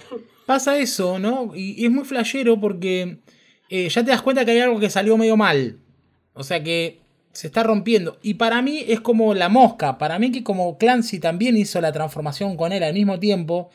pasa 0.45 0.78
eso, 0.78 1.19
¿no? 1.19 1.54
Y, 1.56 1.84
es 1.84 1.91
muy 1.91 2.06
flashero 2.06 2.60
porque 2.60 3.19
eh, 3.69 3.89
ya 3.89 4.04
te 4.04 4.12
das 4.12 4.21
cuenta 4.21 4.45
que 4.45 4.51
hay 4.51 4.60
algo 4.60 4.80
que 4.80 4.89
salió 4.89 5.17
medio 5.17 5.36
mal. 5.36 5.80
O 6.34 6.43
sea 6.43 6.63
que 6.63 7.01
se 7.36 7.48
está 7.48 7.63
rompiendo. 7.63 8.17
Y 8.24 8.36
para 8.36 8.62
mí 8.62 8.86
es 8.88 9.02
como 9.02 9.34
la 9.34 9.50
mosca. 9.50 9.98
Para 9.98 10.17
mí 10.19 10.32
que 10.32 10.43
como 10.43 10.78
Clancy 10.78 11.19
también 11.19 11.58
hizo 11.58 11.82
la 11.82 11.91
transformación 11.91 12.56
con 12.56 12.71
él 12.71 12.82
al 12.82 12.93
mismo 12.93 13.19
tiempo, 13.19 13.69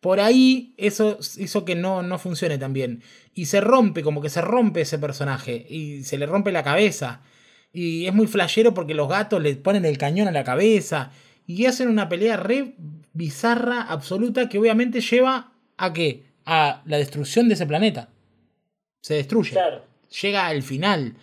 por 0.00 0.20
ahí 0.20 0.72
eso 0.76 1.18
hizo 1.36 1.64
que 1.64 1.74
no, 1.74 2.02
no 2.04 2.18
funcione 2.18 2.58
tan 2.58 2.72
bien. 2.72 3.02
Y 3.34 3.46
se 3.46 3.60
rompe, 3.60 4.04
como 4.04 4.22
que 4.22 4.30
se 4.30 4.40
rompe 4.40 4.82
ese 4.82 5.00
personaje. 5.00 5.66
Y 5.68 6.04
se 6.04 6.16
le 6.16 6.26
rompe 6.26 6.52
la 6.52 6.62
cabeza. 6.62 7.22
Y 7.72 8.06
es 8.06 8.14
muy 8.14 8.28
flashero 8.28 8.72
porque 8.72 8.94
los 8.94 9.08
gatos 9.08 9.42
le 9.42 9.56
ponen 9.56 9.84
el 9.84 9.98
cañón 9.98 10.28
a 10.28 10.32
la 10.32 10.44
cabeza. 10.44 11.10
Y 11.44 11.66
hacen 11.66 11.88
una 11.88 12.08
pelea 12.08 12.36
re 12.36 12.76
bizarra, 13.12 13.82
absoluta, 13.82 14.48
que 14.48 14.60
obviamente 14.60 15.00
lleva 15.00 15.52
a 15.76 15.92
qué? 15.92 16.22
A 16.46 16.82
la 16.86 16.98
destrucción 16.98 17.48
de 17.48 17.54
ese 17.54 17.66
planeta. 17.66 18.10
Se 19.00 19.14
destruye. 19.14 19.58
Llega 20.22 20.46
al 20.46 20.62
final. 20.62 21.16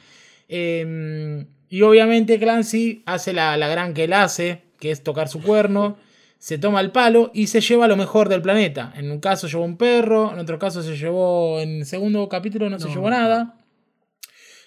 Eh, 0.50 1.46
y 1.70 1.84
obviamente 1.84 2.40
Clancy 2.40 3.04
hace 3.06 3.32
la, 3.34 3.56
gran 3.56 3.94
que 3.94 4.06
él 4.06 4.14
hace, 4.14 4.64
que 4.80 4.92
es 4.92 5.04
tocar 5.04 5.28
su 5.28 5.42
cuerno, 5.42 5.98
se 6.40 6.58
toma 6.58 6.82
el 6.82 6.92
palo 6.92 7.32
y 7.34 7.48
se 7.48 7.62
lleva 7.62 7.88
lo 7.88 7.96
mejor 7.96 8.28
del 8.28 8.42
planeta. 8.42 8.92
En 8.96 9.12
un 9.12 9.20
caso 9.20 9.48
llevó 9.48 9.66
un 9.66 9.78
perro, 9.78 10.34
en 10.34 10.40
otro 10.40 10.58
caso 10.58 10.82
se 10.82 10.98
llevó, 10.98 11.60
en 11.60 11.80
el 11.80 11.86
segundo 11.86 12.28
capítulo 12.28 12.70
no, 12.70 12.80
se 12.80 12.90
llevó 12.90 13.10
nada. 13.10 13.56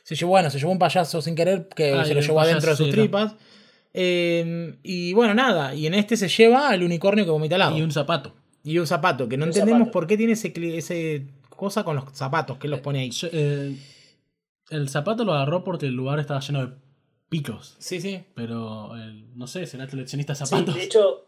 Se 0.04 0.14
llevó, 0.14 0.30
bueno, 0.30 0.50
se 0.50 0.58
llevó 0.58 0.70
un 0.72 0.78
payaso 0.78 1.22
sin 1.22 1.34
querer 1.34 1.68
que 1.74 2.04
se 2.04 2.14
lo 2.14 2.20
llevó 2.20 2.40
adentro 2.40 2.70
de 2.70 2.76
sus 2.76 2.90
tripas. 2.90 3.34
Em, 3.94 4.76
y 4.82 5.12
bueno, 5.12 5.34
nada. 5.34 5.74
Y 5.74 5.86
en 5.86 5.94
este 5.94 6.16
se 6.16 6.28
lleva 6.28 6.68
al 6.68 6.82
unicornio 6.82 7.24
que 7.24 7.30
vomita 7.30 7.56
al 7.56 7.60
lado. 7.60 7.78
Y 7.78 7.82
un 7.82 7.92
zapato. 7.92 8.34
Y 8.64 8.78
un 8.78 8.86
zapato, 8.86 9.28
que 9.28 9.36
no 9.36 9.44
entendemos 9.44 9.88
por 9.88 10.06
qué 10.06 10.16
tiene 10.16 10.34
ese, 10.34 10.52
ese 10.76 11.26
cosa 11.48 11.84
con 11.84 11.96
los 11.96 12.04
zapatos, 12.12 12.58
que 12.58 12.68
los 12.68 12.80
pone 12.80 13.00
ahí. 13.00 13.10
Eh, 13.32 13.76
el 14.70 14.88
zapato 14.88 15.24
lo 15.24 15.34
agarró 15.34 15.64
porque 15.64 15.86
el 15.86 15.94
lugar 15.94 16.20
estaba 16.20 16.40
lleno 16.40 16.66
de 16.66 16.72
picos. 17.32 17.76
Sí, 17.78 18.00
sí. 18.00 18.24
Pero 18.34 18.90
no 19.34 19.46
sé, 19.46 19.66
será 19.66 19.88
coleccionista 19.88 20.34
zapatos. 20.34 20.74
Sí, 20.74 20.80
de 20.80 20.84
hecho, 20.84 21.24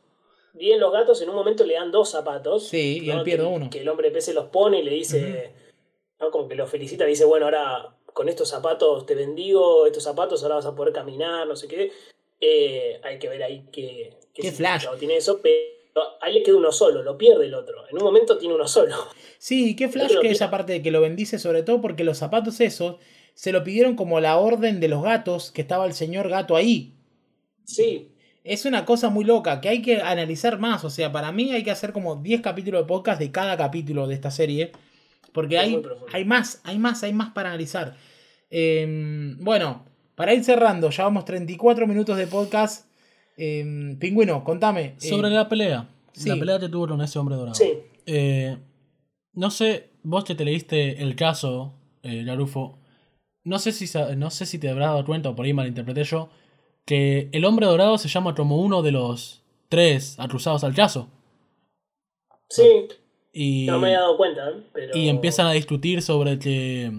bien 0.52 0.78
los 0.78 0.92
gatos 0.92 1.20
en 1.22 1.30
un 1.30 1.34
momento 1.34 1.64
le 1.64 1.74
dan 1.74 1.90
dos 1.90 2.10
zapatos. 2.10 2.68
Sí, 2.68 3.00
y 3.02 3.10
él 3.10 3.22
pierde 3.22 3.46
uno. 3.46 3.70
Que 3.70 3.80
el 3.80 3.88
hombre 3.88 4.10
pez 4.10 4.26
se 4.26 4.34
los 4.34 4.46
pone 4.46 4.80
y 4.80 4.82
le 4.82 4.90
dice, 4.90 5.54
¿no? 6.20 6.30
como 6.30 6.46
que 6.46 6.56
lo 6.56 6.66
felicita, 6.66 7.04
le 7.04 7.10
dice, 7.10 7.24
bueno, 7.24 7.46
ahora 7.46 7.96
con 8.12 8.28
estos 8.28 8.50
zapatos 8.50 9.06
te 9.06 9.14
bendigo, 9.14 9.86
estos 9.86 10.04
zapatos 10.04 10.42
ahora 10.42 10.56
vas 10.56 10.66
a 10.66 10.74
poder 10.74 10.92
caminar, 10.92 11.48
no 11.48 11.56
sé 11.56 11.68
qué. 11.68 11.90
Eh, 12.38 13.00
hay 13.02 13.18
que 13.18 13.30
ver 13.30 13.42
ahí 13.42 13.64
qué, 13.72 14.18
qué, 14.34 14.52
flash. 14.52 14.86
tiene 14.98 15.16
eso, 15.16 15.40
pero 15.42 16.02
ahí 16.20 16.34
le 16.34 16.42
queda 16.42 16.56
uno 16.56 16.70
solo, 16.70 17.02
lo 17.02 17.16
pierde 17.16 17.46
el 17.46 17.54
otro. 17.54 17.88
En 17.88 17.96
un 17.96 18.04
momento 18.04 18.36
tiene 18.36 18.54
uno 18.54 18.68
solo. 18.68 18.94
Sí, 19.38 19.74
qué 19.74 19.88
flash 19.88 20.18
que 20.20 20.30
esa 20.30 20.50
parte 20.50 20.74
de 20.74 20.82
que 20.82 20.90
lo 20.90 21.00
bendice, 21.00 21.38
sobre 21.38 21.62
todo 21.62 21.80
porque 21.80 22.04
los 22.04 22.18
zapatos 22.18 22.60
esos 22.60 22.96
se 23.34 23.52
lo 23.52 23.64
pidieron 23.64 23.96
como 23.96 24.20
la 24.20 24.38
orden 24.38 24.80
de 24.80 24.88
los 24.88 25.02
gatos, 25.02 25.50
que 25.50 25.62
estaba 25.62 25.86
el 25.86 25.92
señor 25.92 26.28
gato 26.28 26.56
ahí. 26.56 26.94
Sí. 27.64 28.10
Es 28.44 28.64
una 28.64 28.84
cosa 28.84 29.08
muy 29.08 29.24
loca 29.24 29.60
que 29.60 29.68
hay 29.68 29.82
que 29.82 30.00
analizar 30.00 30.58
más. 30.58 30.84
O 30.84 30.90
sea, 30.90 31.10
para 31.10 31.32
mí 31.32 31.52
hay 31.52 31.64
que 31.64 31.70
hacer 31.70 31.92
como 31.92 32.16
10 32.16 32.42
capítulos 32.42 32.82
de 32.82 32.86
podcast 32.86 33.18
de 33.18 33.30
cada 33.30 33.56
capítulo 33.56 34.06
de 34.06 34.14
esta 34.14 34.30
serie. 34.30 34.72
Porque 35.32 35.58
hay, 35.58 35.82
hay 36.12 36.24
más, 36.24 36.60
hay 36.64 36.78
más, 36.78 37.02
hay 37.02 37.12
más 37.12 37.32
para 37.32 37.48
analizar. 37.48 37.96
Em, 38.50 39.36
bueno, 39.42 39.84
para 40.14 40.32
ir 40.32 40.44
cerrando, 40.44 40.90
ya 40.90 41.04
vamos 41.04 41.24
34 41.24 41.86
minutos 41.86 42.16
de 42.16 42.26
podcast. 42.26 42.86
Em, 43.36 43.98
pingüino, 43.98 44.44
contame. 44.44 44.94
Sobre 44.98 45.30
la 45.30 45.48
pelea. 45.48 45.88
La 46.24 46.36
pelea 46.36 46.60
que 46.60 46.68
tuvo 46.68 46.86
con 46.86 47.00
ese 47.00 47.18
hombre 47.18 47.34
dorado. 47.34 47.56
Sí. 47.56 47.72
Eh, 48.06 48.56
no 49.32 49.50
sé, 49.50 49.90
vos 50.04 50.24
que 50.24 50.34
te 50.34 50.44
leíste 50.44 51.02
el 51.02 51.16
caso, 51.16 51.74
eh, 52.02 52.22
Garufo, 52.22 52.78
no 53.44 53.58
sé 53.58 53.72
si, 53.72 53.86
no 54.16 54.30
sé 54.30 54.46
si 54.46 54.58
te 54.58 54.68
habrás 54.68 54.90
dado 54.90 55.04
cuenta 55.04 55.28
o 55.28 55.36
por 55.36 55.46
ahí 55.46 55.52
malinterpreté 55.52 56.04
yo, 56.04 56.30
que 56.84 57.28
el 57.32 57.44
hombre 57.44 57.66
dorado 57.66 57.98
se 57.98 58.08
llama 58.08 58.34
como 58.34 58.58
uno 58.58 58.82
de 58.82 58.92
los 58.92 59.42
tres 59.68 60.16
acusados 60.18 60.64
al 60.64 60.74
caso. 60.74 61.08
Sí. 62.48 62.88
Y, 63.32 63.66
no 63.66 63.78
me 63.78 63.90
he 63.90 63.94
dado 63.94 64.16
cuenta, 64.16 64.52
pero... 64.72 64.96
Y 64.96 65.08
empiezan 65.08 65.46
a 65.46 65.52
discutir 65.52 66.02
sobre 66.02 66.38
que 66.38 66.90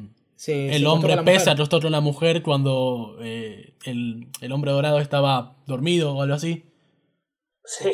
el 0.48 0.86
hombre 0.86 1.18
pesa 1.24 1.52
a 1.52 1.56
a 1.56 1.90
la 1.90 2.02
mujer 2.02 2.44
cuando 2.44 3.18
eh, 3.22 3.74
el, 3.86 4.28
el, 4.42 4.52
hombre 4.52 4.72
dorado 4.72 5.00
estaba 5.00 5.56
dormido 5.66 6.14
o 6.14 6.22
algo 6.22 6.36
así. 6.36 6.66
Sí. 7.64 7.92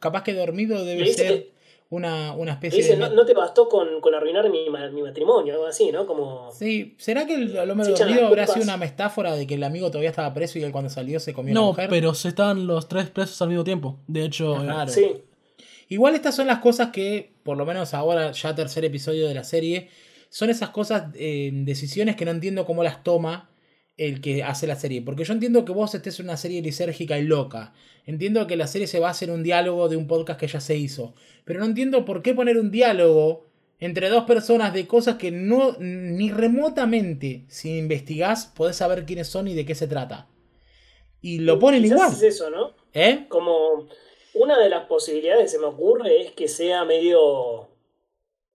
capaz 0.00 0.24
que 0.24 0.34
dormido 0.34 0.84
debe 0.84 1.06
ser 1.12 1.52
una, 1.92 2.32
una 2.32 2.52
especie 2.52 2.78
dice, 2.78 2.96
de... 2.96 3.10
No, 3.10 3.26
te 3.26 3.34
bastó 3.34 3.68
con, 3.68 4.00
con 4.00 4.14
arruinar 4.14 4.48
mi, 4.48 4.64
mi, 4.70 5.02
matrimonio, 5.02 5.52
algo 5.52 5.66
así, 5.66 5.92
¿no? 5.92 6.06
Como... 6.06 6.50
Sí, 6.50 6.94
¿será 6.96 7.26
que 7.26 7.34
el, 7.34 7.70
hombre 7.70 7.90
dormido 7.90 8.28
habrá 8.28 8.46
sido 8.46 8.64
una 8.64 8.78
metáfora 8.78 9.36
de 9.36 9.46
que 9.46 9.56
el 9.56 9.62
amigo 9.62 9.88
todavía 9.90 10.08
estaba 10.08 10.32
preso 10.32 10.58
y 10.58 10.62
él 10.62 10.72
cuando 10.72 10.88
salió 10.88 11.20
se 11.20 11.34
comió 11.34 11.52
no, 11.52 11.60
la 11.60 11.66
mujer? 11.66 11.84
No, 11.84 11.90
pero 11.90 12.14
se 12.14 12.28
estaban 12.28 12.66
los 12.66 12.88
tres 12.88 13.10
presos 13.10 13.42
al 13.42 13.50
mismo 13.50 13.62
tiempo. 13.62 13.98
De 14.06 14.24
hecho... 14.24 14.56
Claro. 14.62 14.90
Sí. 14.90 15.22
Igual 15.90 16.14
estas 16.14 16.34
son 16.34 16.46
las 16.46 16.60
cosas 16.60 16.92
que, 16.92 17.34
por 17.42 17.58
lo 17.58 17.66
menos 17.66 17.92
ahora, 17.92 18.32
ya 18.32 18.54
tercer 18.54 18.86
episodio 18.86 19.28
de 19.28 19.34
la 19.34 19.44
serie, 19.44 19.90
son 20.30 20.48
esas 20.48 20.70
cosas, 20.70 21.12
eh, 21.14 21.50
decisiones 21.52 22.16
que 22.16 22.24
no 22.24 22.30
entiendo 22.30 22.64
cómo 22.64 22.82
las 22.82 23.04
toma 23.04 23.50
el 23.96 24.20
que 24.20 24.42
hace 24.42 24.66
la 24.66 24.76
serie. 24.76 25.02
Porque 25.02 25.24
yo 25.24 25.32
entiendo 25.32 25.64
que 25.64 25.72
vos 25.72 25.94
estés 25.94 26.18
en 26.20 26.26
una 26.26 26.36
serie 26.36 26.62
lisérgica 26.62 27.18
y 27.18 27.22
loca. 27.24 27.72
Entiendo 28.06 28.46
que 28.46 28.56
la 28.56 28.66
serie 28.66 28.86
se 28.86 28.98
basa 28.98 29.24
en 29.24 29.30
un 29.30 29.42
diálogo 29.42 29.88
de 29.88 29.96
un 29.96 30.06
podcast 30.06 30.40
que 30.40 30.48
ya 30.48 30.60
se 30.60 30.76
hizo. 30.76 31.14
Pero 31.44 31.60
no 31.60 31.66
entiendo 31.66 32.04
por 32.04 32.22
qué 32.22 32.34
poner 32.34 32.58
un 32.58 32.70
diálogo 32.70 33.46
entre 33.78 34.08
dos 34.08 34.24
personas 34.24 34.72
de 34.72 34.86
cosas 34.86 35.16
que 35.16 35.32
no 35.32 35.76
ni 35.80 36.30
remotamente, 36.30 37.44
si 37.48 37.78
investigás, 37.78 38.46
podés 38.46 38.76
saber 38.76 39.04
quiénes 39.04 39.26
son 39.26 39.48
y 39.48 39.54
de 39.54 39.66
qué 39.66 39.74
se 39.74 39.88
trata. 39.88 40.28
Y 41.20 41.38
lo 41.38 41.58
ponen 41.58 41.84
igual. 41.84 42.12
Es 42.12 42.22
eso, 42.22 42.48
¿no? 42.50 42.74
¿Eh? 42.92 43.26
Como 43.28 43.88
una 44.34 44.58
de 44.58 44.68
las 44.68 44.86
posibilidades 44.86 45.42
que 45.42 45.48
se 45.48 45.58
me 45.58 45.66
ocurre 45.66 46.20
es 46.20 46.32
que 46.32 46.48
sea 46.48 46.84
medio. 46.84 47.68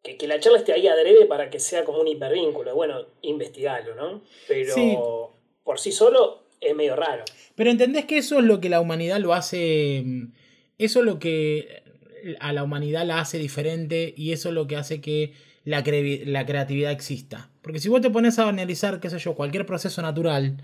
Que, 0.04 0.18
que 0.18 0.28
la 0.28 0.40
charla 0.40 0.60
esté 0.60 0.74
ahí 0.74 0.88
adrede 0.88 1.26
para 1.26 1.50
que 1.50 1.60
sea 1.60 1.84
como 1.84 2.00
un 2.00 2.08
hipervínculo. 2.08 2.74
Bueno, 2.76 3.06
investigalo, 3.22 3.96
¿no? 3.96 4.24
Pero 4.48 5.34
por 5.64 5.80
sí 5.80 5.92
solo 5.92 6.44
es 6.62 6.76
medio 6.76 6.96
raro. 6.96 7.26
Pero 7.56 7.72
entendés 7.72 8.06
que 8.06 8.18
eso 8.18 8.40
es 8.40 8.46
lo 8.46 8.60
que 8.62 8.70
la 8.70 8.80
humanidad 8.80 9.20
lo 9.20 9.34
hace. 9.34 10.04
Eso 10.78 11.00
es 11.00 11.06
lo 11.06 11.20
que 11.20 11.84
a 12.40 12.54
la 12.54 12.64
humanidad 12.64 13.06
la 13.06 13.20
hace 13.20 13.38
diferente 13.38 14.14
y 14.16 14.32
eso 14.32 14.50
es 14.50 14.56
lo 14.56 14.68
que 14.68 14.76
hace 14.76 15.02
que 15.02 15.34
la, 15.64 15.84
la 16.26 16.46
creatividad 16.46 16.92
exista. 16.92 17.50
Porque 17.62 17.80
si 17.80 17.90
vos 17.90 18.02
te 18.02 18.10
pones 18.10 18.40
a 18.40 18.48
analizar, 18.48 19.00
qué 19.00 19.10
sé 19.10 19.20
yo, 19.20 19.36
cualquier 19.36 19.66
proceso 19.66 20.02
natural 20.02 20.58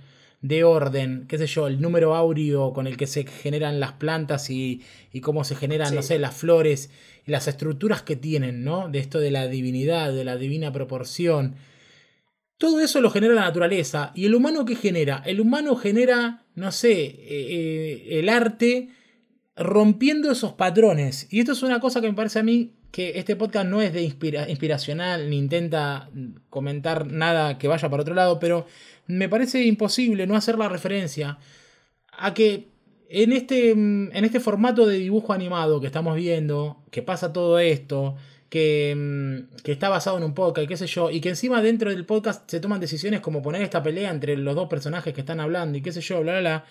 de 0.43 0.65
orden, 0.65 1.25
qué 1.29 1.37
sé 1.37 1.47
yo, 1.47 1.67
el 1.67 1.81
número 1.81 2.15
áureo 2.15 2.73
con 2.73 2.85
el 2.85 2.97
que 2.97 3.07
se 3.07 3.25
generan 3.25 3.79
las 3.79 3.93
plantas 3.93 4.49
y, 4.49 4.81
y 5.13 5.21
cómo 5.21 5.45
se 5.45 5.55
generan, 5.55 5.95
no 5.95 6.03
sé, 6.03 6.19
las 6.19 6.35
flores 6.35 6.89
y 7.25 7.31
las 7.31 7.47
estructuras 7.47 8.01
que 8.01 8.17
tienen, 8.17 8.65
¿no? 8.65 8.89
De 8.89 8.99
esto 8.99 9.19
de 9.19 9.31
la 9.31 9.47
divinidad, 9.47 10.11
de 10.11 10.25
la 10.25 10.35
divina 10.35 10.73
proporción. 10.73 11.55
Todo 12.57 12.81
eso 12.81 12.99
lo 12.99 13.09
genera 13.09 13.33
la 13.33 13.45
naturaleza. 13.45 14.11
¿Y 14.15 14.25
el 14.25 14.35
humano 14.35 14.65
qué 14.65 14.75
genera? 14.75 15.23
El 15.25 15.39
humano 15.39 15.77
genera, 15.77 16.43
no 16.55 16.73
sé, 16.73 16.91
eh, 16.91 17.17
eh, 17.29 18.19
el 18.19 18.27
arte 18.27 18.89
rompiendo 19.55 20.29
esos 20.29 20.51
patrones. 20.53 21.27
Y 21.31 21.39
esto 21.39 21.53
es 21.53 21.63
una 21.63 21.79
cosa 21.79 22.01
que 22.01 22.07
me 22.07 22.15
parece 22.15 22.39
a 22.39 22.43
mí 22.43 22.73
que 22.91 23.17
este 23.17 23.35
podcast 23.35 23.67
no 23.67 23.81
es 23.81 23.91
de 23.91 24.03
inspiracional 24.03 25.27
ni 25.29 25.37
intenta 25.39 26.09
comentar 26.49 27.07
nada 27.07 27.57
que 27.57 27.67
vaya 27.67 27.89
para 27.89 28.03
otro 28.03 28.13
lado, 28.13 28.39
pero 28.39 28.67
me 29.07 29.29
parece 29.29 29.63
imposible 29.63 30.27
no 30.27 30.35
hacer 30.35 30.57
la 30.57 30.69
referencia 30.69 31.37
a 32.11 32.33
que 32.33 32.67
en 33.09 33.31
este, 33.31 33.71
en 33.71 34.11
este 34.13 34.39
formato 34.39 34.85
de 34.85 34.97
dibujo 34.97 35.33
animado 35.33 35.79
que 35.79 35.87
estamos 35.87 36.15
viendo, 36.15 36.83
que 36.89 37.03
pasa 37.03 37.31
todo 37.31 37.59
esto, 37.59 38.15
que, 38.49 39.45
que, 39.63 39.71
está 39.71 39.89
basado 39.89 40.17
en 40.17 40.23
un 40.23 40.33
podcast, 40.33 40.67
qué 40.67 40.77
sé 40.77 40.87
yo, 40.87 41.09
y 41.11 41.21
que 41.21 41.29
encima 41.29 41.61
dentro 41.61 41.89
del 41.89 42.05
podcast 42.05 42.49
se 42.49 42.59
toman 42.59 42.79
decisiones 42.79 43.21
como 43.21 43.41
poner 43.41 43.61
esta 43.61 43.83
pelea 43.83 44.09
entre 44.09 44.37
los 44.37 44.55
dos 44.55 44.67
personajes 44.67 45.13
que 45.13 45.21
están 45.21 45.39
hablando 45.39 45.77
y 45.77 45.81
qué 45.81 45.91
sé 45.91 46.01
yo, 46.01 46.21
bla, 46.21 46.33
bla, 46.33 46.41
bla, 46.41 46.65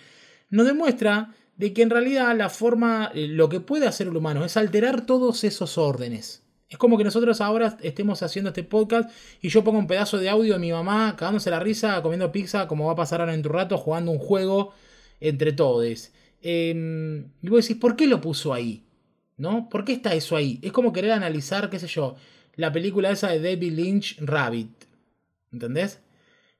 nos 0.51 0.66
demuestra 0.66 1.33
de 1.57 1.72
que 1.72 1.83
en 1.83 1.91
realidad 1.91 2.37
la 2.37 2.49
forma, 2.49 3.11
eh, 3.14 3.28
lo 3.28 3.49
que 3.49 3.61
puede 3.61 3.87
hacer 3.87 4.09
el 4.09 4.16
humano 4.16 4.45
es 4.45 4.57
alterar 4.57 5.07
todos 5.07 5.45
esos 5.45 5.78
órdenes. 5.78 6.41
Es 6.73 6.79
como 6.79 6.97
que 6.97 7.05
nosotros 7.05 7.43
ahora 7.43 7.77
estemos 7.83 8.23
haciendo 8.23 8.49
este 8.49 8.64
podcast 8.64 9.11
y 9.43 9.51
yo 9.51 9.62
pongo 9.62 9.79
un 9.79 9.87
pedazo 9.87 10.16
de 10.16 10.31
audio 10.31 10.55
de 10.55 10.59
mi 10.59 10.73
mamá 10.73 11.14
cagándose 11.18 11.51
la 11.51 11.61
risa, 11.61 12.01
comiendo 12.01 12.33
pizza, 12.33 12.66
como 12.66 12.87
va 12.87 12.93
a 12.93 12.97
pasar 12.97 13.20
ahora 13.20 13.35
en 13.35 13.43
tu 13.43 13.51
rato, 13.51 13.77
jugando 13.77 14.11
un 14.11 14.18
juego 14.18 14.73
entre 15.20 15.53
todos. 15.53 16.12
Em, 16.41 17.29
y 17.43 17.49
vos 17.51 17.62
decís, 17.62 17.79
¿por 17.79 17.95
qué 17.95 18.07
lo 18.07 18.23
puso 18.23 18.55
ahí? 18.55 18.87
¿No? 19.37 19.68
¿Por 19.68 19.85
qué 19.85 19.93
está 19.93 20.14
eso 20.14 20.35
ahí? 20.35 20.61
Es 20.62 20.73
como 20.73 20.95
querer 20.95 21.12
analizar, 21.12 21.68
qué 21.68 21.79
sé 21.79 21.89
yo, 21.89 22.16
la 22.57 22.73
película 22.73 23.11
esa 23.11 23.29
de 23.29 23.43
David 23.43 23.73
Lynch, 23.75 24.16
Rabbit. 24.18 24.70
¿Entendés? 25.53 26.01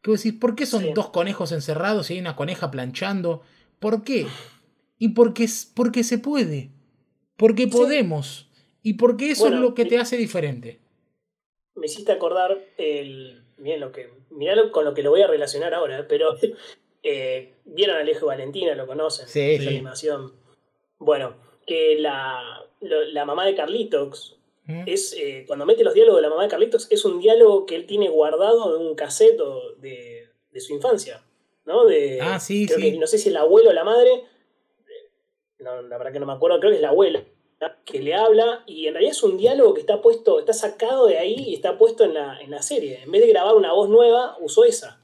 Que 0.03 0.11
vos 0.11 0.23
decís, 0.23 0.39
¿por 0.39 0.55
qué 0.55 0.67
son 0.67 0.93
dos 0.93 1.09
conejos 1.09 1.53
encerrados 1.53 2.11
y 2.11 2.15
hay 2.15 2.21
una 2.21 2.37
coneja 2.37 2.71
planchando? 2.71 3.41
¿Por 3.79 4.05
qué? 4.05 4.27
Y 4.99 5.09
porque, 5.09 5.49
porque 5.73 6.05
se 6.05 6.19
puede. 6.19 6.71
Porque 7.39 7.67
podemos. 7.67 8.52
Y 8.83 8.95
porque 8.95 9.30
eso 9.30 9.47
es 9.47 9.55
lo 9.55 9.74
que 9.74 9.85
te 9.85 9.99
hace 9.99 10.16
diferente. 10.16 10.80
Me 11.74 11.87
hiciste 11.87 12.12
acordar 12.12 12.59
el. 12.76 13.45
Miren 13.59 13.80
lo 13.80 13.93
que. 13.93 14.11
Mirá 14.30 14.55
con 14.70 14.85
lo 14.85 14.95
que 14.95 15.03
lo 15.03 15.11
voy 15.11 15.22
a 15.22 15.26
relacionar 15.26 15.74
ahora, 15.74 16.07
pero. 16.09 16.37
Eh, 17.05 17.55
Vieron 17.64 17.97
a 17.97 17.99
Alejo 17.99 18.26
Valentina, 18.26 18.76
lo 18.76 18.87
conocen. 18.87 19.26
Sí, 19.26 19.59
la 19.59 19.70
animación. 19.70 20.35
Bueno, 21.01 21.35
que 21.66 21.97
la, 21.99 22.64
la 22.80 23.24
mamá 23.24 23.45
de 23.45 23.57
Carlitos. 23.57 24.39
¿Mm? 24.66 24.85
Es, 24.87 25.12
eh, 25.18 25.43
cuando 25.49 25.66
mete 25.66 25.83
los 25.83 25.95
diálogos 25.95 26.18
de 26.18 26.22
la 26.22 26.30
mamá 26.30 26.45
de 26.45 26.49
Carlitos, 26.49 26.87
es 26.93 27.05
un 27.05 27.18
diálogo 27.18 27.66
que 27.66 27.74
él 27.74 27.87
tiene 27.87 28.09
guardado 28.09 28.76
en 28.76 28.87
un 28.87 28.95
caseto 28.95 29.74
de, 29.80 30.28
de 30.53 30.61
su 30.61 30.74
infancia. 30.74 31.24
¿no? 31.64 31.85
De, 31.87 32.20
ah, 32.20 32.41
sí, 32.41 32.68
sí. 32.68 32.99
no 32.99 33.07
sé 33.07 33.18
si 33.18 33.28
el 33.28 33.37
abuelo 33.37 33.70
o 33.70 33.72
la 33.72 33.85
madre, 33.85 34.24
la 35.59 35.99
verdad 35.99 36.12
que 36.12 36.20
no 36.20 36.26
me 36.26 36.33
acuerdo, 36.33 36.59
creo 36.59 36.70
que 36.70 36.76
es 36.76 36.83
la 36.83 36.89
abuela, 36.89 37.24
que 37.85 38.01
le 38.01 38.15
habla 38.15 38.63
y 38.67 38.87
en 38.87 38.95
realidad 38.95 39.13
es 39.13 39.23
un 39.23 39.37
diálogo 39.37 39.75
que 39.75 39.81
está 39.81 40.01
puesto, 40.01 40.39
está 40.41 40.53
sacado 40.53 41.07
de 41.07 41.19
ahí 41.19 41.37
y 41.49 41.55
está 41.55 41.79
puesto 41.79 42.05
en 42.05 42.15
la, 42.15 42.41
en 42.41 42.51
la 42.51 42.63
serie. 42.63 43.01
En 43.03 43.11
vez 43.11 43.23
de 43.23 43.29
grabar 43.29 43.55
una 43.55 43.73
voz 43.73 43.89
nueva, 43.89 44.37
usó 44.41 44.65
esa. 44.65 45.03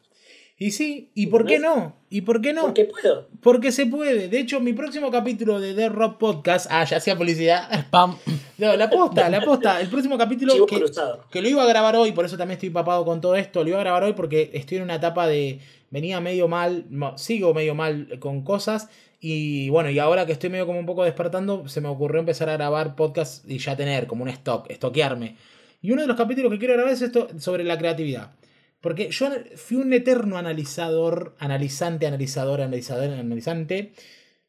Y 0.60 0.72
sí, 0.72 1.12
¿y 1.14 1.28
por 1.28 1.46
qué 1.46 1.60
no? 1.60 1.94
¿Y 2.10 2.22
por 2.22 2.40
qué 2.40 2.52
no? 2.52 2.62
Porque 2.62 2.84
puedo. 2.84 3.28
Porque 3.40 3.70
se 3.70 3.86
puede. 3.86 4.26
De 4.26 4.40
hecho, 4.40 4.58
mi 4.58 4.72
próximo 4.72 5.08
capítulo 5.08 5.60
de 5.60 5.72
The 5.72 5.88
Rock 5.88 6.18
Podcast. 6.18 6.66
Ah, 6.68 6.82
ya 6.82 6.96
hacía 6.96 7.16
publicidad. 7.16 7.72
Spam. 7.86 8.18
No, 8.58 8.76
la 8.76 8.90
posta, 8.90 9.28
la 9.28 9.40
posta. 9.40 9.80
El 9.80 9.88
próximo 9.88 10.18
capítulo. 10.18 10.66
Que, 10.66 10.84
que, 11.30 11.42
lo 11.42 11.48
iba 11.48 11.62
a 11.62 11.66
grabar 11.66 11.94
hoy, 11.94 12.10
por 12.10 12.24
eso 12.24 12.36
también 12.36 12.56
estoy 12.56 12.70
papado 12.70 13.04
con 13.04 13.20
todo 13.20 13.36
esto. 13.36 13.62
Lo 13.62 13.68
iba 13.68 13.78
a 13.78 13.82
grabar 13.84 14.02
hoy 14.02 14.14
porque 14.14 14.50
estoy 14.52 14.78
en 14.78 14.82
una 14.84 14.96
etapa 14.96 15.28
de. 15.28 15.60
Venía 15.90 16.20
medio 16.20 16.48
mal, 16.48 16.86
sigo 17.14 17.54
medio 17.54 17.76
mal 17.76 18.18
con 18.18 18.42
cosas. 18.42 18.88
Y 19.20 19.68
bueno, 19.70 19.90
y 19.90 19.98
ahora 19.98 20.26
que 20.26 20.32
estoy 20.32 20.50
medio 20.50 20.66
como 20.66 20.78
un 20.78 20.86
poco 20.86 21.04
despertando, 21.04 21.68
se 21.68 21.80
me 21.80 21.88
ocurrió 21.88 22.20
empezar 22.20 22.48
a 22.48 22.54
grabar 22.54 22.94
podcast 22.94 23.48
y 23.50 23.58
ya 23.58 23.76
tener 23.76 24.06
como 24.06 24.22
un 24.22 24.28
stock, 24.28 24.70
estoquearme. 24.70 25.36
Y 25.80 25.90
uno 25.90 26.02
de 26.02 26.08
los 26.08 26.16
capítulos 26.16 26.52
que 26.52 26.58
quiero 26.58 26.74
grabar 26.74 26.92
es 26.92 27.02
esto 27.02 27.28
sobre 27.38 27.64
la 27.64 27.78
creatividad. 27.78 28.32
Porque 28.80 29.10
yo 29.10 29.28
fui 29.56 29.76
un 29.76 29.92
eterno 29.92 30.36
analizador, 30.36 31.34
analizante, 31.38 32.06
analizador, 32.06 32.60
analizador, 32.60 33.10
analizante 33.10 33.92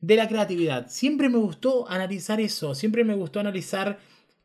de 0.02 0.16
la 0.16 0.28
creatividad. 0.28 0.88
Siempre 0.90 1.30
me 1.30 1.40
gustó 1.40 1.90
analizar 1.90 2.40
eso, 2.40 2.76
siempre 2.76 3.04
me 3.04 3.16
gustó 3.16 3.40
analizar 3.40 3.98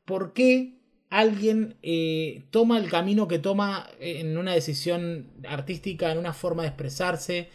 por 0.07 0.33
qué 0.33 0.79
alguien 1.11 1.77
eh, 1.83 2.45
toma 2.51 2.79
el 2.79 2.91
camino 2.91 3.29
que 3.29 3.39
toma 3.39 3.89
en 4.01 4.39
una 4.39 4.55
decisión 4.55 5.31
artística, 5.47 6.11
en 6.11 6.19
una 6.19 6.33
forma 6.33 6.63
de 6.63 6.69
expresarse 6.69 7.49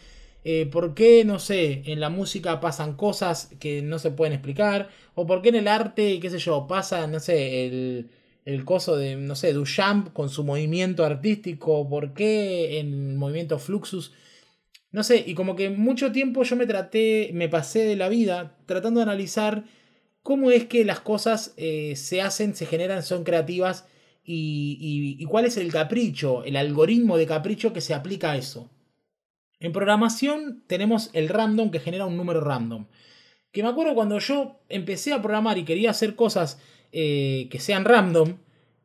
eh, 0.44 0.66
por 0.66 0.94
qué, 0.94 1.24
no 1.24 1.38
sé, 1.38 1.82
en 1.86 2.00
la 2.00 2.08
música 2.10 2.60
pasan 2.60 2.96
cosas 2.96 3.50
que 3.60 3.82
no 3.82 3.98
se 3.98 4.10
pueden 4.10 4.32
explicar, 4.34 4.88
o 5.14 5.26
por 5.26 5.42
qué 5.42 5.50
en 5.50 5.56
el 5.56 5.68
arte, 5.68 6.18
qué 6.20 6.30
sé 6.30 6.38
yo, 6.38 6.66
pasa, 6.66 7.06
no 7.06 7.20
sé, 7.20 7.66
el, 7.66 8.10
el 8.44 8.64
coso 8.64 8.96
de, 8.96 9.16
no 9.16 9.34
sé, 9.36 9.52
Duchamp 9.52 10.12
con 10.12 10.28
su 10.30 10.44
movimiento 10.44 11.04
artístico, 11.04 11.88
por 11.88 12.14
qué 12.14 12.78
en 12.80 13.10
el 13.10 13.16
movimiento 13.16 13.58
Fluxus, 13.58 14.12
no 14.92 15.04
sé, 15.04 15.22
y 15.26 15.34
como 15.34 15.56
que 15.56 15.70
mucho 15.70 16.12
tiempo 16.12 16.42
yo 16.42 16.56
me 16.56 16.66
traté, 16.66 17.30
me 17.34 17.48
pasé 17.48 17.80
de 17.84 17.96
la 17.96 18.08
vida 18.08 18.58
tratando 18.66 19.00
de 19.00 19.04
analizar 19.04 19.64
cómo 20.22 20.50
es 20.50 20.66
que 20.66 20.84
las 20.84 21.00
cosas 21.00 21.54
eh, 21.56 21.94
se 21.96 22.22
hacen, 22.22 22.54
se 22.54 22.66
generan, 22.66 23.02
son 23.02 23.24
creativas 23.24 23.86
y, 24.24 25.16
y 25.18 25.24
cuál 25.26 25.44
es 25.46 25.56
el 25.56 25.72
capricho, 25.72 26.44
el 26.44 26.56
algoritmo 26.56 27.16
de 27.18 27.26
capricho 27.26 27.72
que 27.72 27.80
se 27.80 27.94
aplica 27.94 28.32
a 28.32 28.36
eso. 28.36 28.70
En 29.60 29.72
programación 29.72 30.62
tenemos 30.66 31.10
el 31.12 31.28
random 31.28 31.70
que 31.70 31.80
genera 31.80 32.06
un 32.06 32.16
número 32.16 32.40
random. 32.40 32.86
Que 33.52 33.62
me 33.62 33.68
acuerdo 33.68 33.94
cuando 33.94 34.18
yo 34.18 34.60
empecé 34.70 35.12
a 35.12 35.20
programar 35.20 35.58
y 35.58 35.64
quería 35.64 35.90
hacer 35.90 36.16
cosas 36.16 36.58
eh, 36.92 37.48
que 37.50 37.60
sean 37.60 37.84
random, 37.84 38.38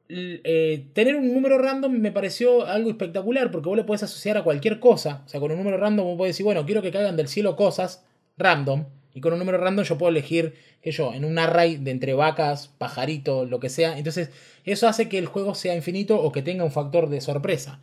eh, 0.10 0.86
tener 0.94 1.16
un 1.16 1.34
número 1.34 1.58
random 1.58 1.92
me 1.92 2.12
pareció 2.12 2.66
algo 2.66 2.90
espectacular 2.90 3.50
porque 3.50 3.70
vos 3.70 3.78
le 3.78 3.84
puedes 3.86 4.04
asociar 4.04 4.38
a 4.38 4.44
cualquier 4.44 4.82
cosa. 4.82 5.24
O 5.26 5.30
sea, 5.30 5.40
con 5.40 5.52
un 5.52 5.58
número 5.58 5.78
random 5.78 6.06
vos 6.06 6.18
podés 6.18 6.36
decir, 6.36 6.44
bueno, 6.44 6.66
quiero 6.66 6.82
que 6.82 6.92
caigan 6.92 7.16
del 7.16 7.30
cielo 7.30 7.56
cosas 7.56 8.06
random. 8.38 8.86
Y 9.14 9.22
con 9.22 9.32
un 9.32 9.40
número 9.40 9.58
random 9.58 9.86
yo 9.86 9.98
puedo 9.98 10.10
elegir, 10.10 10.56
que 10.82 10.92
yo, 10.92 11.14
en 11.14 11.24
un 11.24 11.40
array 11.40 11.78
de 11.78 11.92
entre 11.92 12.14
vacas, 12.14 12.68
pajarito, 12.78 13.46
lo 13.46 13.62
que 13.62 13.70
sea. 13.70 13.98
Entonces, 13.98 14.30
eso 14.66 14.90
hace 14.90 15.08
que 15.08 15.18
el 15.18 15.26
juego 15.26 15.56
sea 15.56 15.74
infinito 15.74 16.22
o 16.22 16.34
que 16.34 16.42
tenga 16.42 16.66
un 16.66 16.72
factor 16.72 17.08
de 17.08 17.22
sorpresa. 17.22 17.80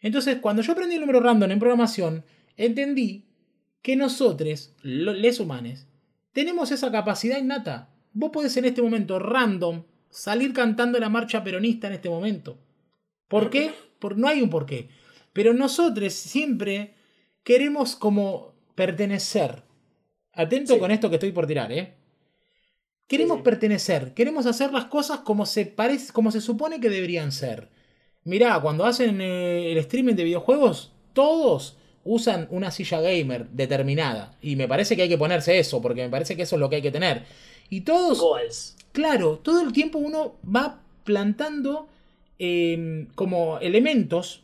Entonces, 0.00 0.38
cuando 0.40 0.62
yo 0.62 0.72
aprendí 0.72 0.94
el 0.94 1.00
número 1.00 1.20
random 1.20 1.50
en 1.50 1.58
programación, 1.58 2.24
entendí 2.56 3.26
que 3.82 3.96
nosotros, 3.96 4.74
los 4.82 5.40
humanos, 5.40 5.86
tenemos 6.32 6.70
esa 6.70 6.90
capacidad 6.90 7.38
innata. 7.38 7.90
Vos 8.12 8.30
podés 8.30 8.56
en 8.56 8.64
este 8.64 8.82
momento 8.82 9.18
random 9.18 9.84
salir 10.08 10.52
cantando 10.52 10.98
la 10.98 11.08
marcha 11.08 11.42
peronista 11.44 11.86
en 11.86 11.94
este 11.94 12.08
momento. 12.08 12.58
¿Por 13.28 13.50
qué? 13.50 13.72
Por, 13.98 14.18
no 14.18 14.28
hay 14.28 14.42
un 14.42 14.50
por 14.50 14.66
qué. 14.66 14.88
Pero 15.32 15.54
nosotros 15.54 16.12
siempre 16.12 16.94
queremos 17.42 17.96
como 17.96 18.54
pertenecer. 18.74 19.62
Atento 20.32 20.78
con 20.78 20.90
esto 20.90 21.08
que 21.08 21.16
estoy 21.16 21.32
por 21.32 21.46
tirar, 21.46 21.72
¿eh? 21.72 21.94
Queremos 23.06 23.42
pertenecer, 23.42 24.14
queremos 24.14 24.46
hacer 24.46 24.72
las 24.72 24.84
cosas 24.84 25.20
como 25.20 25.44
se, 25.44 25.66
parece, 25.66 26.12
como 26.12 26.30
se 26.30 26.40
supone 26.40 26.78
que 26.78 26.88
deberían 26.88 27.32
ser. 27.32 27.68
Mirá, 28.24 28.60
cuando 28.60 28.84
hacen 28.84 29.20
eh, 29.20 29.72
el 29.72 29.78
streaming 29.78 30.14
de 30.14 30.24
videojuegos, 30.24 30.92
todos 31.12 31.76
usan 32.04 32.48
una 32.50 32.70
silla 32.70 33.00
gamer 33.00 33.48
determinada. 33.50 34.36
Y 34.40 34.56
me 34.56 34.68
parece 34.68 34.96
que 34.96 35.02
hay 35.02 35.08
que 35.08 35.18
ponerse 35.18 35.58
eso, 35.58 35.80
porque 35.80 36.02
me 36.02 36.10
parece 36.10 36.36
que 36.36 36.42
eso 36.42 36.56
es 36.56 36.60
lo 36.60 36.68
que 36.68 36.76
hay 36.76 36.82
que 36.82 36.90
tener. 36.90 37.24
Y 37.68 37.82
todos... 37.82 38.76
Claro, 38.92 39.38
todo 39.38 39.62
el 39.62 39.72
tiempo 39.72 39.98
uno 39.98 40.36
va 40.44 40.82
plantando 41.04 41.88
em, 42.38 43.06
como 43.14 43.58
elementos 43.60 44.42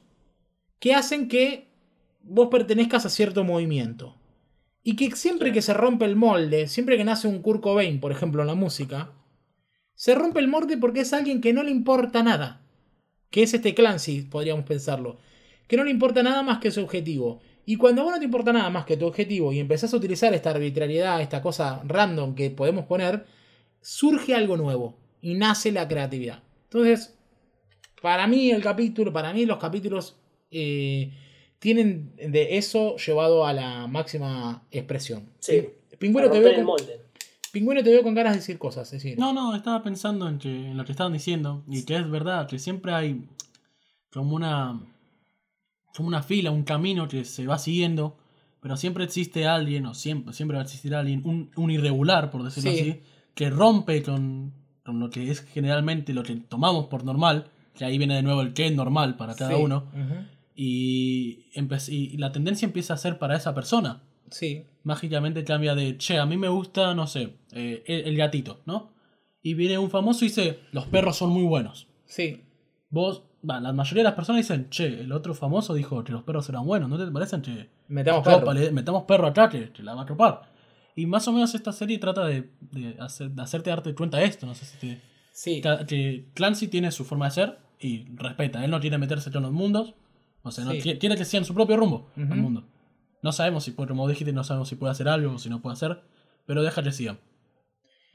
que 0.78 0.94
hacen 0.94 1.26
que 1.28 1.66
vos 2.22 2.48
pertenezcas 2.48 3.06
a 3.06 3.10
cierto 3.10 3.42
movimiento. 3.42 4.16
Y 4.84 4.94
que 4.94 5.10
siempre 5.16 5.52
que 5.52 5.62
se 5.62 5.74
rompe 5.74 6.04
el 6.04 6.14
molde, 6.14 6.68
siempre 6.68 6.96
que 6.96 7.04
nace 7.04 7.26
un 7.26 7.42
Kurt 7.42 7.60
Cobain, 7.60 7.98
por 7.98 8.12
ejemplo, 8.12 8.42
en 8.42 8.48
la 8.48 8.54
música, 8.54 9.10
se 9.94 10.14
rompe 10.14 10.38
el 10.38 10.46
molde 10.46 10.76
porque 10.76 11.00
es 11.00 11.12
alguien 11.12 11.40
que 11.40 11.52
no 11.52 11.64
le 11.64 11.72
importa 11.72 12.22
nada. 12.22 12.65
Que 13.36 13.42
es 13.42 13.52
este 13.52 13.74
Clancy, 13.74 14.22
podríamos 14.22 14.64
pensarlo. 14.64 15.18
Que 15.68 15.76
no 15.76 15.84
le 15.84 15.90
importa 15.90 16.22
nada 16.22 16.42
más 16.42 16.56
que 16.56 16.70
su 16.70 16.80
objetivo. 16.80 17.38
Y 17.66 17.76
cuando 17.76 18.00
a 18.00 18.04
vos 18.04 18.14
no 18.14 18.18
te 18.18 18.24
importa 18.24 18.50
nada 18.50 18.70
más 18.70 18.86
que 18.86 18.96
tu 18.96 19.04
objetivo 19.04 19.52
y 19.52 19.58
empezás 19.58 19.92
a 19.92 19.98
utilizar 19.98 20.32
esta 20.32 20.52
arbitrariedad, 20.52 21.20
esta 21.20 21.42
cosa 21.42 21.82
random 21.84 22.34
que 22.34 22.48
podemos 22.48 22.86
poner, 22.86 23.26
surge 23.82 24.34
algo 24.34 24.56
nuevo 24.56 24.96
y 25.20 25.34
nace 25.34 25.70
la 25.70 25.86
creatividad. 25.86 26.42
Entonces, 26.64 27.14
para 28.00 28.26
mí 28.26 28.52
el 28.52 28.62
capítulo, 28.62 29.12
para 29.12 29.34
mí 29.34 29.44
los 29.44 29.58
capítulos 29.58 30.16
eh, 30.50 31.12
tienen 31.58 32.12
de 32.16 32.56
eso 32.56 32.96
llevado 32.96 33.44
a 33.44 33.52
la 33.52 33.86
máxima 33.86 34.66
expresión. 34.70 35.28
Sí. 35.40 35.68
Pingüino 35.98 36.30
te, 36.30 36.40
veo 36.40 36.76
Pingüino 37.58 37.82
te 37.82 37.90
veo 37.90 38.02
con 38.02 38.14
ganas 38.14 38.32
de 38.32 38.38
decir 38.40 38.58
cosas. 38.58 38.90
decir. 38.90 39.18
No, 39.18 39.32
no, 39.32 39.54
estaba 39.54 39.82
pensando 39.82 40.28
en, 40.28 40.38
en 40.44 40.76
lo 40.76 40.84
que 40.84 40.92
estaban 40.92 41.12
diciendo 41.12 41.64
y 41.68 41.84
que 41.84 41.96
es 41.96 42.10
verdad, 42.10 42.46
que 42.46 42.58
siempre 42.58 42.92
hay 42.92 43.28
como 44.10 44.36
una 44.36 44.80
como 45.96 46.08
una 46.08 46.22
fila, 46.22 46.50
un 46.50 46.62
camino 46.62 47.08
que 47.08 47.24
se 47.24 47.46
va 47.46 47.58
siguiendo, 47.58 48.18
pero 48.60 48.76
siempre 48.76 49.04
existe 49.04 49.46
alguien, 49.46 49.86
o 49.86 49.94
siempre, 49.94 50.34
siempre 50.34 50.56
va 50.56 50.62
a 50.62 50.64
existir 50.64 50.94
alguien, 50.94 51.22
un, 51.24 51.70
irregular, 51.70 52.30
por 52.30 52.42
decirlo 52.42 52.70
así, 52.70 53.00
que 53.34 53.50
rompe 53.50 54.02
con, 54.02 54.52
lo 54.84 55.10
que 55.10 55.30
es 55.30 55.40
generalmente 55.40 56.12
lo 56.12 56.22
que 56.22 56.36
tomamos 56.36 56.86
por 56.86 57.04
normal, 57.04 57.46
que 57.74 57.84
ahí 57.84 57.98
viene 57.98 58.14
de 58.14 58.22
nuevo 58.22 58.42
el 58.42 58.52
que 58.52 58.66
es 58.66 58.74
normal 58.74 59.16
para 59.16 59.34
cada 59.34 59.56
uno, 59.56 59.86
y, 60.54 61.46
y, 61.54 62.16
la 62.18 62.32
tendencia 62.32 62.66
empieza 62.66 62.94
a 62.94 62.98
ser 62.98 63.18
para 63.18 63.36
esa 63.36 63.54
persona. 63.54 64.02
Sí. 64.30 64.64
Mágicamente 64.82 65.44
cambia 65.44 65.74
de, 65.74 65.98
che, 65.98 66.18
a 66.18 66.26
mí 66.26 66.36
me 66.36 66.48
gusta, 66.48 66.94
no 66.94 67.06
sé, 67.06 67.34
eh, 67.52 67.82
el, 67.86 68.16
gatito, 68.16 68.60
¿no? 68.66 68.92
Y 69.42 69.54
viene 69.54 69.78
un 69.78 69.90
famoso 69.90 70.24
y 70.24 70.28
dice, 70.28 70.60
los 70.72 70.86
perros 70.86 71.16
son 71.16 71.30
muy 71.30 71.44
buenos. 71.44 71.88
Sí. 72.04 72.42
Vos 72.90 73.22
la 73.46 73.72
mayoría 73.72 74.02
de 74.02 74.08
las 74.08 74.14
personas 74.14 74.42
dicen, 74.42 74.68
che, 74.70 75.00
el 75.00 75.12
otro 75.12 75.34
famoso 75.34 75.74
dijo 75.74 76.02
que 76.02 76.12
los 76.12 76.22
perros 76.22 76.48
eran 76.48 76.66
buenos, 76.66 76.88
¿no 76.88 76.98
te 76.98 77.10
parecen? 77.10 77.42
Che, 77.42 77.68
metamos 77.88 78.24
perro. 78.24 78.52
metamos 78.72 79.04
perro 79.04 79.26
acá 79.26 79.48
que, 79.48 79.70
la 79.82 79.94
va 79.94 80.02
a 80.02 80.06
tropar. 80.06 80.42
Y 80.96 81.06
más 81.06 81.28
o 81.28 81.32
menos 81.32 81.54
esta 81.54 81.72
serie 81.72 81.98
trata 81.98 82.24
de, 82.24 82.50
de, 82.60 82.96
hacer, 82.98 83.30
de 83.30 83.42
hacerte 83.42 83.70
darte 83.70 83.94
cuenta 83.94 84.18
de 84.18 84.24
esto, 84.24 84.46
no 84.46 84.54
sé 84.54 84.64
si 84.64 84.76
te... 84.78 85.00
Sí. 85.32 85.60
Que, 85.60 86.28
Clancy 86.34 86.68
tiene 86.68 86.90
su 86.90 87.04
forma 87.04 87.26
de 87.26 87.30
ser 87.32 87.58
y 87.78 88.06
respeta, 88.16 88.64
él 88.64 88.70
no 88.70 88.80
quiere 88.80 88.96
meterse 88.98 89.30
en 89.32 89.42
los 89.42 89.52
mundos, 89.52 89.94
o 90.42 90.50
sea, 90.50 90.64
no, 90.64 90.72
quiere, 90.72 91.16
que 91.16 91.24
sea 91.24 91.38
en 91.38 91.44
su 91.44 91.54
propio 91.54 91.76
rumbo 91.76 92.08
el 92.16 92.26
mundo. 92.26 92.64
No 93.26 93.32
sabemos 93.32 93.64
si, 93.64 93.72
como 93.72 94.06
dijiste, 94.06 94.32
no 94.32 94.44
sabemos 94.44 94.68
si 94.68 94.76
puede 94.76 94.92
hacer 94.92 95.08
algo 95.08 95.34
o 95.34 95.38
si 95.40 95.50
no 95.50 95.60
puede 95.60 95.72
hacer, 95.72 96.00
pero 96.46 96.62
deja 96.62 96.84
que 96.84 96.92
siga. 96.92 97.18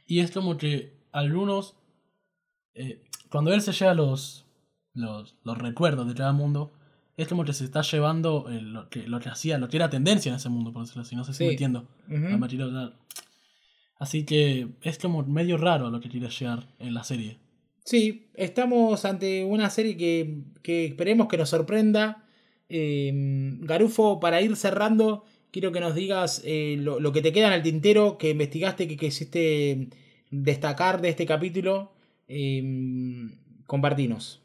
Y 0.07 0.21
es 0.21 0.31
como 0.31 0.57
que 0.57 1.05
algunos, 1.11 1.75
eh, 2.75 3.03
cuando 3.29 3.53
él 3.53 3.61
se 3.61 3.73
llega 3.73 3.91
a 3.91 3.93
los, 3.93 4.45
los, 4.93 5.35
los 5.43 5.57
recuerdos 5.57 6.07
de 6.07 6.13
cada 6.13 6.31
mundo, 6.31 6.71
es 7.17 7.27
como 7.27 7.43
que 7.43 7.51
se 7.51 7.65
está 7.65 7.81
llevando 7.81 8.45
lo, 8.49 8.87
que, 8.87 9.05
lo 9.05 9.19
que 9.19 9.27
hacía, 9.27 9.57
lo 9.57 9.67
que 9.67 9.75
era 9.75 9.89
tendencia 9.89 10.29
en 10.29 10.37
ese 10.37 10.47
mundo, 10.47 10.71
por 10.71 10.83
decirlo 10.83 11.01
así. 11.01 11.17
No 11.17 11.25
sé 11.25 11.33
si 11.33 11.43
me 11.43 11.51
entiendo. 11.51 11.89
Así 13.99 14.23
que 14.23 14.69
es 14.83 14.97
como 14.97 15.23
medio 15.23 15.57
raro 15.57 15.89
lo 15.89 15.99
que 15.99 16.07
quiere 16.07 16.29
llegar 16.29 16.69
en 16.79 16.93
la 16.93 17.03
serie. 17.03 17.37
Sí, 17.83 18.31
estamos 18.35 19.03
ante 19.03 19.43
una 19.43 19.69
serie 19.69 19.97
que, 19.97 20.45
que 20.63 20.85
esperemos 20.85 21.27
que 21.27 21.35
nos 21.35 21.49
sorprenda. 21.49 22.29
Em, 22.73 23.59
Garufo, 23.65 24.21
para 24.21 24.41
ir 24.41 24.55
cerrando, 24.55 25.25
quiero 25.51 25.73
que 25.73 25.81
nos 25.81 25.93
digas 25.93 26.41
eh, 26.45 26.77
lo, 26.79 27.11
que 27.11 27.21
te 27.21 27.33
queda 27.33 27.47
en 27.47 27.53
el 27.53 27.63
tintero, 27.63 28.17
que 28.17 28.29
investigaste, 28.29 28.87
que 28.87 28.95
quisiste 28.95 29.89
destacar 30.29 31.01
de 31.01 31.09
este 31.09 31.25
capítulo. 31.25 31.91
Eh, 32.29 32.63
compartinos. 33.67 34.41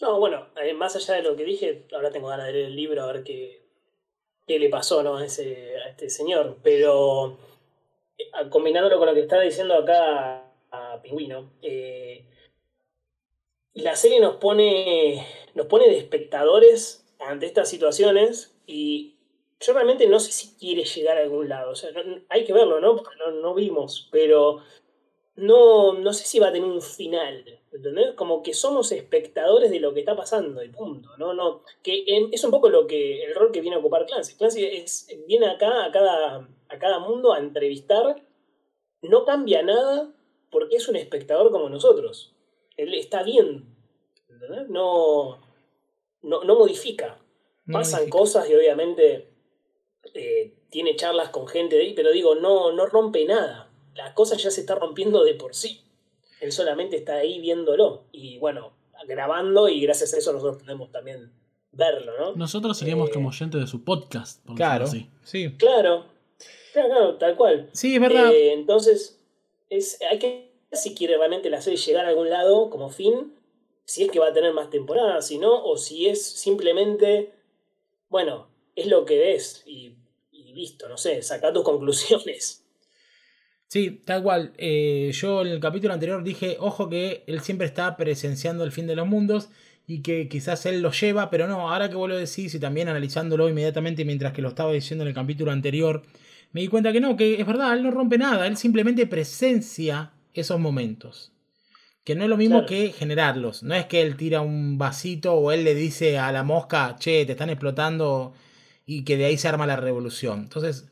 No, 0.00 0.18
bueno, 0.18 0.48
eh, 0.60 0.74
más 0.74 0.96
allá 0.96 1.14
de 1.14 1.22
lo 1.22 1.36
que 1.36 1.44
dije, 1.44 1.86
ahora 1.94 2.10
tengo 2.10 2.26
ganas 2.26 2.46
de 2.46 2.52
leer 2.52 2.64
el 2.66 2.76
libro 2.76 3.04
a 3.04 3.12
ver 3.12 3.22
qué, 3.22 3.62
qué 4.44 4.58
le 4.58 4.68
pasó 4.68 5.16
a, 5.16 5.24
ese, 5.24 5.76
a 5.76 5.90
este 5.90 6.10
señor. 6.10 6.58
Pero 6.64 7.38
eh, 8.18 8.48
combinándolo 8.50 8.98
con 8.98 9.06
lo 9.06 9.14
que 9.14 9.20
estaba 9.20 9.42
diciendo 9.42 9.74
acá 9.74 10.42
a 10.72 11.00
Pingüino, 11.00 11.48
la 13.74 13.94
serie 13.94 14.20
nos 14.20 14.36
pone, 14.36 15.24
nos 15.54 15.66
pone 15.66 15.88
de 15.88 15.98
espectadores 15.98 17.03
ante 17.28 17.46
estas 17.46 17.68
situaciones 17.68 18.56
y 18.66 19.16
yo 19.60 19.72
realmente 19.72 20.06
no 20.06 20.20
sé 20.20 20.32
si 20.32 20.56
quiere 20.58 20.84
llegar 20.84 21.16
a 21.16 21.22
algún 21.22 21.48
lado. 21.48 21.72
O 21.72 21.74
sea, 21.74 21.90
hay 22.28 22.44
que 22.44 22.52
verlo, 22.52 22.80
¿no? 22.80 22.96
Porque 22.96 23.16
no, 23.16 23.30
no 23.30 23.54
vimos, 23.54 24.08
pero 24.10 24.62
no, 25.36 25.94
no 25.94 26.12
sé 26.12 26.24
si 26.26 26.38
va 26.38 26.48
a 26.48 26.52
tener 26.52 26.68
un 26.68 26.82
final, 26.82 27.44
¿entendés? 27.72 28.12
Como 28.14 28.42
que 28.42 28.54
somos 28.54 28.92
espectadores 28.92 29.70
de 29.70 29.80
lo 29.80 29.92
que 29.92 30.00
está 30.00 30.14
pasando 30.14 30.62
y 30.62 30.68
punto, 30.68 31.16
¿no? 31.18 31.34
no 31.34 31.62
que 31.82 32.04
es 32.30 32.44
un 32.44 32.50
poco 32.50 32.68
lo 32.68 32.86
que 32.86 33.24
el 33.24 33.34
rol 33.34 33.50
que 33.50 33.60
viene 33.60 33.76
a 33.76 33.80
ocupar 33.80 34.06
Clancy. 34.06 34.36
Clancy 34.36 34.64
es, 34.64 35.08
viene 35.26 35.46
acá 35.46 35.84
a 35.84 35.90
cada, 35.90 36.48
a 36.68 36.78
cada 36.78 37.00
mundo 37.00 37.32
a 37.32 37.40
entrevistar, 37.40 38.22
no 39.02 39.24
cambia 39.24 39.62
nada 39.62 40.12
porque 40.50 40.76
es 40.76 40.88
un 40.88 40.96
espectador 40.96 41.50
como 41.50 41.68
nosotros. 41.68 42.32
Él 42.76 42.94
está 42.94 43.24
bien, 43.24 43.74
¿entendés? 44.28 44.68
No, 44.68 45.40
no, 46.24 46.44
no 46.44 46.58
modifica. 46.58 47.18
Pasan 47.70 48.10
cosas 48.10 48.50
y 48.50 48.54
obviamente 48.54 49.30
eh, 50.12 50.54
tiene 50.68 50.96
charlas 50.96 51.30
con 51.30 51.46
gente 51.46 51.76
de 51.76 51.82
ahí, 51.82 51.94
pero 51.94 52.12
digo, 52.12 52.34
no, 52.34 52.72
no 52.72 52.84
rompe 52.84 53.24
nada 53.24 53.70
la 53.94 54.14
cosa 54.14 54.36
ya 54.36 54.50
se 54.50 54.60
está 54.60 54.74
rompiendo 54.74 55.24
de 55.24 55.34
por 55.34 55.54
sí. 55.54 55.80
Él 56.40 56.52
solamente 56.52 56.96
está 56.96 57.16
ahí 57.16 57.40
viéndolo 57.40 58.04
y 58.12 58.38
bueno, 58.38 58.72
grabando 59.06 59.68
y 59.68 59.80
gracias 59.80 60.14
a 60.14 60.18
eso 60.18 60.32
nosotros 60.32 60.62
podemos 60.62 60.90
también 60.90 61.32
verlo, 61.72 62.12
¿no? 62.18 62.36
Nosotros 62.36 62.76
seríamos 62.76 63.10
eh, 63.10 63.12
como 63.12 63.28
oyentes 63.28 63.60
de 63.60 63.66
su 63.66 63.84
podcast, 63.84 64.44
por 64.44 64.56
claro, 64.56 64.84
así. 64.84 65.08
Sí. 65.22 65.54
Claro, 65.56 66.06
claro, 66.72 67.16
tal 67.16 67.36
cual. 67.36 67.68
Sí, 67.72 67.94
es 67.94 68.00
verdad. 68.00 68.32
Eh, 68.32 68.52
entonces, 68.52 69.20
es, 69.70 69.98
hay 70.10 70.18
que 70.18 70.52
si 70.72 70.94
quiere 70.94 71.16
realmente 71.16 71.50
la 71.50 71.62
serie 71.62 71.78
llegar 71.78 72.04
a 72.04 72.08
algún 72.08 72.30
lado 72.30 72.68
como 72.68 72.90
fin, 72.90 73.32
si 73.84 74.04
es 74.04 74.10
que 74.10 74.18
va 74.18 74.28
a 74.28 74.32
tener 74.32 74.52
más 74.52 74.70
temporadas, 74.70 75.26
si 75.26 75.38
no, 75.38 75.64
o 75.64 75.76
si 75.76 76.06
es 76.06 76.24
simplemente, 76.24 77.32
bueno, 78.08 78.48
es 78.74 78.86
lo 78.86 79.04
que 79.04 79.34
es 79.34 79.62
y, 79.66 79.96
y 80.32 80.52
listo, 80.52 80.88
no 80.88 80.96
sé, 80.96 81.22
saca 81.22 81.52
tus 81.52 81.64
conclusiones. 81.64 82.64
Sí, 83.74 84.00
tal 84.04 84.22
cual. 84.22 84.52
Eh, 84.56 85.10
yo 85.12 85.42
en 85.42 85.48
el 85.48 85.60
capítulo 85.60 85.94
anterior 85.94 86.22
dije, 86.22 86.56
ojo 86.60 86.88
que 86.88 87.24
él 87.26 87.40
siempre 87.40 87.66
está 87.66 87.96
presenciando 87.96 88.62
el 88.62 88.70
fin 88.70 88.86
de 88.86 88.94
los 88.94 89.06
mundos 89.06 89.48
y 89.86 90.00
que 90.00 90.28
quizás 90.28 90.64
él 90.66 90.80
lo 90.80 90.92
lleva, 90.92 91.28
pero 91.28 91.48
no, 91.48 91.68
ahora 91.68 91.90
que 91.90 91.96
vos 91.96 92.08
lo 92.08 92.16
decís 92.16 92.54
y 92.54 92.60
también 92.60 92.88
analizándolo 92.88 93.48
inmediatamente 93.48 94.04
mientras 94.04 94.32
que 94.32 94.42
lo 94.42 94.48
estaba 94.48 94.72
diciendo 94.72 95.02
en 95.02 95.08
el 95.08 95.14
capítulo 95.14 95.50
anterior, 95.50 96.02
me 96.52 96.60
di 96.60 96.68
cuenta 96.68 96.92
que 96.92 97.00
no, 97.00 97.16
que 97.16 97.40
es 97.40 97.46
verdad, 97.46 97.74
él 97.74 97.82
no 97.82 97.90
rompe 97.90 98.16
nada, 98.16 98.46
él 98.46 98.56
simplemente 98.56 99.08
presencia 99.08 100.12
esos 100.32 100.60
momentos. 100.60 101.33
Que 102.04 102.14
no 102.14 102.24
es 102.24 102.30
lo 102.30 102.36
mismo 102.36 102.66
que 102.66 102.92
generarlos. 102.92 103.62
No 103.62 103.74
es 103.74 103.86
que 103.86 104.02
él 104.02 104.16
tira 104.16 104.42
un 104.42 104.78
vasito 104.78 105.34
o 105.34 105.52
él 105.52 105.64
le 105.64 105.74
dice 105.74 106.18
a 106.18 106.30
la 106.32 106.42
mosca, 106.42 106.96
che, 106.98 107.24
te 107.24 107.32
están 107.32 107.50
explotando 107.50 108.34
y 108.86 109.04
que 109.04 109.16
de 109.16 109.24
ahí 109.24 109.38
se 109.38 109.48
arma 109.48 109.66
la 109.66 109.76
revolución. 109.76 110.40
Entonces, 110.40 110.86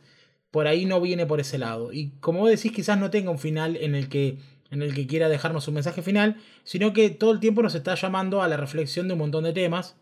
por 0.50 0.66
ahí 0.66 0.86
no 0.86 1.00
viene 1.00 1.26
por 1.26 1.40
ese 1.40 1.58
lado. 1.58 1.92
Y 1.92 2.12
como 2.20 2.40
vos 2.40 2.50
decís, 2.50 2.72
quizás 2.72 2.98
no 2.98 3.10
tenga 3.10 3.30
un 3.30 3.38
final 3.38 3.76
en 3.76 3.94
el 3.94 4.08
que 4.08 4.38
en 4.72 4.80
el 4.80 4.94
que 4.94 5.06
quiera 5.06 5.28
dejarnos 5.28 5.68
un 5.68 5.74
mensaje 5.74 6.00
final, 6.00 6.36
sino 6.64 6.94
que 6.94 7.10
todo 7.10 7.30
el 7.30 7.40
tiempo 7.40 7.62
nos 7.62 7.74
está 7.74 7.94
llamando 7.94 8.42
a 8.42 8.48
la 8.48 8.56
reflexión 8.56 9.06
de 9.06 9.12
un 9.12 9.18
montón 9.18 9.44
de 9.44 9.52
temas 9.52 9.96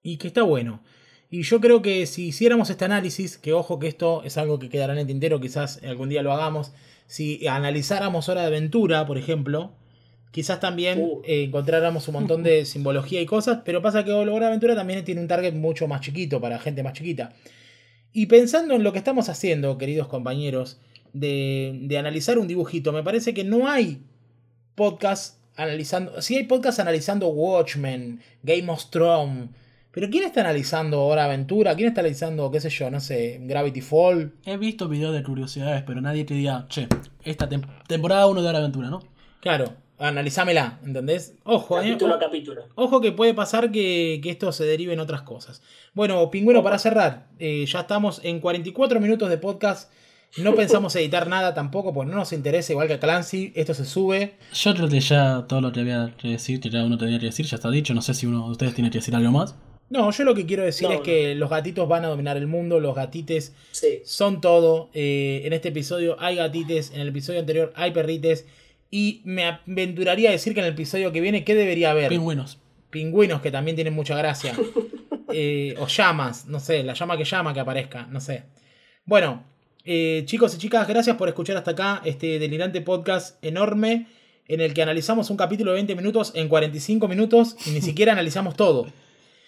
y 0.00 0.16
que 0.16 0.28
está 0.28 0.42
bueno. 0.42 0.80
Y 1.28 1.42
yo 1.42 1.60
creo 1.60 1.82
que 1.82 2.06
si 2.06 2.28
hiciéramos 2.28 2.70
este 2.70 2.84
análisis, 2.84 3.36
que 3.36 3.52
ojo 3.52 3.80
que 3.80 3.88
esto 3.88 4.22
es 4.22 4.38
algo 4.38 4.60
que 4.60 4.68
quedará 4.68 4.92
en 4.92 5.00
el 5.00 5.06
tintero, 5.08 5.40
quizás 5.40 5.80
algún 5.82 6.08
día 6.08 6.22
lo 6.22 6.32
hagamos, 6.32 6.72
si 7.08 7.46
analizáramos 7.48 8.28
Hora 8.28 8.42
de 8.42 8.46
Aventura, 8.46 9.06
por 9.06 9.18
ejemplo, 9.18 9.72
quizás 10.30 10.60
también 10.60 11.00
uh. 11.00 11.22
eh, 11.24 11.44
encontráramos 11.44 12.06
un 12.08 12.14
montón 12.14 12.42
de 12.42 12.64
simbología 12.64 13.20
y 13.20 13.26
cosas, 13.26 13.60
pero 13.64 13.82
pasa 13.82 14.04
que 14.04 14.12
Hora 14.12 14.32
de 14.32 14.46
Aventura 14.46 14.74
también 14.74 15.04
tiene 15.04 15.20
un 15.20 15.28
target 15.28 15.54
mucho 15.54 15.88
más 15.88 16.00
chiquito, 16.00 16.40
para 16.40 16.58
gente 16.58 16.82
más 16.82 16.92
chiquita. 16.92 17.32
Y 18.12 18.26
pensando 18.26 18.74
en 18.74 18.82
lo 18.82 18.92
que 18.92 18.98
estamos 18.98 19.28
haciendo, 19.28 19.78
queridos 19.78 20.08
compañeros, 20.08 20.80
de, 21.12 21.96
analizar 21.98 22.38
un 22.38 22.48
dibujito, 22.48 22.92
me 22.92 23.02
parece 23.02 23.34
que 23.34 23.44
no 23.44 23.68
hay 23.68 24.02
podcast 24.74 25.38
analizando. 25.56 26.20
Sí 26.22 26.36
hay 26.36 26.44
podcast 26.44 26.80
analizando 26.80 27.28
Watchmen, 27.28 28.20
Game 28.42 28.70
of 28.70 28.90
Thrones, 28.90 29.50
Pero 29.92 30.08
¿quién 30.08 30.24
está 30.24 30.40
analizando 30.40 31.04
Hora 31.04 31.24
Aventura? 31.24 31.74
¿Quién 31.74 31.88
está 31.88 32.00
analizando, 32.00 32.50
qué 32.50 32.60
sé 32.60 32.70
yo, 32.70 32.90
no 32.90 33.00
sé, 33.00 33.40
Gravity 33.42 33.80
Fall? 33.80 34.32
He 34.44 34.56
visto 34.56 34.88
videos 34.88 35.14
de 35.14 35.22
curiosidades, 35.22 35.82
pero 35.82 36.00
nadie 36.00 36.24
te 36.24 36.34
diga, 36.34 36.66
che, 36.68 36.86
esta 37.24 37.48
temporada 37.88 38.26
1 38.26 38.42
de 38.42 38.48
Hora 38.48 38.58
Aventura, 38.58 38.88
¿no? 38.88 39.00
Claro, 39.40 39.74
analizámela, 40.00 40.78
¿entendés? 40.84 41.34
Ojo, 41.44 41.78
eh, 41.78 41.84
capítulo 41.84 42.14
a 42.14 42.18
capítulo. 42.18 42.62
Ojo 42.74 43.00
que 43.00 43.12
puede 43.12 43.34
pasar 43.34 43.70
que, 43.70 44.20
esto 44.24 44.50
se 44.52 44.64
derive 44.64 44.92
en 44.92 45.00
otras 45.00 45.22
cosas. 45.22 45.62
Bueno, 45.94 46.30
Pingüino, 46.30 46.62
para 46.62 46.78
cerrar, 46.78 47.28
eh, 47.38 47.64
ya 47.66 47.80
estamos 47.80 48.20
en 48.24 48.40
44 48.40 49.00
minutos 49.00 49.28
de 49.28 49.38
podcast. 49.38 49.92
No 50.38 50.54
pensamos 50.54 50.94
editar 50.96 51.28
nada 51.28 51.54
tampoco, 51.54 51.92
porque 51.92 52.10
no 52.10 52.16
nos 52.16 52.32
interesa, 52.32 52.72
igual 52.72 52.88
que 52.88 52.94
a 52.94 53.00
Clancy, 53.00 53.52
esto 53.54 53.74
se 53.74 53.84
sube. 53.84 54.34
Yo 54.52 54.74
creo 54.74 54.88
que 54.88 55.00
ya 55.00 55.44
todo 55.48 55.60
lo 55.60 55.72
que 55.72 55.80
había 55.80 56.14
que 56.16 56.28
decir, 56.28 56.60
que 56.60 56.70
ya 56.70 56.84
uno 56.84 56.96
tenía 56.96 57.18
que 57.18 57.26
decir, 57.26 57.46
ya 57.46 57.56
está 57.56 57.70
dicho. 57.70 57.94
No 57.94 58.02
sé 58.02 58.14
si 58.14 58.26
uno 58.26 58.46
de 58.46 58.52
ustedes 58.52 58.74
tiene 58.74 58.90
que 58.90 58.98
decir 58.98 59.14
algo 59.14 59.30
más. 59.30 59.54
No, 59.90 60.08
yo 60.12 60.22
lo 60.22 60.36
que 60.36 60.46
quiero 60.46 60.62
decir 60.62 60.88
es 60.92 61.00
que 61.00 61.34
los 61.34 61.50
gatitos 61.50 61.88
van 61.88 62.04
a 62.04 62.08
dominar 62.08 62.36
el 62.36 62.46
mundo, 62.46 62.78
los 62.78 62.94
gatites 62.94 63.54
son 64.04 64.40
todo. 64.40 64.88
Eh, 64.94 65.42
en 65.44 65.52
este 65.52 65.70
episodio 65.70 66.16
hay 66.20 66.36
gatites, 66.36 66.92
en 66.92 67.00
el 67.00 67.08
episodio 67.08 67.40
anterior 67.40 67.72
hay 67.74 67.90
perrites. 67.90 68.46
Y 68.90 69.22
me 69.24 69.44
aventuraría 69.44 70.30
a 70.30 70.32
decir 70.32 70.54
que 70.54 70.60
en 70.60 70.66
el 70.66 70.72
episodio 70.72 71.12
que 71.12 71.20
viene, 71.20 71.44
¿qué 71.44 71.54
debería 71.54 71.92
haber? 71.92 72.08
Pingüinos. 72.08 72.58
Pingüinos 72.90 73.40
que 73.40 73.50
también 73.50 73.76
tienen 73.76 73.94
mucha 73.94 74.16
gracia. 74.16 74.54
Eh, 75.32 75.76
o 75.78 75.86
llamas, 75.86 76.46
no 76.46 76.58
sé, 76.58 76.82
la 76.82 76.94
llama 76.94 77.16
que 77.16 77.22
llama 77.22 77.54
que 77.54 77.60
aparezca, 77.60 78.04
no 78.06 78.20
sé. 78.20 78.42
Bueno, 79.04 79.44
eh, 79.84 80.22
chicos 80.26 80.54
y 80.56 80.58
chicas, 80.58 80.88
gracias 80.88 81.16
por 81.16 81.28
escuchar 81.28 81.56
hasta 81.56 81.70
acá 81.70 82.02
este 82.04 82.40
delirante 82.40 82.80
podcast 82.80 83.38
enorme 83.44 84.08
en 84.48 84.60
el 84.60 84.74
que 84.74 84.82
analizamos 84.82 85.30
un 85.30 85.36
capítulo 85.36 85.70
de 85.70 85.76
20 85.76 85.94
minutos 85.94 86.32
en 86.34 86.48
45 86.48 87.06
minutos 87.06 87.56
y 87.64 87.70
ni 87.70 87.80
siquiera 87.80 88.12
analizamos 88.12 88.56
todo. 88.56 88.88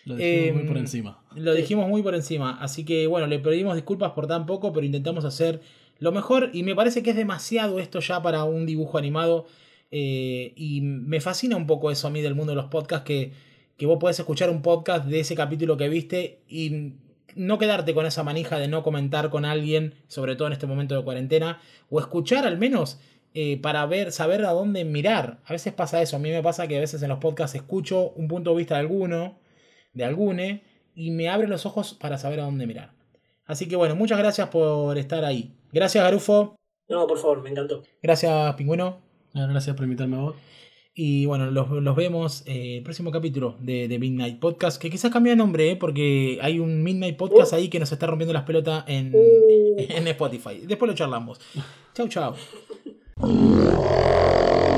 Lo 0.04 0.16
dijimos 0.16 0.54
muy 0.54 0.64
por 0.66 0.76
em, 0.76 0.82
encima. 0.82 1.22
Lo 1.34 1.54
dijimos 1.54 1.88
muy 1.88 2.02
por 2.02 2.14
encima. 2.14 2.58
Así 2.60 2.84
que 2.84 3.06
bueno, 3.06 3.26
le 3.26 3.38
pedimos 3.38 3.74
disculpas 3.74 4.12
por 4.12 4.26
tan 4.26 4.46
poco, 4.46 4.72
pero 4.72 4.86
intentamos 4.86 5.24
hacer 5.24 5.60
lo 6.02 6.12
mejor. 6.12 6.50
Y 6.52 6.62
me 6.62 6.74
parece 6.74 7.02
que 7.02 7.10
es 7.10 7.16
demasiado 7.16 7.78
esto 7.78 8.00
ya 8.00 8.20
para 8.22 8.44
un 8.44 8.66
dibujo 8.66 8.98
animado. 8.98 9.46
Eh, 9.90 10.52
y 10.56 10.80
me 10.80 11.20
fascina 11.20 11.56
un 11.56 11.66
poco 11.66 11.90
eso 11.90 12.06
a 12.06 12.10
mí 12.10 12.22
del 12.22 12.34
mundo 12.34 12.52
de 12.52 12.56
los 12.56 12.66
podcasts, 12.66 13.04
que, 13.04 13.32
que 13.76 13.86
vos 13.86 13.98
podés 13.98 14.18
escuchar 14.18 14.50
un 14.50 14.62
podcast 14.62 15.06
de 15.06 15.20
ese 15.20 15.34
capítulo 15.34 15.76
que 15.76 15.88
viste 15.88 16.40
y 16.48 16.94
no 17.34 17.58
quedarte 17.58 17.94
con 17.94 18.06
esa 18.06 18.22
manija 18.22 18.58
de 18.58 18.68
no 18.68 18.82
comentar 18.82 19.30
con 19.30 19.44
alguien, 19.44 19.94
sobre 20.08 20.34
todo 20.34 20.48
en 20.48 20.54
este 20.54 20.66
momento 20.66 20.96
de 20.96 21.04
cuarentena, 21.04 21.60
o 21.90 22.00
escuchar 22.00 22.46
al 22.46 22.58
menos 22.58 22.98
eh, 23.34 23.58
para 23.58 23.84
ver, 23.86 24.12
saber 24.12 24.44
a 24.44 24.50
dónde 24.52 24.84
mirar. 24.84 25.38
A 25.44 25.52
veces 25.52 25.72
pasa 25.72 26.02
eso, 26.02 26.16
a 26.16 26.18
mí 26.18 26.30
me 26.30 26.42
pasa 26.42 26.66
que 26.66 26.76
a 26.76 26.80
veces 26.80 27.02
en 27.02 27.10
los 27.10 27.18
podcasts 27.18 27.54
escucho 27.54 28.10
un 28.16 28.28
punto 28.28 28.50
de 28.50 28.56
vista 28.56 28.74
de 28.74 28.80
alguno 28.80 29.36
de 29.92 30.04
algune 30.04 30.62
y 30.94 31.10
me 31.10 31.28
abre 31.28 31.48
los 31.48 31.66
ojos 31.66 31.94
para 31.94 32.18
saber 32.18 32.40
a 32.40 32.44
dónde 32.44 32.66
mirar. 32.66 33.01
Así 33.46 33.68
que 33.68 33.76
bueno, 33.76 33.96
muchas 33.96 34.18
gracias 34.18 34.48
por 34.48 34.96
estar 34.98 35.24
ahí. 35.24 35.54
Gracias, 35.72 36.02
Garufo. 36.04 36.56
No, 36.88 37.06
por 37.06 37.18
favor, 37.18 37.42
me 37.42 37.50
encantó. 37.50 37.82
Gracias, 38.02 38.54
Pingüino. 38.54 39.00
Gracias 39.34 39.74
por 39.74 39.84
invitarme 39.84 40.16
a 40.16 40.20
vos. 40.20 40.36
Y 40.94 41.24
bueno, 41.24 41.50
los, 41.50 41.96
vemos 41.96 42.42
eh, 42.46 42.76
el 42.78 42.82
próximo 42.82 43.10
capítulo 43.10 43.56
de, 43.60 43.98
Midnight 43.98 44.38
Podcast, 44.38 44.80
que 44.80 44.90
quizás 44.90 45.10
cambie 45.10 45.30
de 45.30 45.36
nombre, 45.36 45.70
eh, 45.70 45.76
porque 45.76 46.38
hay 46.42 46.58
un 46.58 46.82
Midnight 46.82 47.16
Podcast 47.16 47.52
uh. 47.52 47.56
ahí 47.56 47.68
que 47.68 47.80
nos 47.80 47.90
está 47.92 48.06
rompiendo 48.06 48.34
las 48.34 48.42
pelotas 48.42 48.84
en, 48.86 49.14
uh. 49.14 49.18
en 49.78 50.06
Spotify. 50.08 50.60
Después 50.66 50.90
lo 50.90 50.94
charlamos. 50.94 51.40
chau, 51.94 52.08
chau. 52.08 52.34